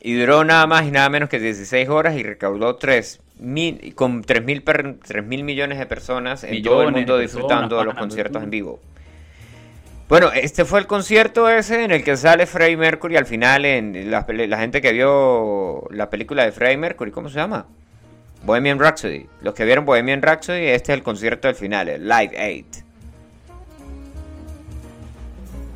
Y 0.00 0.14
duró 0.14 0.44
nada 0.44 0.66
más 0.68 0.86
y 0.86 0.92
nada 0.92 1.08
menos 1.08 1.28
que 1.28 1.40
16 1.40 1.88
horas 1.88 2.16
y 2.16 2.22
recaudó 2.22 2.76
3 2.76 3.20
mil, 3.42 3.94
con 3.94 4.22
3 4.22 4.44
mil, 4.44 4.62
per- 4.62 4.96
3 5.06 5.24
mil 5.24 5.44
millones 5.44 5.78
de 5.78 5.86
personas 5.86 6.44
en 6.44 6.62
todo 6.62 6.82
el 6.82 6.92
mundo 6.92 7.16
de 7.16 7.22
disfrutando 7.22 7.78
de 7.78 7.84
los 7.84 7.94
conciertos 7.94 8.42
en 8.42 8.50
vivo. 8.50 8.80
Bueno, 10.12 10.30
este 10.30 10.66
fue 10.66 10.78
el 10.78 10.86
concierto 10.86 11.48
ese 11.48 11.84
en 11.84 11.90
el 11.90 12.04
que 12.04 12.18
sale 12.18 12.44
Freddie 12.46 12.76
Mercury 12.76 13.16
al 13.16 13.24
final 13.24 13.64
en 13.64 14.10
la, 14.10 14.24
gente 14.58 14.82
que 14.82 14.92
vio 14.92 15.88
la 15.90 16.10
película 16.10 16.44
de 16.44 16.52
Freddie 16.52 16.76
Mercury, 16.76 17.10
¿cómo 17.10 17.30
se 17.30 17.36
llama? 17.36 17.64
Bohemian 18.42 18.78
Rhapsody. 18.78 19.26
Los 19.40 19.54
que 19.54 19.64
vieron 19.64 19.86
Bohemian 19.86 20.20
Rhapsody, 20.20 20.66
este 20.66 20.92
es 20.92 20.98
el 20.98 21.02
concierto 21.02 21.48
del 21.48 21.54
final, 21.54 21.88
el 21.88 22.06
Live 22.06 22.66
8. 22.74 22.84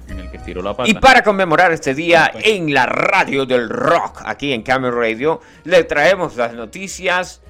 En 0.09 0.21
el 0.21 0.31
que 0.31 0.39
tiró 0.41 0.61
la 0.61 0.77
pata. 0.77 0.91
Y 0.91 0.93
para 0.95 1.23
conmemorar 1.23 1.73
este 1.73 1.95
día 1.95 2.31
en 2.35 2.75
la 2.75 2.85
radio 2.85 3.47
del 3.47 3.71
rock, 3.71 4.21
aquí 4.27 4.53
en 4.53 4.63
Camera 4.63 4.95
Radio, 4.95 5.41
le 5.65 5.85
traemos 5.85 6.37
las 6.37 6.53
noticias 6.53 7.41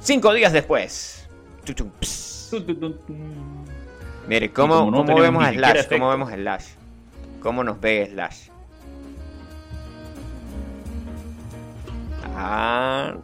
cinco 0.00 0.32
días 0.32 0.52
después. 0.52 1.28
Tutum. 1.64 1.90
Mire, 4.28 4.52
¿cómo, 4.52 4.78
como 4.78 4.90
no 4.90 5.04
cómo 5.04 5.20
vemos 5.20 5.44
a 5.44 5.52
Slash? 5.52 5.88
¿Cómo 5.88 6.08
vemos 6.08 6.32
a 6.32 6.34
Slash? 6.34 6.64
¿Cómo 7.40 7.64
nos 7.64 7.80
ve 7.80 8.08
Slash? 8.12 8.48
Ah, 12.38 13.14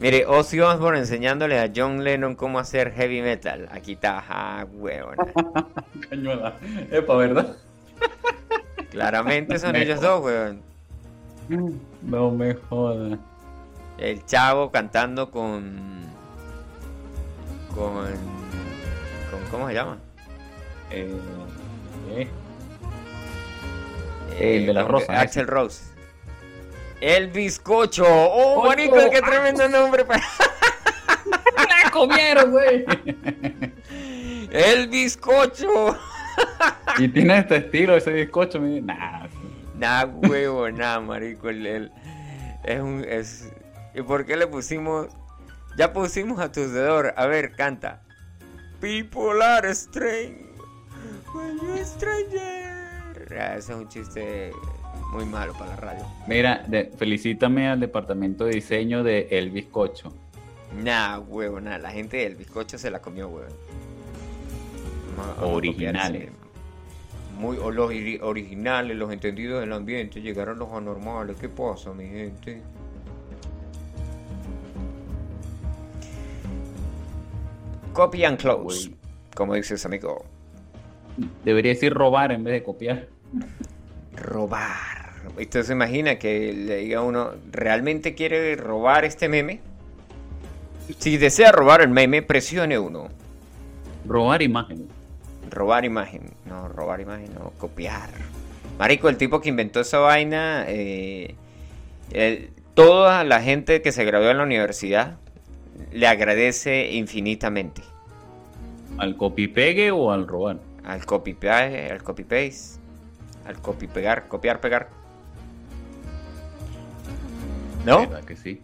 mire, 0.00 0.26
Ozzy 0.26 0.60
Osbourne 0.60 1.00
enseñándole 1.00 1.58
a 1.58 1.70
John 1.74 2.04
Lennon 2.04 2.36
cómo 2.36 2.58
hacer 2.58 2.92
heavy 2.92 3.20
metal. 3.20 3.68
Aquí 3.72 3.92
está, 3.92 4.22
ah, 4.28 4.64
huevona. 4.70 5.16
Cañuela. 6.08 6.54
Epa, 6.90 7.16
¿verdad? 7.16 7.56
Claramente 8.90 9.58
son 9.58 9.74
ellos 9.76 10.00
dos, 10.00 10.22
weón. 10.24 10.62
No 12.02 12.30
me 12.30 12.54
jodas. 12.54 13.18
El 14.02 14.26
chavo 14.26 14.70
cantando 14.72 15.30
con. 15.30 16.02
con. 17.72 17.94
con 19.30 19.40
¿Cómo 19.50 19.68
se 19.68 19.74
llama? 19.74 19.98
Eh, 20.90 21.16
eh. 22.10 22.28
Eh, 24.32 24.56
El 24.56 24.66
de 24.66 24.72
la 24.72 24.82
rosa, 24.82 25.20
Axel 25.20 25.46
Rose. 25.46 25.84
El 27.00 27.28
bizcocho. 27.28 28.04
¡Oh, 28.08 28.64
marico! 28.66 28.96
¡Qué 29.10 29.22
tremendo 29.22 29.68
nombre! 29.68 30.04
pa- 30.04 30.20
¡La 31.84 31.90
comieron, 31.92 32.50
güey! 32.50 32.84
¡El 34.50 34.88
bizcocho! 34.88 35.96
y 36.98 37.08
tiene 37.08 37.38
este 37.38 37.56
estilo, 37.58 37.96
ese 37.96 38.10
bizcocho. 38.12 38.60
me- 38.60 38.80
Nah, 38.80 39.26
Nah, 39.76 40.04
huevo, 40.06 40.68
nah, 40.70 40.98
marico. 41.00 41.48
El, 41.50 41.66
el- 41.66 41.92
es 42.64 42.80
un. 42.80 43.04
Es, 43.08 43.52
¿Y 43.94 44.02
por 44.02 44.24
qué 44.24 44.36
le 44.36 44.46
pusimos.? 44.46 45.08
Ya 45.76 45.92
pusimos 45.92 46.38
a 46.40 46.50
tu 46.52 46.60
dedo. 46.68 47.02
A 47.16 47.26
ver, 47.26 47.52
canta. 47.52 48.02
People 48.80 49.42
are 49.42 49.68
strange. 49.70 50.46
When 51.34 51.84
stranger. 51.84 53.38
Ah, 53.38 53.56
Ese 53.56 53.72
es 53.72 53.78
un 53.78 53.88
chiste 53.88 54.52
muy 55.12 55.24
malo 55.24 55.54
para 55.54 55.70
la 55.70 55.76
radio. 55.76 56.06
Mira, 56.26 56.62
de- 56.66 56.92
felicítame 56.98 57.68
al 57.68 57.80
departamento 57.80 58.44
de 58.44 58.54
diseño 58.54 59.02
de 59.02 59.28
El 59.30 59.50
Bizcocho. 59.50 60.12
Nah, 60.82 61.18
huevo, 61.18 61.60
nada. 61.60 61.78
La 61.78 61.90
gente 61.90 62.18
del 62.18 62.34
bizcocho 62.36 62.78
se 62.78 62.90
la 62.90 63.00
comió, 63.00 63.28
huevo. 63.28 63.48
Originales. 65.42 66.30
Muy 67.38 67.56
o 67.58 67.70
los 67.70 67.90
ori- 67.90 68.18
originales, 68.22 68.96
los 68.96 69.12
entendidos 69.12 69.60
del 69.60 69.72
ambiente. 69.72 70.20
Llegaron 70.20 70.58
los 70.58 70.70
anormales. 70.72 71.36
¿Qué 71.38 71.48
pasa, 71.48 71.92
mi 71.92 72.08
gente? 72.08 72.62
Copy 77.92 78.24
and 78.24 78.38
close. 78.38 78.90
Como 79.34 79.54
dices, 79.54 79.84
amigo. 79.86 80.24
Debería 81.44 81.72
decir 81.72 81.92
robar 81.92 82.32
en 82.32 82.44
vez 82.44 82.54
de 82.54 82.62
copiar. 82.62 83.08
Robar. 84.16 85.12
¿Usted 85.38 85.62
se 85.62 85.72
imagina 85.72 86.18
que 86.18 86.52
le 86.52 86.76
diga 86.76 86.98
a 86.98 87.02
uno, 87.02 87.30
¿realmente 87.50 88.14
quiere 88.14 88.56
robar 88.56 89.04
este 89.04 89.28
meme? 89.28 89.60
Si 90.98 91.16
desea 91.16 91.52
robar 91.52 91.80
el 91.80 91.88
meme, 91.90 92.22
presione 92.22 92.78
uno. 92.78 93.08
Robar 94.06 94.42
imágenes. 94.42 94.86
Robar 95.50 95.84
imagen. 95.84 96.30
No, 96.46 96.68
robar 96.68 97.00
imagen, 97.00 97.32
no, 97.34 97.50
copiar. 97.58 98.10
Marico, 98.78 99.08
el 99.08 99.16
tipo 99.16 99.40
que 99.40 99.48
inventó 99.50 99.80
esa 99.80 99.98
vaina, 99.98 100.64
eh, 100.68 101.34
el- 102.10 102.50
toda 102.74 103.22
la 103.24 103.40
gente 103.42 103.80
que 103.82 103.92
se 103.92 104.04
graduó 104.04 104.30
en 104.30 104.38
la 104.38 104.44
universidad 104.44 105.18
le 105.92 106.06
agradece 106.06 106.92
infinitamente. 106.92 107.82
¿Al 108.98 109.16
copy 109.16 109.48
pegue 109.48 109.90
o 109.90 110.12
al 110.12 110.26
robar? 110.26 110.58
Al 110.84 111.04
copy 111.04 111.34
paste, 111.34 111.90
al 111.90 112.02
copy 112.02 112.24
paste, 112.24 112.80
al 113.46 113.60
copy 113.60 113.86
pegar, 113.86 114.28
copiar, 114.28 114.60
pegar. 114.60 114.88
¿No? 117.84 118.00
¿Verdad 118.00 118.24
que 118.24 118.36
sí? 118.36 118.60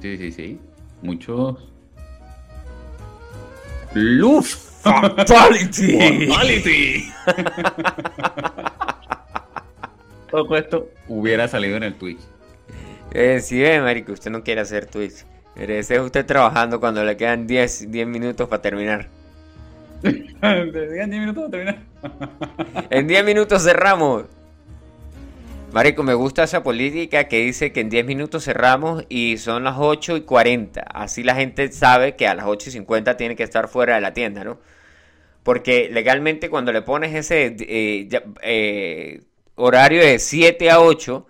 Sí, 0.00 0.16
sí, 0.16 0.32
sí. 0.32 0.60
Muchos. 1.02 1.70
¡Luf! 3.94 4.54
Fatality. 4.82 6.28
¡Fatality! 6.28 7.12
Todo 10.30 10.56
esto 10.56 10.90
hubiera 11.08 11.46
salido 11.46 11.76
en 11.76 11.84
el 11.84 11.94
Twitch. 11.94 12.20
Eh, 13.12 13.40
sí, 13.40 13.60
ve, 13.60 13.80
marico, 13.80 14.12
usted 14.12 14.30
no 14.30 14.42
quiere 14.42 14.60
hacer 14.60 14.86
Twitch. 14.86 15.24
Es 15.56 15.90
usted 15.90 16.26
trabajando 16.26 16.80
cuando 16.80 17.04
le 17.04 17.16
quedan 17.16 17.46
10, 17.46 17.90
10 17.90 18.06
minutos 18.06 18.48
para 18.48 18.60
terminar. 18.60 19.08
Te 20.02 20.10
digan 20.10 21.10
10 21.10 21.20
minutos 21.20 21.44
para 21.44 21.50
terminar. 21.50 21.78
En 22.90 23.06
10 23.06 23.24
minutos 23.24 23.62
cerramos. 23.62 24.24
Marico, 25.72 26.02
me 26.02 26.14
gusta 26.14 26.44
esa 26.44 26.62
política 26.62 27.24
que 27.24 27.40
dice 27.40 27.72
que 27.72 27.80
en 27.80 27.88
10 27.88 28.04
minutos 28.04 28.44
cerramos 28.44 29.04
y 29.08 29.38
son 29.38 29.64
las 29.64 29.76
8 29.78 30.18
y 30.18 30.20
40. 30.20 30.80
Así 30.82 31.22
la 31.22 31.34
gente 31.34 31.70
sabe 31.72 32.14
que 32.14 32.28
a 32.28 32.34
las 32.34 32.46
8 32.46 32.68
y 32.68 32.72
50 32.72 33.16
tiene 33.16 33.34
que 33.34 33.42
estar 33.42 33.68
fuera 33.68 33.96
de 33.96 34.00
la 34.00 34.12
tienda, 34.12 34.44
¿no? 34.44 34.58
Porque 35.42 35.88
legalmente 35.90 36.48
cuando 36.48 36.72
le 36.72 36.82
pones 36.82 37.14
ese 37.14 37.56
eh, 37.58 38.08
eh, 38.42 39.22
horario 39.56 40.00
de 40.00 40.18
7 40.18 40.70
a 40.70 40.80
8, 40.80 41.26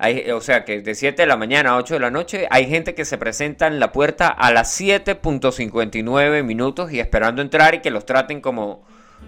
hay, 0.00 0.30
o 0.30 0.40
sea 0.40 0.64
que 0.64 0.80
de 0.80 0.94
7 0.94 1.22
de 1.22 1.26
la 1.28 1.36
mañana 1.36 1.70
a 1.70 1.76
8 1.76 1.94
de 1.94 2.00
la 2.00 2.10
noche, 2.10 2.46
hay 2.50 2.66
gente 2.66 2.94
que 2.94 3.04
se 3.04 3.18
presenta 3.18 3.66
en 3.66 3.78
la 3.78 3.92
puerta 3.92 4.28
a 4.28 4.52
las 4.52 4.80
7.59 4.80 6.42
minutos 6.42 6.92
y 6.92 7.00
esperando 7.00 7.42
entrar 7.42 7.74
y 7.74 7.80
que 7.80 7.90
los 7.90 8.06
traten 8.06 8.40
como, 8.40 8.84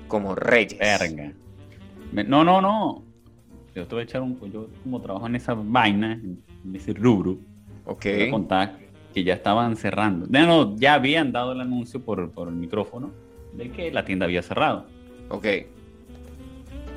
como 0.08 0.34
reyes. 0.34 0.78
Verga. 0.78 1.32
No, 2.12 2.44
no, 2.44 2.60
no. 2.60 3.04
Yo 3.74 3.86
te 3.86 3.94
voy 3.94 4.02
a 4.02 4.04
echar 4.04 4.22
un. 4.22 4.38
Yo, 4.50 4.68
como 4.82 5.00
trabajo 5.00 5.26
en 5.26 5.36
esa 5.36 5.54
vaina, 5.54 6.12
en 6.12 6.42
ese 6.74 6.92
rubro, 6.92 7.38
Ok. 7.84 8.04
voy 8.04 8.22
a 8.22 8.30
contar 8.30 8.78
que 9.14 9.24
ya 9.24 9.34
estaban 9.34 9.76
cerrando. 9.76 10.26
No, 10.28 10.46
no, 10.46 10.76
ya 10.76 10.94
habían 10.94 11.32
dado 11.32 11.52
el 11.52 11.60
anuncio 11.60 12.00
por, 12.04 12.30
por 12.32 12.48
el 12.48 12.54
micrófono 12.54 13.12
de 13.52 13.70
que 13.70 13.90
la 13.90 14.04
tienda 14.04 14.26
había 14.26 14.42
cerrado. 14.42 14.86
Ok. 15.28 15.46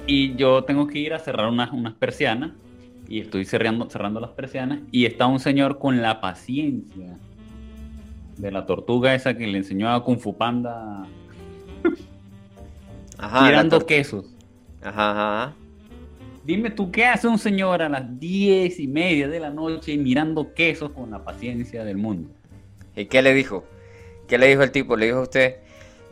Y 0.07 0.35
yo 0.35 0.63
tengo 0.63 0.87
que 0.87 0.99
ir 0.99 1.13
a 1.13 1.19
cerrar 1.19 1.47
unas, 1.49 1.71
unas 1.71 1.93
persianas. 1.93 2.51
Y 3.07 3.19
estoy 3.21 3.45
cerrando, 3.45 3.89
cerrando 3.89 4.19
las 4.19 4.31
persianas. 4.31 4.79
Y 4.91 5.05
está 5.05 5.27
un 5.27 5.39
señor 5.39 5.77
con 5.79 6.01
la 6.01 6.21
paciencia 6.21 7.17
de 8.37 8.51
la 8.51 8.65
tortuga 8.65 9.13
esa 9.15 9.35
que 9.37 9.47
le 9.47 9.57
enseñó 9.59 9.89
a 9.93 10.03
Kung 10.03 10.19
Fu 10.19 10.35
Panda 10.35 11.05
Ajá. 13.17 13.47
tirando 13.47 13.85
quesos. 13.85 14.25
Ajá, 14.83 15.11
ajá. 15.43 15.53
Dime 16.43 16.69
tú, 16.69 16.91
¿qué 16.91 17.05
hace 17.05 17.27
un 17.27 17.39
señor 17.39 17.81
a 17.81 17.89
las 17.89 18.19
diez 18.19 18.79
y 18.79 18.87
media 18.87 19.27
de 19.27 19.39
la 19.39 19.49
noche 19.49 19.97
mirando 19.97 20.53
quesos 20.53 20.91
con 20.91 21.09
la 21.11 21.23
paciencia 21.23 21.83
del 21.83 21.97
mundo? 21.97 22.29
¿Y 22.95 23.05
qué 23.05 23.21
le 23.21 23.33
dijo? 23.33 23.65
¿Qué 24.27 24.37
le 24.37 24.47
dijo 24.47 24.61
el 24.63 24.71
tipo? 24.71 24.95
¿Le 24.95 25.07
dijo 25.07 25.19
a 25.19 25.23
usted? 25.23 25.55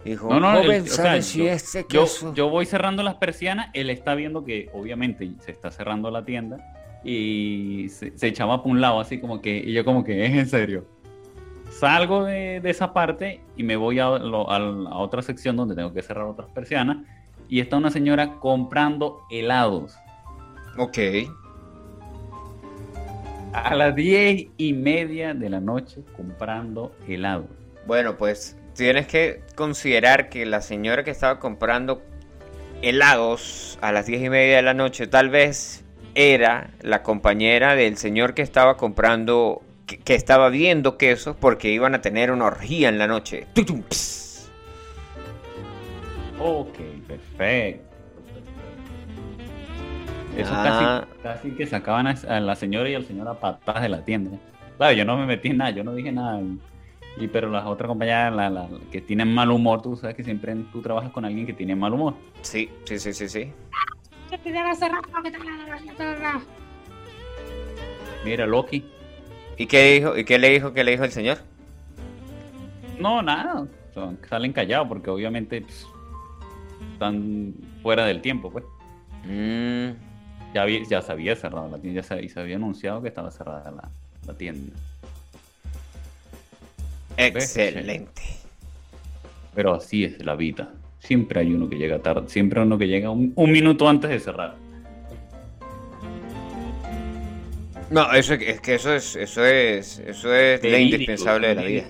Dijo, 0.04 0.30
No, 0.30 0.40
no, 0.40 0.60
el- 0.60 0.82
o 0.82 0.86
sea, 0.86 0.96
¿sabe 1.06 1.22
si 1.22 1.40
yo- 1.40 1.46
este 1.50 1.86
Yo, 1.90 2.02
queso... 2.04 2.34
yo 2.34 2.50
voy 2.50 2.66
cerrando 2.66 3.04
las 3.04 3.16
persianas, 3.16 3.70
él 3.74 3.90
está 3.90 4.16
viendo 4.16 4.44
que 4.44 4.70
obviamente 4.74 5.30
se 5.40 5.52
está 5.52 5.72
cerrando 5.72 6.10
la 6.12 6.26
tienda 6.26 6.58
y 7.04 7.88
se, 7.90 8.18
se 8.18 8.28
echaba 8.28 8.62
por 8.64 8.72
un 8.72 8.82
lado 8.82 9.00
así 9.00 9.20
como 9.20 9.42
que, 9.42 9.58
y 9.58 9.74
yo 9.74 9.84
como 9.86 10.04
que 10.04 10.26
es 10.26 10.32
en 10.34 10.48
serio. 10.48 10.86
Salgo 11.70 12.24
de, 12.24 12.60
de 12.62 12.70
esa 12.70 12.94
parte 12.94 13.42
y 13.58 13.64
me 13.64 13.76
voy 13.76 14.00
a, 14.00 14.10
lo- 14.20 14.50
a 14.50 14.60
la- 14.60 14.90
a 14.90 14.98
otra 14.98 15.22
sección 15.22 15.56
donde 15.58 15.76
tengo 15.76 15.92
que 15.94 16.02
cerrar 16.02 16.26
otras 16.26 16.48
persianas 16.50 16.98
y 17.50 17.60
está 17.60 17.78
una 17.78 17.90
señora 17.92 18.40
comprando 18.40 19.22
helados. 19.32 19.96
Ok. 20.78 20.98
A 23.54 23.76
las 23.76 23.96
diez 23.96 24.48
y 24.58 24.74
media 24.74 25.34
de 25.34 25.50
la 25.50 25.60
noche 25.60 26.02
comprando 26.16 26.96
helados. 27.08 27.46
Bueno, 27.86 28.18
pues 28.18 28.58
tienes 28.76 29.06
que 29.08 29.42
considerar 29.56 30.30
que 30.30 30.46
la 30.46 30.62
señora 30.62 31.04
que 31.04 31.12
estaba 31.12 31.40
comprando 31.40 32.02
helados 32.82 33.78
a 33.82 33.92
las 33.92 34.08
diez 34.08 34.24
y 34.24 34.30
media 34.30 34.56
de 34.58 34.62
la 34.64 34.74
noche 34.74 35.06
tal 35.08 35.30
vez 35.30 35.83
era 36.16 36.70
la 36.82 37.04
compañera 37.04 37.76
del 37.76 37.98
señor 37.98 38.34
que 38.34 38.42
estaba 38.42 38.78
comprando, 38.78 39.62
que, 39.86 39.98
que 39.98 40.16
estaba 40.16 40.50
viendo 40.50 40.98
quesos 40.98 41.36
porque 41.40 41.70
iban 41.72 41.96
a 41.96 42.02
tener 42.02 42.32
una 42.32 42.46
orgía 42.46 42.90
en 42.90 42.98
la 42.98 43.08
noche. 43.08 43.48
Tutum. 43.54 43.82
Ok, 46.40 46.78
perfecto. 47.08 47.90
Eso 50.38 50.52
Ah. 50.56 51.06
casi, 51.22 51.22
casi 51.22 51.52
que 51.58 51.68
sacaban 51.68 52.08
a, 52.08 52.40
la 52.40 52.56
señora 52.56 52.90
y 52.90 52.96
al 52.96 53.06
señor 53.06 53.28
a 53.28 53.40
patadas 53.40 53.84
de 53.84 53.90
la 53.90 54.04
tienda. 54.04 54.32
Claro, 54.78 54.94
yo 54.94 55.06
no 55.06 55.16
me 55.18 55.26
metí 55.28 55.50
en 55.50 55.58
nada, 55.58 55.70
yo 55.72 55.84
no 55.84 55.94
dije 55.94 56.12
nada. 56.12 56.42
Y, 57.18 57.28
pero 57.28 57.52
las 57.52 57.66
otras 57.66 57.88
compañeras 57.88 58.34
la- 58.34 58.50
la- 58.50 58.68
que 58.92 59.00
tienen 59.00 59.32
mal 59.32 59.52
humor, 59.52 59.84
tú 59.84 59.96
sabes 59.96 60.16
que 60.16 60.24
siempre 60.24 60.56
tú 60.72 60.82
trabajas 60.82 61.12
con 61.12 61.24
alguien 61.26 61.46
que 61.46 61.54
tiene 61.54 61.76
mal 61.76 61.94
humor. 61.94 62.16
Sí, 62.42 62.70
sí, 62.86 62.98
sí, 62.98 63.14
sí, 63.14 63.30
sí. 63.30 63.52
Mira, 68.26 68.46
Loki. 68.46 68.84
¿Y 69.58 69.68
qué 69.68 69.94
dijo? 69.94 70.18
¿Y 70.18 70.24
qué 70.26 70.40
le 70.40 70.50
dijo? 70.50 70.74
¿Qué 70.74 70.84
le 70.84 70.92
dijo 70.92 71.04
el 71.04 71.12
señor? 71.12 71.38
No, 73.00 73.22
nada. 73.22 73.66
son- 73.94 74.18
salen 74.28 74.54
callados 74.54 74.88
porque 74.88 75.10
obviamente 75.12 75.62
pues, 75.62 75.86
están 76.94 77.54
fuera 77.84 78.06
del 78.06 78.22
tiempo, 78.22 78.52
pues. 78.52 78.66
Mm, 79.26 79.92
Ya, 80.54 80.62
había- 80.62 80.84
ya 80.88 81.02
se 81.02 81.12
había 81.12 81.36
cerrado 81.36 81.68
la 81.70 81.80
tienda 81.80 82.02
ya 82.02 82.08
se, 82.08 82.24
y 82.24 82.30
se 82.30 82.40
había 82.40 82.56
anunciado 82.58 83.02
que 83.02 83.08
estaba 83.08 83.32
cerrada 83.32 83.72
la, 83.72 83.90
la 84.28 84.34
tienda. 84.38 84.76
excelente. 87.18 88.22
Pero 89.56 89.74
así 89.76 90.04
es 90.06 90.24
la 90.24 90.36
vida. 90.36 90.72
Siempre 91.04 91.42
hay 91.42 91.54
uno 91.54 91.70
que 91.70 91.76
llega 91.76 92.00
tarde, 92.00 92.30
siempre 92.30 92.62
hay 92.62 92.66
uno 92.66 92.78
que 92.78 92.88
llega 92.88 93.10
un, 93.10 93.34
un 93.36 93.52
minuto 93.52 93.90
antes 93.90 94.10
de 94.10 94.20
cerrar. 94.20 94.56
No, 97.92 98.12
eso 98.14 98.34
es 98.36 98.62
que 98.62 98.76
eso 98.76 98.94
es 98.94 99.16
eso 99.16 99.46
es 99.46 100.00
eso 100.00 100.34
es 100.34 100.64
lo 100.64 100.70
Verídico, 100.70 100.94
indispensable 100.96 101.48
de 101.50 101.56
la 101.56 101.62
vida. 101.64 101.84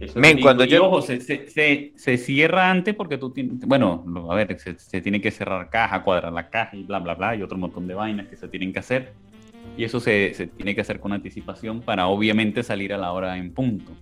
Eso 0.00 0.18
Men, 0.18 0.40
cuando 0.40 0.64
yo- 0.64 0.84
ojo, 0.86 1.00
se, 1.02 1.20
se- 1.20 1.46
se- 1.48 1.92
se 1.94 2.16
cierra 2.18 2.68
antes 2.68 2.94
porque 2.94 3.16
tú 3.16 3.30
tienes. 3.30 3.60
Bueno, 3.60 4.04
a 4.28 4.34
ver, 4.34 4.58
se, 4.58 5.00
tiene 5.00 5.20
que 5.20 5.30
cerrar 5.30 5.70
caja, 5.70 6.02
cuadrar 6.02 6.32
la 6.32 6.50
caja 6.50 6.76
y 6.76 6.82
bla, 6.82 6.98
bla, 6.98 7.14
bla, 7.14 7.36
y 7.36 7.42
otro 7.42 7.56
montón 7.56 7.86
de 7.86 7.94
vainas 7.94 8.26
que 8.26 8.36
se 8.36 8.48
tienen 8.48 8.72
que 8.72 8.80
hacer. 8.80 9.12
Y 9.78 9.84
eso 9.84 10.00
se, 10.00 10.34
se 10.34 10.48
tiene 10.48 10.74
que 10.74 10.80
hacer 10.80 10.98
con 10.98 11.12
anticipación 11.12 11.80
para 11.80 12.08
obviamente 12.08 12.62
salir 12.64 12.92
a 12.92 12.98
la 12.98 13.12
hora 13.12 13.38
en 13.38 13.52
punto. 13.54 13.92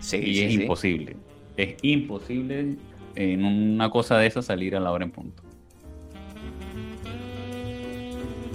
Sí, 0.00 0.18
y 0.18 0.34
sí, 0.34 0.44
es 0.44 0.52
sí. 0.52 0.60
imposible. 0.62 1.16
Es 1.56 1.74
imposible 1.82 2.76
en 3.14 3.44
una 3.44 3.90
cosa 3.90 4.18
de 4.18 4.26
esa 4.26 4.42
salir 4.42 4.76
a 4.76 4.80
la 4.80 4.90
hora 4.90 5.04
en 5.04 5.10
punto. 5.10 5.42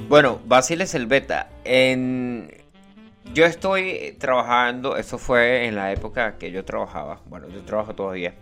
Bueno, 0.10 0.39
Basiles 0.45 0.95
el 0.95 1.05
beta. 1.05 1.49
En... 1.64 2.51
Yo 3.34 3.45
estoy 3.45 4.16
trabajando, 4.20 4.95
eso 4.95 5.18
fue 5.18 5.68
en 5.68 5.76
la 5.76 5.91
época 5.91 6.38
que 6.38 6.51
yo 6.51 6.64
trabajaba, 6.64 7.20
bueno, 7.26 7.47
yo 7.49 7.60
trabajo 7.62 7.93
todavía, 7.93 8.34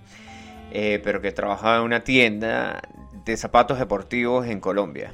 eh, 0.71 1.01
pero 1.03 1.21
que 1.21 1.31
trabajaba 1.31 1.77
en 1.77 1.81
una 1.81 2.01
tienda 2.01 2.81
de 3.25 3.35
zapatos 3.35 3.79
deportivos 3.79 4.45
en 4.45 4.59
Colombia. 4.59 5.11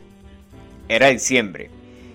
Era 0.89 1.07
diciembre. 1.07 1.69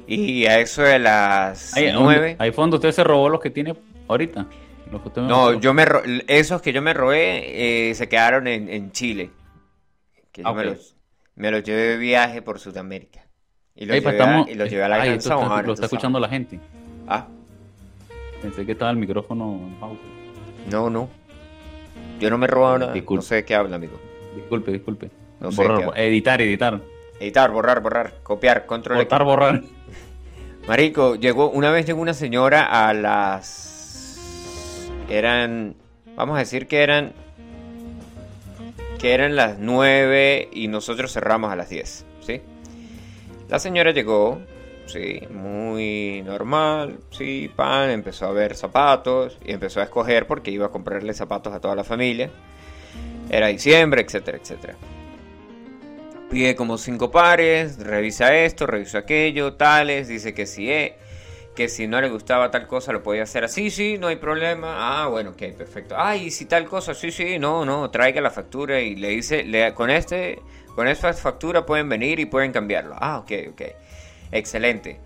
Y 0.07 0.45
a 0.47 0.61
eso 0.61 0.83
de 0.83 0.99
las 0.99 1.75
Ahí, 1.75 1.91
9. 1.93 2.37
Ahí 2.39 2.53
fue 2.53 2.63
donde 2.63 2.77
usted 2.77 2.93
se 2.93 3.03
robó 3.03 3.31
los 3.31 3.41
que 3.41 3.51
tiene 3.51 3.75
ahorita. 4.07 4.47
Los 4.91 5.03
que 5.03 5.09
usted 5.09 5.23
me 5.23 5.29
No, 5.29 5.53
yo 5.55 5.75
me 5.75 5.85
ro- 5.85 6.03
esos 6.29 6.63
que 6.63 6.73
yo 6.73 6.81
me 6.83 6.95
robé 6.95 7.91
eh, 7.91 7.95
se 7.95 8.09
quedaron 8.09 8.47
en, 8.47 8.69
en 8.69 8.93
Chile. 8.93 9.31
Que 10.33 10.43
yo 10.43 10.49
Ah, 10.49 10.53
me, 10.55 10.65
los, 10.65 10.95
me 11.35 11.51
los 11.51 11.63
llevé 11.65 11.83
de 11.83 11.97
viaje 11.97 12.43
por 12.43 12.59
Sudamérica. 12.61 13.27
Y 13.75 13.85
los, 13.87 13.95
Ey, 13.97 14.01
llevé, 14.01 14.11
a, 14.11 14.19
estamos- 14.19 14.49
y 14.49 14.55
los 14.55 14.71
llevé 14.71 14.85
a 14.85 14.89
la 14.89 14.97
Ay, 15.03 15.11
esto 15.11 15.35
está- 15.35 15.35
lo 15.35 15.43
está 15.59 15.75
sabes. 15.77 15.83
escuchando 15.83 16.21
la 16.21 16.29
gente. 16.29 16.61
Ah, 17.09 17.27
Pensé 18.43 18.65
que 18.67 18.73
estaba 18.73 18.91
el 18.91 18.97
micrófono 18.99 19.53
en 19.67 19.75
pausa. 19.81 20.01
no, 20.71 20.89
no. 20.91 21.09
Yo 22.21 22.31
no 22.31 22.39
me 22.39 22.47
he 22.47 22.49
robado 22.49 22.79
nada. 22.79 22.93
Disculpe. 22.93 23.19
No 23.19 23.23
sé 23.23 23.35
de 23.37 23.45
qué 23.45 23.55
habla, 23.55 23.77
amigo. 23.77 23.99
Disculpe, 24.35 24.71
disculpe. 24.73 25.11
No 25.41 25.51
borrar, 25.51 25.93
editar, 25.99 26.41
editar. 26.41 26.81
Editar, 27.21 27.51
borrar, 27.51 27.81
borrar, 27.83 28.15
copiar, 28.23 28.65
control. 28.67 28.99
Cortar, 28.99 29.25
borrar. 29.25 29.63
Marico, 30.67 31.15
llegó, 31.17 31.51
una 31.51 31.71
vez 31.71 31.87
llegó 31.87 32.01
una 32.01 32.15
señora 32.15 32.89
a 32.89 32.93
las... 32.95 33.66
Eran, 35.09 35.77
vamos 36.17 36.37
a 36.37 36.41
decir 36.41 36.67
que 36.67 36.83
eran... 36.83 37.13
Que 38.99 39.13
eran 39.13 39.37
las 39.37 39.59
9 39.59 40.49
y 40.53 40.69
nosotros 40.69 41.13
cerramos 41.13 41.53
a 41.53 41.57
las 41.57 41.69
10, 41.69 42.07
¿sí? 42.21 42.41
La 43.49 43.59
señora 43.59 43.93
llegó, 43.93 44.41
sí, 44.87 45.21
muy 45.31 46.23
normal, 46.25 46.99
sí, 47.11 47.51
pan, 47.55 47.91
empezó 47.91 48.27
a 48.27 48.33
ver 48.33 48.57
zapatos 48.57 49.39
y 49.45 49.53
empezó 49.53 49.81
a 49.81 49.85
escoger 49.85 50.27
porque 50.27 50.51
iba 50.51 50.67
a 50.67 50.71
comprarle 50.71 51.13
zapatos 51.15 51.53
a 51.53 51.61
toda 51.61 51.77
la 51.77 51.85
familia. 51.85 52.31
Era 53.29 53.49
diciembre, 53.49 54.03
etcétera, 54.03 54.39
etcétera. 54.39 54.77
Pide 56.31 56.57
como 56.57 56.77
cinco 56.77 57.11
pares, 57.11 57.79
revisa 57.79 58.35
esto, 58.37 58.67
revisa 58.67 58.99
aquello, 58.99 59.55
tales, 59.55 60.09
dice 60.09 60.35
que 60.35 60.47
si 60.47 60.71
es, 60.71 60.93
que 61.57 61.69
si 61.69 61.89
no 61.89 62.01
le 62.01 62.09
gustaba 62.09 62.51
tal 62.53 62.69
cosa 62.69 62.93
lo 62.93 63.03
podía 63.03 63.25
hacer 63.25 63.43
así, 63.43 63.71
sí, 63.71 63.99
no 63.99 64.07
hay 64.07 64.17
problema. 64.17 64.77
Ah, 65.03 65.09
bueno, 65.09 65.31
ok, 65.31 65.57
perfecto. 65.57 65.97
Ay, 65.99 66.27
y 66.27 66.31
si 66.31 66.45
tal 66.45 66.67
cosa, 66.67 66.95
sí, 66.95 67.11
sí, 67.11 67.39
no, 67.41 67.65
no, 67.65 67.91
traiga 67.91 68.21
la 68.21 68.31
factura 68.31 68.81
y 68.81 68.95
le 68.95 69.09
dice, 69.09 69.43
le, 69.43 69.75
con 69.75 69.91
este, 69.91 70.39
con 70.77 70.87
esta 70.87 71.13
factura 71.15 71.67
pueden 71.67 71.89
venir 71.89 72.21
y 72.21 72.27
pueden 72.27 72.53
cambiarlo. 72.53 72.95
Ah, 72.99 73.19
ok, 73.19 73.33
ok. 73.53 73.63
Excelente. 74.31 75.01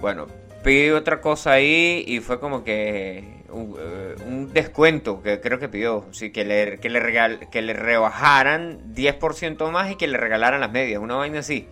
Bueno, 0.00 0.26
pide 0.62 0.92
otra 0.92 1.20
cosa 1.20 1.52
ahí 1.52 2.04
y 2.06 2.20
fue 2.20 2.38
como 2.38 2.62
que 2.62 3.42
un, 3.48 3.74
eh, 3.78 4.14
un 4.26 4.52
descuento 4.52 5.22
que 5.22 5.40
creo 5.40 5.58
que 5.58 5.68
pidió, 5.68 6.06
sí, 6.12 6.30
que 6.30 6.44
le, 6.44 6.78
que 6.78 6.90
le, 6.90 7.00
regal, 7.00 7.48
que 7.50 7.62
le 7.62 7.72
rebajaran 7.72 8.94
10% 8.94 9.70
más 9.70 9.90
y 9.90 9.96
que 9.96 10.06
le 10.06 10.18
regalaran 10.18 10.60
las 10.60 10.70
medias, 10.70 11.00
una 11.00 11.16
vaina 11.16 11.40
así. 11.40 11.66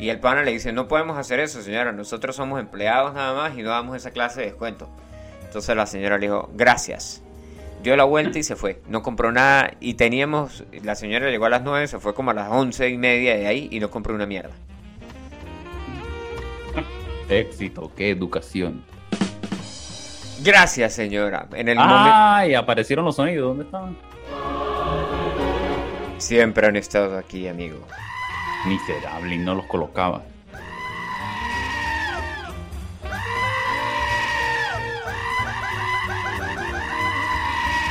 Y 0.00 0.08
el 0.08 0.18
pana 0.18 0.42
le 0.42 0.52
dice, 0.52 0.72
no 0.72 0.88
podemos 0.88 1.18
hacer 1.18 1.40
eso, 1.40 1.60
señora, 1.60 1.92
nosotros 1.92 2.34
somos 2.34 2.58
empleados 2.58 3.12
nada 3.12 3.34
más 3.34 3.58
y 3.58 3.62
no 3.62 3.68
damos 3.68 3.94
esa 3.94 4.12
clase 4.12 4.40
de 4.40 4.46
descuento. 4.46 4.88
Entonces 5.44 5.76
la 5.76 5.84
señora 5.84 6.16
le 6.16 6.28
dijo, 6.28 6.48
gracias. 6.54 7.22
Dio 7.82 7.94
la 7.96 8.04
vuelta 8.04 8.38
y 8.38 8.42
se 8.42 8.56
fue. 8.56 8.80
No 8.88 9.02
compró 9.02 9.30
nada 9.30 9.72
y 9.78 9.94
teníamos, 9.94 10.64
la 10.82 10.94
señora 10.94 11.28
llegó 11.28 11.44
a 11.44 11.50
las 11.50 11.62
9, 11.62 11.86
se 11.86 11.98
fue 11.98 12.14
como 12.14 12.30
a 12.30 12.34
las 12.34 12.48
11 12.50 12.88
y 12.88 12.96
media 12.96 13.36
de 13.36 13.46
ahí 13.46 13.68
y 13.70 13.78
no 13.78 13.90
compró 13.90 14.14
una 14.14 14.24
mierda. 14.24 14.54
Éxito, 17.28 17.92
qué 17.94 18.08
educación. 18.08 18.82
Gracias, 20.42 20.94
señora. 20.94 21.46
En 21.52 21.68
el. 21.68 21.76
Ay, 21.78 22.54
aparecieron 22.54 23.04
los 23.04 23.16
sonidos. 23.16 23.48
¿Dónde 23.48 23.64
estaban? 23.64 23.96
Siempre 26.16 26.66
han 26.66 26.76
estado 26.76 27.18
aquí, 27.18 27.46
amigo. 27.46 27.86
Miserable, 28.66 29.34
y 29.34 29.38
no 29.38 29.54
los 29.54 29.66
colocaba. 29.66 30.22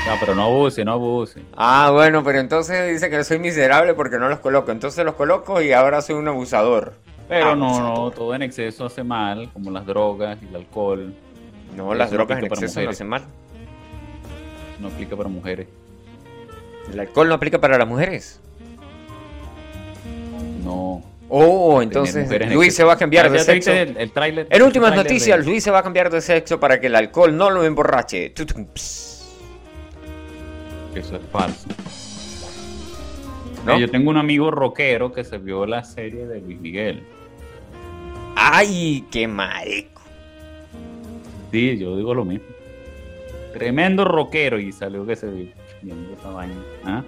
Ah, 0.08 0.18
pero 0.20 0.34
no 0.34 0.44
abuse, 0.44 0.84
no 0.84 0.94
abuse. 0.94 1.44
Ah, 1.56 1.92
bueno, 1.94 2.24
pero 2.24 2.40
entonces 2.40 2.90
dice 2.90 3.12
que 3.12 3.24
soy 3.24 3.38
miserable 3.38 3.94
porque 3.94 4.18
no 4.18 4.28
los 4.28 4.40
coloco. 4.40 4.72
Entonces 4.72 5.06
los 5.06 5.14
coloco 5.14 5.62
y 5.62 5.72
ahora 5.72 6.02
soy 6.02 6.16
un 6.16 6.28
abusador. 6.28 6.94
Pero 7.28 7.52
Ah, 7.52 7.56
no, 7.56 7.80
no, 7.80 8.12
todo 8.12 8.34
en 8.34 8.42
exceso 8.42 8.86
hace 8.86 9.04
mal, 9.04 9.52
como 9.54 9.70
las 9.70 9.86
drogas 9.86 10.40
y 10.42 10.48
el 10.48 10.56
alcohol. 10.56 11.14
No, 11.76 11.94
las 11.94 12.08
Eso 12.08 12.18
no 12.18 12.26
drogas 12.26 12.40
en 12.40 12.46
exceso 12.46 12.82
no 12.82 12.90
hacen 12.90 13.08
mal. 13.08 13.22
No 14.80 14.88
aplica 14.88 15.16
para 15.16 15.30
mujeres. 15.30 15.68
El 16.92 17.00
alcohol 17.00 17.28
no 17.30 17.36
aplica 17.36 17.60
para 17.62 17.78
las 17.78 17.88
mujeres. 17.88 18.42
No. 20.64 21.02
Oh, 21.32 21.80
entonces 21.82 22.28
Luis 22.52 22.74
se 22.76 22.84
va 22.84 22.94
a 22.94 22.98
cambiar 22.98 23.28
Ah, 23.28 23.30
de 23.30 23.38
¿ya 23.38 23.46
te 23.46 23.54
viste 23.54 23.72
sexo. 23.72 23.92
El, 23.92 23.98
el 24.02 24.12
tráiler. 24.12 24.48
En 24.50 24.64
últimas 24.64 24.96
noticias, 24.96 25.38
de- 25.40 25.46
Luis 25.46 25.64
se 25.64 25.70
va 25.70 25.80
a 25.80 25.84
cambiar 25.84 26.10
de 26.10 26.22
sexo 26.22 26.60
para 26.60 26.80
que 26.80 26.88
el 26.88 26.96
alcohol 26.96 27.38
no 27.38 27.52
lo 27.52 27.64
emborrache. 27.64 28.34
Eso 30.96 31.16
es 31.16 31.22
falso. 31.32 31.68
¿No? 33.66 33.78
Yo 33.80 33.90
tengo 33.92 34.10
un 34.10 34.18
amigo 34.18 34.50
rockero 34.50 35.12
que 35.12 35.24
se 35.24 35.38
vio 35.38 35.66
la 35.68 35.84
serie 35.84 36.26
de 36.26 36.40
Luis 36.42 36.60
Miguel. 36.60 37.04
¡Ay, 38.36 39.06
qué 39.12 39.28
marico! 39.28 40.02
Sí, 41.52 41.78
yo 41.78 41.96
digo 41.98 42.14
lo 42.16 42.26
mismo. 42.26 42.46
Tremendo 43.54 44.06
rockero 44.06 44.60
y 44.60 44.72
salió 44.72 45.06
que 45.06 45.16
se 45.16 45.28
vio 45.30 45.48
viendo 45.82 46.14
esa 46.14 46.30
vaina. 46.30 46.56
¿Ah? 46.86 47.04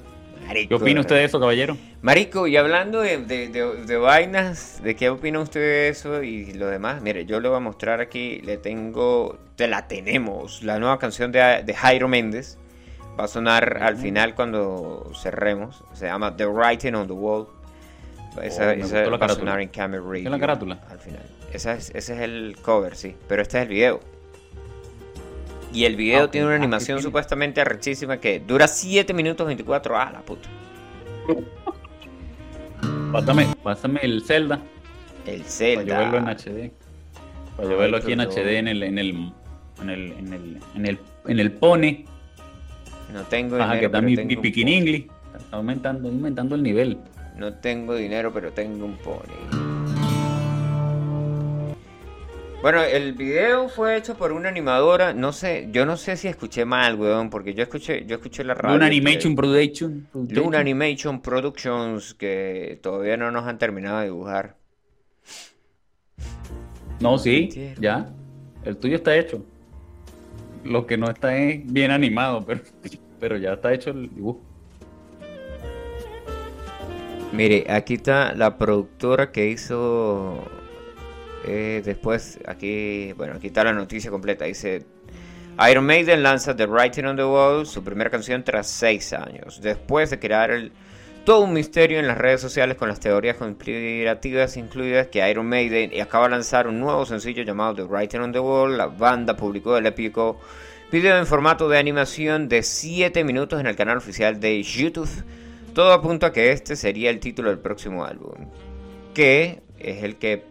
Marico 0.47 0.69
¿Qué 0.69 0.75
opina 0.75 0.99
usted 1.01 1.15
de 1.15 1.23
eso, 1.25 1.39
caballero? 1.39 1.77
Marico, 2.01 2.47
y 2.47 2.57
hablando 2.57 3.01
de, 3.01 3.17
de- 3.19 3.47
de- 3.49 3.85
de 3.85 3.97
vainas, 3.97 4.81
¿de 4.83 4.95
qué 4.95 5.09
opina 5.09 5.39
usted 5.39 5.59
de 5.59 5.89
eso 5.89 6.23
y 6.23 6.53
lo 6.53 6.67
demás? 6.67 7.01
Mire, 7.01 7.25
yo 7.25 7.39
le 7.39 7.47
voy 7.47 7.57
a 7.57 7.61
mostrar 7.61 8.01
aquí, 8.01 8.41
le 8.43 8.57
tengo, 8.57 9.37
te 9.55 9.67
la 9.67 9.87
tenemos, 9.87 10.63
la 10.63 10.79
nueva 10.79 10.99
canción 10.99 11.31
de, 11.31 11.63
de 11.65 11.73
Jairo 11.73 12.07
Méndez. 12.07 12.57
Va 13.19 13.25
a 13.25 13.27
sonar 13.27 13.79
al 13.83 13.97
final 13.97 14.35
cuando 14.35 15.11
cerremos. 15.21 15.83
Se 15.93 16.05
llama 16.05 16.35
The 16.35 16.45
Writing 16.47 16.95
on 16.95 17.07
the 17.07 17.13
Wall. 17.13 17.47
Esa, 18.41 18.67
Oh, 18.67 18.71
esa 18.71 18.95
va 18.95 19.15
a 19.15 19.19
carátula. 19.19 19.35
sonar 19.35 19.59
en 19.61 19.67
Camera 19.67 20.01
Radio. 20.01 20.13
¿Qué 20.21 20.27
es 20.27 20.31
la 20.31 20.39
carátula? 20.39 20.79
Al 20.89 20.97
final. 20.99 21.21
Esa 21.51 21.73
es- 21.73 21.89
ese 21.93 22.13
es 22.13 22.19
el 22.21 22.55
cover, 22.61 22.95
sí. 22.95 23.15
Pero 23.27 23.41
este 23.41 23.57
es 23.57 23.63
el 23.63 23.69
video. 23.69 23.99
Y 25.73 25.85
el 25.85 25.95
video 25.95 26.25
Ah, 26.25 26.31
tiene 26.31 26.47
una 26.47 26.55
Ah, 26.55 26.57
¿qué 26.59 26.63
animación 26.63 26.97
tiene? 26.97 27.03
supuestamente 27.03 27.61
arrechísima 27.61 28.17
que 28.17 28.39
dura 28.39 28.67
7 28.67 29.13
minutos 29.13 29.47
24. 29.47 29.97
Ah, 29.97 30.11
la 30.11 30.21
puta. 30.21 30.49
Pásame, 33.11 33.47
pásame 33.63 33.99
el 34.03 34.21
Zelda. 34.23 34.59
El 35.25 35.41
Para 35.41 35.49
Zelda. 35.49 35.83
yo 35.83 35.97
verlo 35.97 36.17
en 36.17 36.25
HD. 36.27 36.71
Para 37.57 37.69
yo 37.69 37.77
verlo 37.77 37.97
aquí 37.97 38.11
en 38.13 38.19
HD 38.21 38.57
en 38.57 38.67
el, 38.67 38.83
en 38.83 38.97
el, 38.97 39.09
en 39.81 39.89
el, 39.89 40.11
en 40.13 40.33
el, 40.33 40.57
en 40.75 40.85
el, 40.85 40.99
en 41.27 41.39
el 41.39 41.51
Pone. 41.51 42.05
No 43.13 43.21
tengo 43.23 43.55
Ajá, 43.57 43.73
dinero. 43.73 43.79
que 43.79 43.85
está 43.85 44.01
mi, 44.01 44.15
mi 44.17 44.37
Pikin. 44.37 44.67
English. 44.67 45.07
Está 45.37 45.57
aumentando, 45.57 46.07
aumentando 46.09 46.55
el 46.55 46.63
nivel. 46.63 46.97
No 47.37 47.53
tengo 47.55 47.95
dinero, 47.95 48.31
pero 48.33 48.51
tengo 48.51 48.85
un 48.85 48.95
pony. 48.97 49.70
Bueno, 52.61 52.83
el 52.83 53.13
video 53.13 53.69
fue 53.69 53.97
hecho 53.97 54.15
por 54.15 54.31
una 54.31 54.47
animadora, 54.49 55.13
no 55.15 55.33
sé, 55.33 55.69
yo 55.71 55.83
no 55.87 55.97
sé 55.97 56.15
si 56.15 56.27
escuché 56.27 56.63
mal, 56.63 56.93
weón, 56.95 57.31
porque 57.31 57.55
yo 57.55 57.63
escuché, 57.63 58.05
yo 58.05 58.17
escuché 58.17 58.43
la 58.43 58.53
radio. 58.53 58.75
Luna 58.75 58.87
que- 58.89 58.95
Animation 58.97 59.35
Production. 59.35 60.07
Luna 60.13 60.59
Animation 60.59 61.21
Productions 61.21 62.13
que 62.13 62.79
todavía 62.83 63.17
no 63.17 63.31
nos 63.31 63.47
han 63.47 63.57
terminado 63.57 63.97
de 63.99 64.05
dibujar. 64.05 64.57
No, 66.99 67.17
sí, 67.17 67.45
Entiendo. 67.45 67.81
ya. 67.81 68.13
El 68.63 68.77
tuyo 68.77 68.97
está 68.97 69.17
hecho. 69.17 69.43
Lo 70.63 70.85
que 70.85 70.97
no 70.97 71.09
está 71.09 71.35
es 71.35 71.61
bien 71.65 71.89
animado, 71.89 72.43
pero, 72.45 72.61
pero 73.19 73.37
ya 73.37 73.53
está 73.53 73.73
hecho 73.73 73.89
el 73.89 74.13
dibujo. 74.13 74.39
Mire, 77.33 77.65
aquí 77.71 77.95
está 77.95 78.35
la 78.35 78.59
productora 78.59 79.31
que 79.31 79.47
hizo 79.49 80.43
eh, 81.45 81.81
después, 81.83 82.39
aquí, 82.47 83.13
bueno, 83.13 83.35
aquí 83.35 83.47
está 83.47 83.63
la 83.63 83.73
noticia 83.73 84.11
completa. 84.11 84.45
Dice, 84.45 84.85
Iron 85.69 85.85
Maiden 85.85 86.23
lanza 86.23 86.55
The 86.55 86.65
Writing 86.65 87.05
on 87.05 87.15
the 87.15 87.23
Wall, 87.23 87.65
su 87.65 87.83
primera 87.83 88.09
canción 88.09 88.43
tras 88.43 88.67
seis 88.67 89.13
años. 89.13 89.61
Después 89.61 90.09
de 90.09 90.19
crear 90.19 90.71
todo 91.25 91.41
un 91.41 91.53
misterio 91.53 91.99
en 91.99 92.07
las 92.07 92.17
redes 92.17 92.41
sociales 92.41 92.77
con 92.77 92.87
las 92.87 92.99
teorías 92.99 93.37
conspirativas 93.37 94.57
incluidas 94.57 95.07
que 95.07 95.29
Iron 95.29 95.47
Maiden 95.47 95.91
acaba 96.01 96.25
de 96.25 96.31
lanzar 96.31 96.67
un 96.67 96.79
nuevo 96.79 97.05
sencillo 97.05 97.43
llamado 97.43 97.75
The 97.75 97.83
Writing 97.83 98.21
on 98.21 98.31
the 98.31 98.39
Wall, 98.39 98.77
la 98.77 98.87
banda 98.87 99.35
publicó 99.35 99.77
el 99.77 99.85
épico 99.85 100.39
video 100.91 101.17
en 101.17 101.27
formato 101.27 101.69
de 101.69 101.77
animación 101.77 102.49
de 102.49 102.63
7 102.63 103.23
minutos 103.23 103.59
en 103.59 103.67
el 103.67 103.75
canal 103.75 103.97
oficial 103.97 104.39
de 104.39 104.61
YouTube. 104.63 105.09
Todo 105.73 105.93
apunta 105.93 106.27
a 106.27 106.31
que 106.33 106.51
este 106.51 106.75
sería 106.75 107.09
el 107.11 107.19
título 107.19 107.49
del 107.49 107.59
próximo 107.59 108.03
álbum, 108.03 108.47
que 109.13 109.61
es 109.83 110.03
el 110.03 110.15
que 110.17 110.33
eh, 110.33 110.41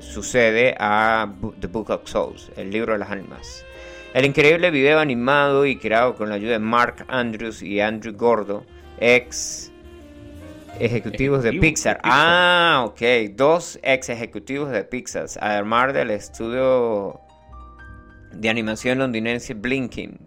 sucede 0.00 0.74
a 0.78 1.32
The 1.60 1.66
Book 1.66 1.90
of 1.90 2.08
Souls, 2.08 2.50
el 2.56 2.70
libro 2.70 2.92
de 2.92 2.98
las 3.00 3.10
almas. 3.10 3.64
El 4.14 4.24
increíble 4.24 4.70
video 4.70 5.00
animado 5.00 5.66
y 5.66 5.76
creado 5.76 6.14
con 6.14 6.28
la 6.28 6.36
ayuda 6.36 6.52
de 6.52 6.58
Mark 6.60 7.04
Andrews 7.08 7.62
y 7.62 7.80
Andrew 7.80 8.14
Gordo, 8.16 8.64
ex 8.98 9.72
ejecutivos 10.78 11.42
de 11.42 11.50
Pixar. 11.52 11.96
de 11.96 12.00
Pixar. 12.00 12.00
Ah, 12.04 12.84
ok. 12.86 13.02
Dos 13.34 13.78
ex 13.82 14.08
ejecutivos 14.08 14.70
de 14.70 14.84
Pixar. 14.84 15.26
A 15.40 15.56
armar 15.56 15.92
del 15.92 16.10
estudio 16.10 17.20
de 18.32 18.48
animación 18.48 18.98
londinense 18.98 19.54
Blinking. 19.54 20.18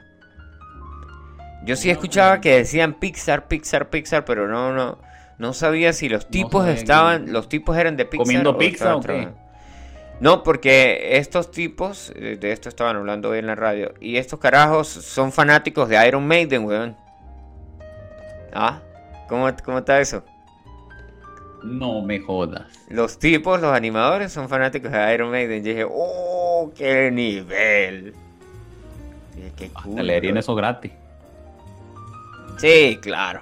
Yo 1.66 1.76
sí 1.76 1.90
escuchaba 1.90 2.40
que 2.40 2.58
decían 2.58 2.94
Pixar, 2.94 3.48
Pixar, 3.48 3.90
Pixar, 3.90 4.24
pero 4.26 4.48
no, 4.48 4.74
no, 4.74 5.00
no 5.38 5.54
sabía 5.54 5.94
si 5.94 6.10
los 6.10 6.28
tipos 6.28 6.66
que- 6.66 6.74
estaban, 6.74 7.32
los 7.32 7.50
tipos 7.50 7.78
eran 7.78 7.96
de 7.98 8.06
Pixar. 8.06 8.26
¿Comiendo 8.26 8.50
o 8.52 8.58
pizza 8.58 8.96
o 8.96 9.02
qué? 9.02 9.30
No, 10.20 10.42
porque 10.42 11.18
estos 11.18 11.52
tipos, 11.52 12.12
eh, 12.16 12.38
de 12.40 12.52
esto 12.52 12.70
estaban 12.70 12.96
hablando 12.96 13.30
hoy 13.30 13.40
en 13.40 13.46
la 13.48 13.56
radio, 13.56 13.94
y 14.02 14.18
estos 14.18 14.40
carajos 14.40 14.88
son 14.88 15.32
fanáticos 15.32 15.88
de 15.90 16.08
Iron 16.08 16.28
Maiden, 16.28 16.66
weón. 16.66 16.98
Ah, 18.52 18.80
¿cómo, 19.30 19.48
cómo 19.64 19.80
está 19.80 20.00
eso? 20.00 20.24
No 21.64 22.02
me 22.02 22.20
jodas. 22.20 22.66
Los 22.90 23.20
tipos, 23.20 23.62
los 23.62 23.74
animadores, 23.74 24.32
son 24.32 24.48
fanáticos 24.50 24.92
de 24.92 25.14
Iron 25.14 25.30
Maiden. 25.30 25.58
Y 25.58 25.62
dije, 25.62 25.86
¡oh, 25.90 26.72
qué 26.76 27.12
nivel! 27.12 28.16
Dije, 29.36 29.52
qué 29.56 29.70
cool, 29.70 30.00
Hasta 30.00 30.04
le 30.04 30.40
eso 30.40 30.56
gratis. 30.56 30.92
Sí, 32.58 32.98
claro. 33.02 33.42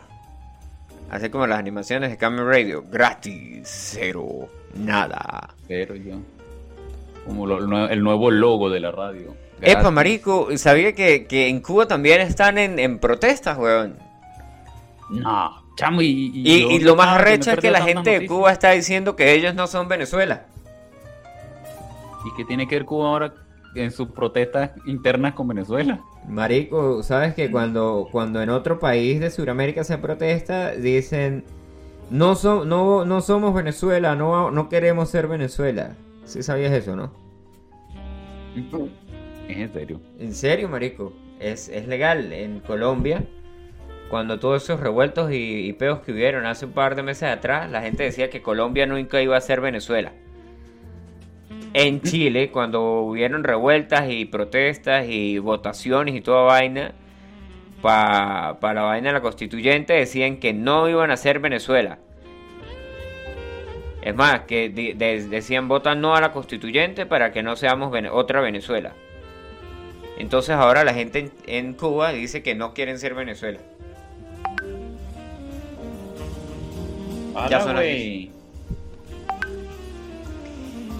Así 1.16 1.30
como 1.30 1.48
las 1.48 1.60
animaciones 1.60 2.10
de 2.12 2.18
Camel 2.18 2.46
Radio. 2.46 2.84
Gratis, 2.92 3.62
cero, 3.66 4.50
nada. 4.74 5.54
Pero 5.68 5.96
yo. 5.96 6.16
Como 7.26 7.46
lo- 7.48 7.58
el 7.60 7.66
nue- 7.66 7.90
el 7.92 8.04
nuevo 8.04 8.30
logo 8.32 8.70
de 8.70 8.80
la 8.80 8.92
radio. 8.92 9.36
Epa, 9.62 9.80
Gratis. 9.80 9.92
marico, 9.92 10.58
sabía 10.58 10.94
que, 10.94 11.26
que 11.26 11.48
en 11.48 11.62
Cuba 11.62 11.88
también 11.88 12.22
están 12.22 12.58
en, 12.58 12.78
en 12.80 13.00
protestas, 13.00 13.58
weón. 13.58 13.98
No, 15.10 15.64
chamo, 15.78 16.02
y, 16.02 16.32
Y, 16.34 16.62
yo 16.64 16.70
y 16.72 16.80
lo 16.80 16.96
más 16.96 17.08
arrecho 17.20 17.52
es 17.52 17.60
que 17.60 17.72
la 17.72 17.82
gente 17.82 18.20
de. 18.20 18.28
Cuba 18.28 18.52
está 18.52 18.72
diciendo 18.72 19.16
que 19.16 19.34
ellos 19.34 19.56
no 19.56 19.68
son 19.68 19.88
Venezuela. 19.88 20.46
¿Y 22.26 22.36
qué 22.36 22.44
tiene 22.44 22.68
que 22.68 22.76
ver 22.76 22.86
Cuba 22.86 23.08
ahora 23.10 23.34
en 23.76 23.92
sus 23.92 24.10
protestas 24.10 24.72
internas 24.86 25.34
con 25.34 25.48
Venezuela? 25.48 26.02
Marico, 26.28 27.04
sabes 27.04 27.34
que 27.36 27.52
cuando, 27.52 28.08
cuando 28.12 28.42
en 28.42 28.50
otro 28.50 28.80
país 28.80 29.20
de 29.20 29.30
Sudamérica 29.30 29.84
se 29.84 29.98
protesta, 29.98 30.72
dicen 30.72 31.44
no, 32.10 32.36
so- 32.36 32.66
no, 32.66 33.06
no 33.06 33.22
somos 33.22 33.54
Venezuela, 33.54 34.16
no, 34.16 34.52
no 34.52 34.70
queremos 34.70 35.10
ser 35.10 35.28
Venezuela. 35.28 35.96
¿Sí 36.26 36.42
sabías 36.44 36.72
eso, 36.74 36.96
no? 36.96 37.12
Es 39.48 39.58
en 39.58 39.74
serio. 39.74 40.02
En 40.20 40.34
serio, 40.34 40.70
marico, 40.70 41.14
es, 41.40 41.70
es 41.70 41.88
legal 41.88 42.32
en 42.34 42.60
Colombia. 42.62 43.24
Cuando 44.10 44.40
todos 44.40 44.64
esos 44.64 44.80
revueltos 44.80 45.32
y, 45.32 45.68
y 45.68 45.74
peos 45.74 46.00
que 46.00 46.12
hubieron 46.12 46.46
hace 46.46 46.66
un 46.66 46.72
par 46.74 46.96
de 46.96 47.04
meses 47.04 47.30
atrás, 47.30 47.70
la 47.72 47.82
gente 47.82 48.04
decía 48.04 48.30
que 48.30 48.42
Colombia 48.42 48.86
nunca 48.86 49.22
iba 49.22 49.36
a 49.36 49.42
ser 49.42 49.62
Venezuela. 49.62 50.14
En 51.78 52.02
Chile, 52.02 52.52
cuando 52.52 53.02
hubieron 53.02 53.44
revueltas 53.44 54.10
y 54.10 54.24
protestas 54.24 55.08
y 55.10 55.40
votaciones 55.40 56.16
y 56.16 56.22
toda 56.22 56.44
vaina, 56.44 56.94
para 57.82 58.56
la 58.74 58.82
vaina 58.84 59.10
de 59.10 59.14
la 59.14 59.22
constituyente 59.22 59.92
decían 59.92 60.38
que 60.38 60.54
no 60.54 60.88
iban 60.88 61.12
a 61.12 61.18
ser 61.18 61.40
Venezuela. 61.40 62.00
Es 64.02 64.16
más, 64.16 64.42
que 64.42 64.70
de- 64.70 64.94
decían 65.28 65.68
votan 65.68 66.00
no 66.00 66.16
a 66.16 66.22
la 66.22 66.32
constituyente 66.32 67.06
para 67.06 67.34
que 67.34 67.44
no 67.44 67.58
seamos 67.58 67.92
Vene- 67.92 68.10
otra 68.10 68.40
Venezuela. 68.40 68.94
Entonces 70.18 70.56
ahora 70.56 70.86
la 70.86 70.94
gente 70.94 71.20
en, 71.20 71.32
en 71.48 71.74
Cuba 71.74 72.14
dice 72.14 72.42
que 72.42 72.56
no 72.56 72.74
quieren 72.74 73.00
ser 73.00 73.16
Venezuela. 73.16 73.60
Ya 77.50 77.60
son. 77.60 77.76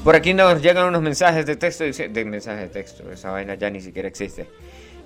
Por 0.06 0.16
aquí 0.16 0.34
nos 0.34 0.62
llegan 0.62 0.86
unos 0.86 1.02
mensajes 1.02 1.46
de 1.46 1.56
texto, 1.58 1.84
de 1.84 2.26
mensajes 2.26 2.62
de 2.62 2.68
texto, 2.70 3.12
esa 3.12 3.32
vaina 3.32 3.56
ya 3.56 3.70
ni 3.70 3.82
siquiera 3.82 4.08
existe. 4.08 4.48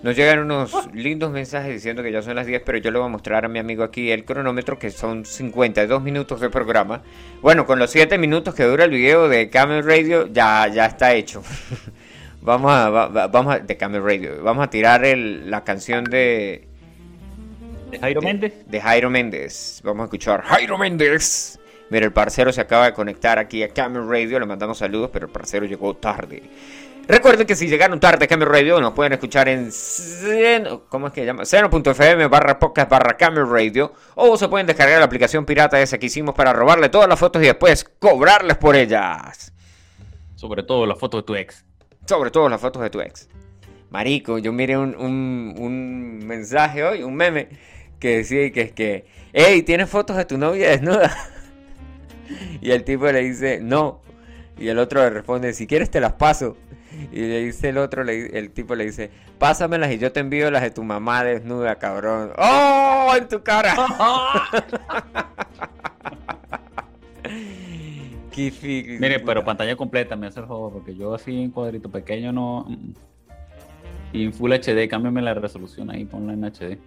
Nos 0.04 0.16
llegan 0.16 0.40
unos 0.40 0.74
lindos 0.94 1.32
mensajes 1.32 1.74
diciendo 1.74 2.04
que 2.04 2.12
ya 2.12 2.22
son 2.22 2.36
las 2.36 2.46
10, 2.46 2.62
pero 2.66 2.78
yo 2.78 2.92
le 2.92 3.00
voy 3.00 3.08
a 3.08 3.10
mostrar 3.10 3.44
a 3.46 3.48
mi 3.48 3.60
amigo 3.60 3.84
aquí 3.84 4.12
el 4.12 4.24
cronómetro, 4.26 4.78
que 4.78 4.92
son 4.92 5.26
52 5.26 6.02
minutos 6.02 6.40
de 6.42 6.50
programa. 6.50 7.02
Bueno, 7.42 7.66
con 7.66 7.80
los 7.80 7.90
7 7.92 8.18
minutos 8.18 8.54
que 8.56 8.64
dura 8.66 8.84
el 8.86 8.92
video 8.92 9.28
de 9.30 9.50
Camel 9.50 9.86
Radio, 9.86 10.28
ya, 10.28 10.68
ya 10.68 10.86
está 10.86 11.14
hecho. 11.14 11.44
vamos 12.42 12.72
a, 12.72 12.90
va- 12.90 13.08
va- 13.08 13.28
vamos 13.28 13.56
a, 13.56 13.60
de 13.60 13.76
Camel 13.78 14.04
Radio, 14.04 14.42
vamos 14.44 14.66
a 14.66 14.70
tirar 14.70 15.04
el- 15.04 15.50
la 15.52 15.64
canción 15.66 16.06
de, 16.06 16.66
¿De 17.92 18.00
Jairo 18.00 18.22
Méndez? 18.22 18.54
de 18.68 18.80
Jairo 18.82 19.10
Méndez. 19.10 19.82
Vamos 19.84 20.02
a 20.02 20.06
escuchar 20.06 20.42
Jairo 20.44 20.78
Méndez. 20.78 21.59
Mira, 21.90 22.06
el 22.06 22.14
parcero 22.14 22.52
se 22.54 22.62
acaba 22.62 22.86
de 22.86 22.94
conectar 22.94 23.40
aquí 23.40 23.64
a 23.64 23.70
Camel 23.70 24.08
Radio. 24.08 24.40
Le 24.40 24.46
mandamos 24.46 24.78
saludos, 24.78 25.10
pero 25.12 25.26
el 25.26 25.32
parcero 25.32 25.66
llegó 25.66 25.96
tarde. 25.96 26.44
Recuerden 27.08 27.48
que 27.48 27.56
si 27.56 27.68
llegaron 27.68 28.00
tarde 28.00 28.26
a 28.26 28.28
Camel 28.28 28.48
Radio, 28.48 28.80
nos 28.80 28.94
pueden 28.94 29.14
escuchar 29.14 29.50
en 29.50 29.72
¿cómo 30.90 31.08
es 31.08 31.14
que 31.14 31.22
se 31.22 31.26
llama? 31.26 31.44
Seno.fm 31.44 32.28
barra 32.28 32.60
podcast 32.60 32.88
barra 32.92 33.18
Camel 33.18 33.50
Radio. 33.50 33.94
O 34.14 34.38
se 34.38 34.48
pueden 34.48 34.68
descargar 34.68 35.00
la 35.00 35.06
aplicación 35.06 35.44
pirata 35.46 35.82
esa 35.82 35.98
que 35.98 36.06
hicimos 36.06 36.36
para 36.36 36.54
robarle 36.54 36.90
todas 36.90 37.10
las 37.10 37.18
fotos 37.18 37.42
y 37.42 37.46
después 37.46 37.84
cobrarles 37.98 38.58
por 38.58 38.76
ellas. 38.76 39.52
Sobre 40.36 40.62
todo 40.62 40.86
la 40.86 40.96
foto 40.96 41.18
de 41.18 41.24
tu 41.24 41.36
ex. 41.36 41.66
Sobre 42.06 42.30
todo 42.30 42.48
las 42.48 42.62
fotos 42.62 42.84
de 42.84 42.92
tu 42.92 43.02
ex. 43.02 43.28
Marico, 43.90 44.38
yo 44.38 44.54
miré 44.54 44.78
un, 44.78 44.96
un- 44.96 45.56
un 45.58 46.20
mensaje 46.28 46.84
hoy, 46.84 47.02
un 47.02 47.16
meme, 47.16 47.50
que 48.00 48.18
decía 48.18 48.52
que 48.52 48.62
es 48.62 48.72
que, 48.72 49.06
hey, 49.34 49.64
¿tienes 49.64 49.90
fotos 49.90 50.16
de 50.16 50.26
tu 50.26 50.38
novia 50.38 50.70
desnuda? 50.70 51.12
Y 52.62 52.72
el 52.72 52.84
tipo 52.84 53.06
le 53.12 53.22
dice, 53.22 53.60
no. 53.62 54.02
Y 54.58 54.68
el 54.68 54.78
otro 54.80 55.02
le 55.02 55.10
responde, 55.10 55.54
si 55.54 55.68
quieres 55.68 55.90
te 55.90 56.00
las 56.02 56.14
paso. 56.14 56.58
Y 57.12 57.20
le 57.22 57.40
dice 57.46 57.70
el 57.70 57.78
otro, 57.78 58.04
le- 58.04 58.38
el 58.38 58.52
tipo 58.52 58.76
le 58.76 58.86
dice, 58.86 59.10
pásamelas 59.38 59.92
y 59.92 59.98
yo 60.00 60.12
te 60.12 60.20
envío 60.20 60.52
las 60.52 60.62
de 60.64 60.72
tu 60.72 60.84
mamá 60.84 61.24
desnuda, 61.24 61.76
cabrón. 61.76 62.32
¡Oh! 62.38 63.14
En 63.18 63.28
tu 63.28 63.42
cara. 63.42 63.74
Qué 68.32 68.98
Mire, 69.00 69.20
pero 69.20 69.44
pantalla 69.44 69.76
completa 69.76 70.16
me 70.16 70.28
hace 70.28 70.40
el 70.40 70.46
favor, 70.48 70.72
porque 70.72 70.96
yo 70.96 71.14
así 71.14 71.42
en 71.42 71.52
cuadrito 71.52 71.90
pequeño 71.90 72.32
no. 72.32 72.66
mm. 72.68 72.94
Y 74.14 74.24
en 74.26 74.34
Full 74.34 74.52
HD, 74.54 74.88
cámbiame 74.90 75.22
la 75.22 75.34
resolución 75.34 75.92
ahí, 75.92 76.06
ponla 76.06 76.34
en 76.34 76.44
HD. 76.44 76.78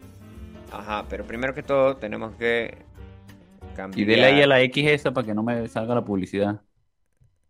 Ajá, 0.72 1.04
pero 1.08 1.24
primero 1.24 1.54
que 1.54 1.62
todo 1.62 1.96
tenemos 1.96 2.32
que 2.36 2.78
cambiar 3.72 4.00
Y 4.00 4.04
dele 4.04 4.24
ahí 4.26 4.42
a 4.42 4.46
la 4.46 4.60
X 4.62 4.86
esa 4.88 5.12
para 5.12 5.26
que 5.26 5.34
no 5.34 5.42
me 5.42 5.66
salga 5.68 5.94
la 5.94 6.04
publicidad. 6.04 6.62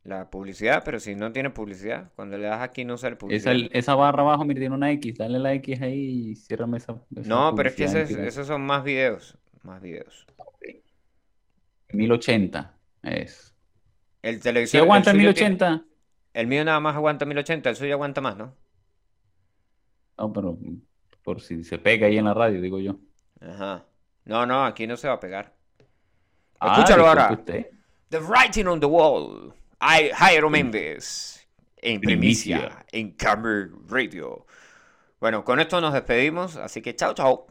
la 0.04 0.28
publicidad, 0.30 0.82
pero 0.84 0.98
si 0.98 1.14
no 1.14 1.30
tiene 1.32 1.50
publicidad, 1.50 2.10
cuando 2.16 2.36
le 2.36 2.46
das 2.48 2.60
aquí 2.60 2.84
no 2.84 2.96
sale 2.98 3.14
publicidad. 3.16 3.54
esa 3.72 3.94
barra 3.94 4.22
abajo, 4.22 4.44
mire, 4.44 4.60
tiene 4.60 4.74
una 4.74 4.90
X. 4.92 5.16
Dale 5.18 5.38
la 5.38 5.52
X 5.54 5.80
ahí 5.80 6.30
y 6.30 6.34
ciérrame 6.36 6.78
esa. 6.78 7.00
esa 7.16 7.28
No, 7.28 7.54
pero 7.54 7.68
es 7.68 7.76
que 7.76 7.84
ese 7.84 8.26
esos 8.26 8.46
son 8.48 8.62
más 8.62 8.82
videos, 8.82 9.38
más 9.62 9.80
videos. 9.80 10.26
1080 11.92 12.78
es. 13.02 13.54
El 14.22 14.40
televisor, 14.40 14.70
¿Sí 14.70 14.78
aguanta 14.78 15.10
el 15.10 15.16
el 15.16 15.22
suyo 15.22 15.34
tiene- 15.34 15.50
1080? 15.56 15.84
el 16.34 16.46
mío 16.46 16.64
nada 16.64 16.80
más 16.80 16.96
aguanta 16.96 17.24
1080, 17.26 17.70
el 17.70 17.76
suyo 17.76 17.92
aguanta 17.94 18.20
más, 18.20 18.36
¿no? 18.36 18.56
No, 20.18 20.32
pero 20.32 20.58
por 21.22 21.40
si 21.40 21.64
se 21.64 21.78
pega 21.78 22.06
ahí 22.06 22.18
en 22.18 22.24
la 22.24 22.34
radio, 22.34 22.60
digo 22.60 22.78
yo. 22.80 22.96
Ajá. 23.40 23.84
No, 24.24 24.46
no, 24.46 24.64
aquí 24.64 24.86
no 24.86 24.96
se 24.96 25.08
va 25.08 25.14
a 25.14 25.20
pegar. 25.20 25.54
Ah, 26.62 26.74
Escúchalo 26.74 27.02
disculpe 27.04 27.20
ahora. 27.22 27.32
usted. 27.32 27.66
The 28.10 28.20
Writing 28.20 28.66
on 28.68 28.80
the 28.80 28.86
Wall. 28.86 29.52
I, 29.80 30.10
Jairo 30.14 30.48
Méndez. 30.50 31.46
En 31.78 32.00
primicia. 32.00 32.58
Primicia. 32.58 32.86
En 32.92 33.10
Camera 33.12 33.68
Radio. 33.88 34.46
Bueno, 35.20 35.44
con 35.44 35.58
esto 35.60 35.80
nos 35.80 35.92
despedimos. 35.92 36.56
Así 36.56 36.80
que 36.82 36.94
chao, 36.94 37.14
chao. 37.14 37.46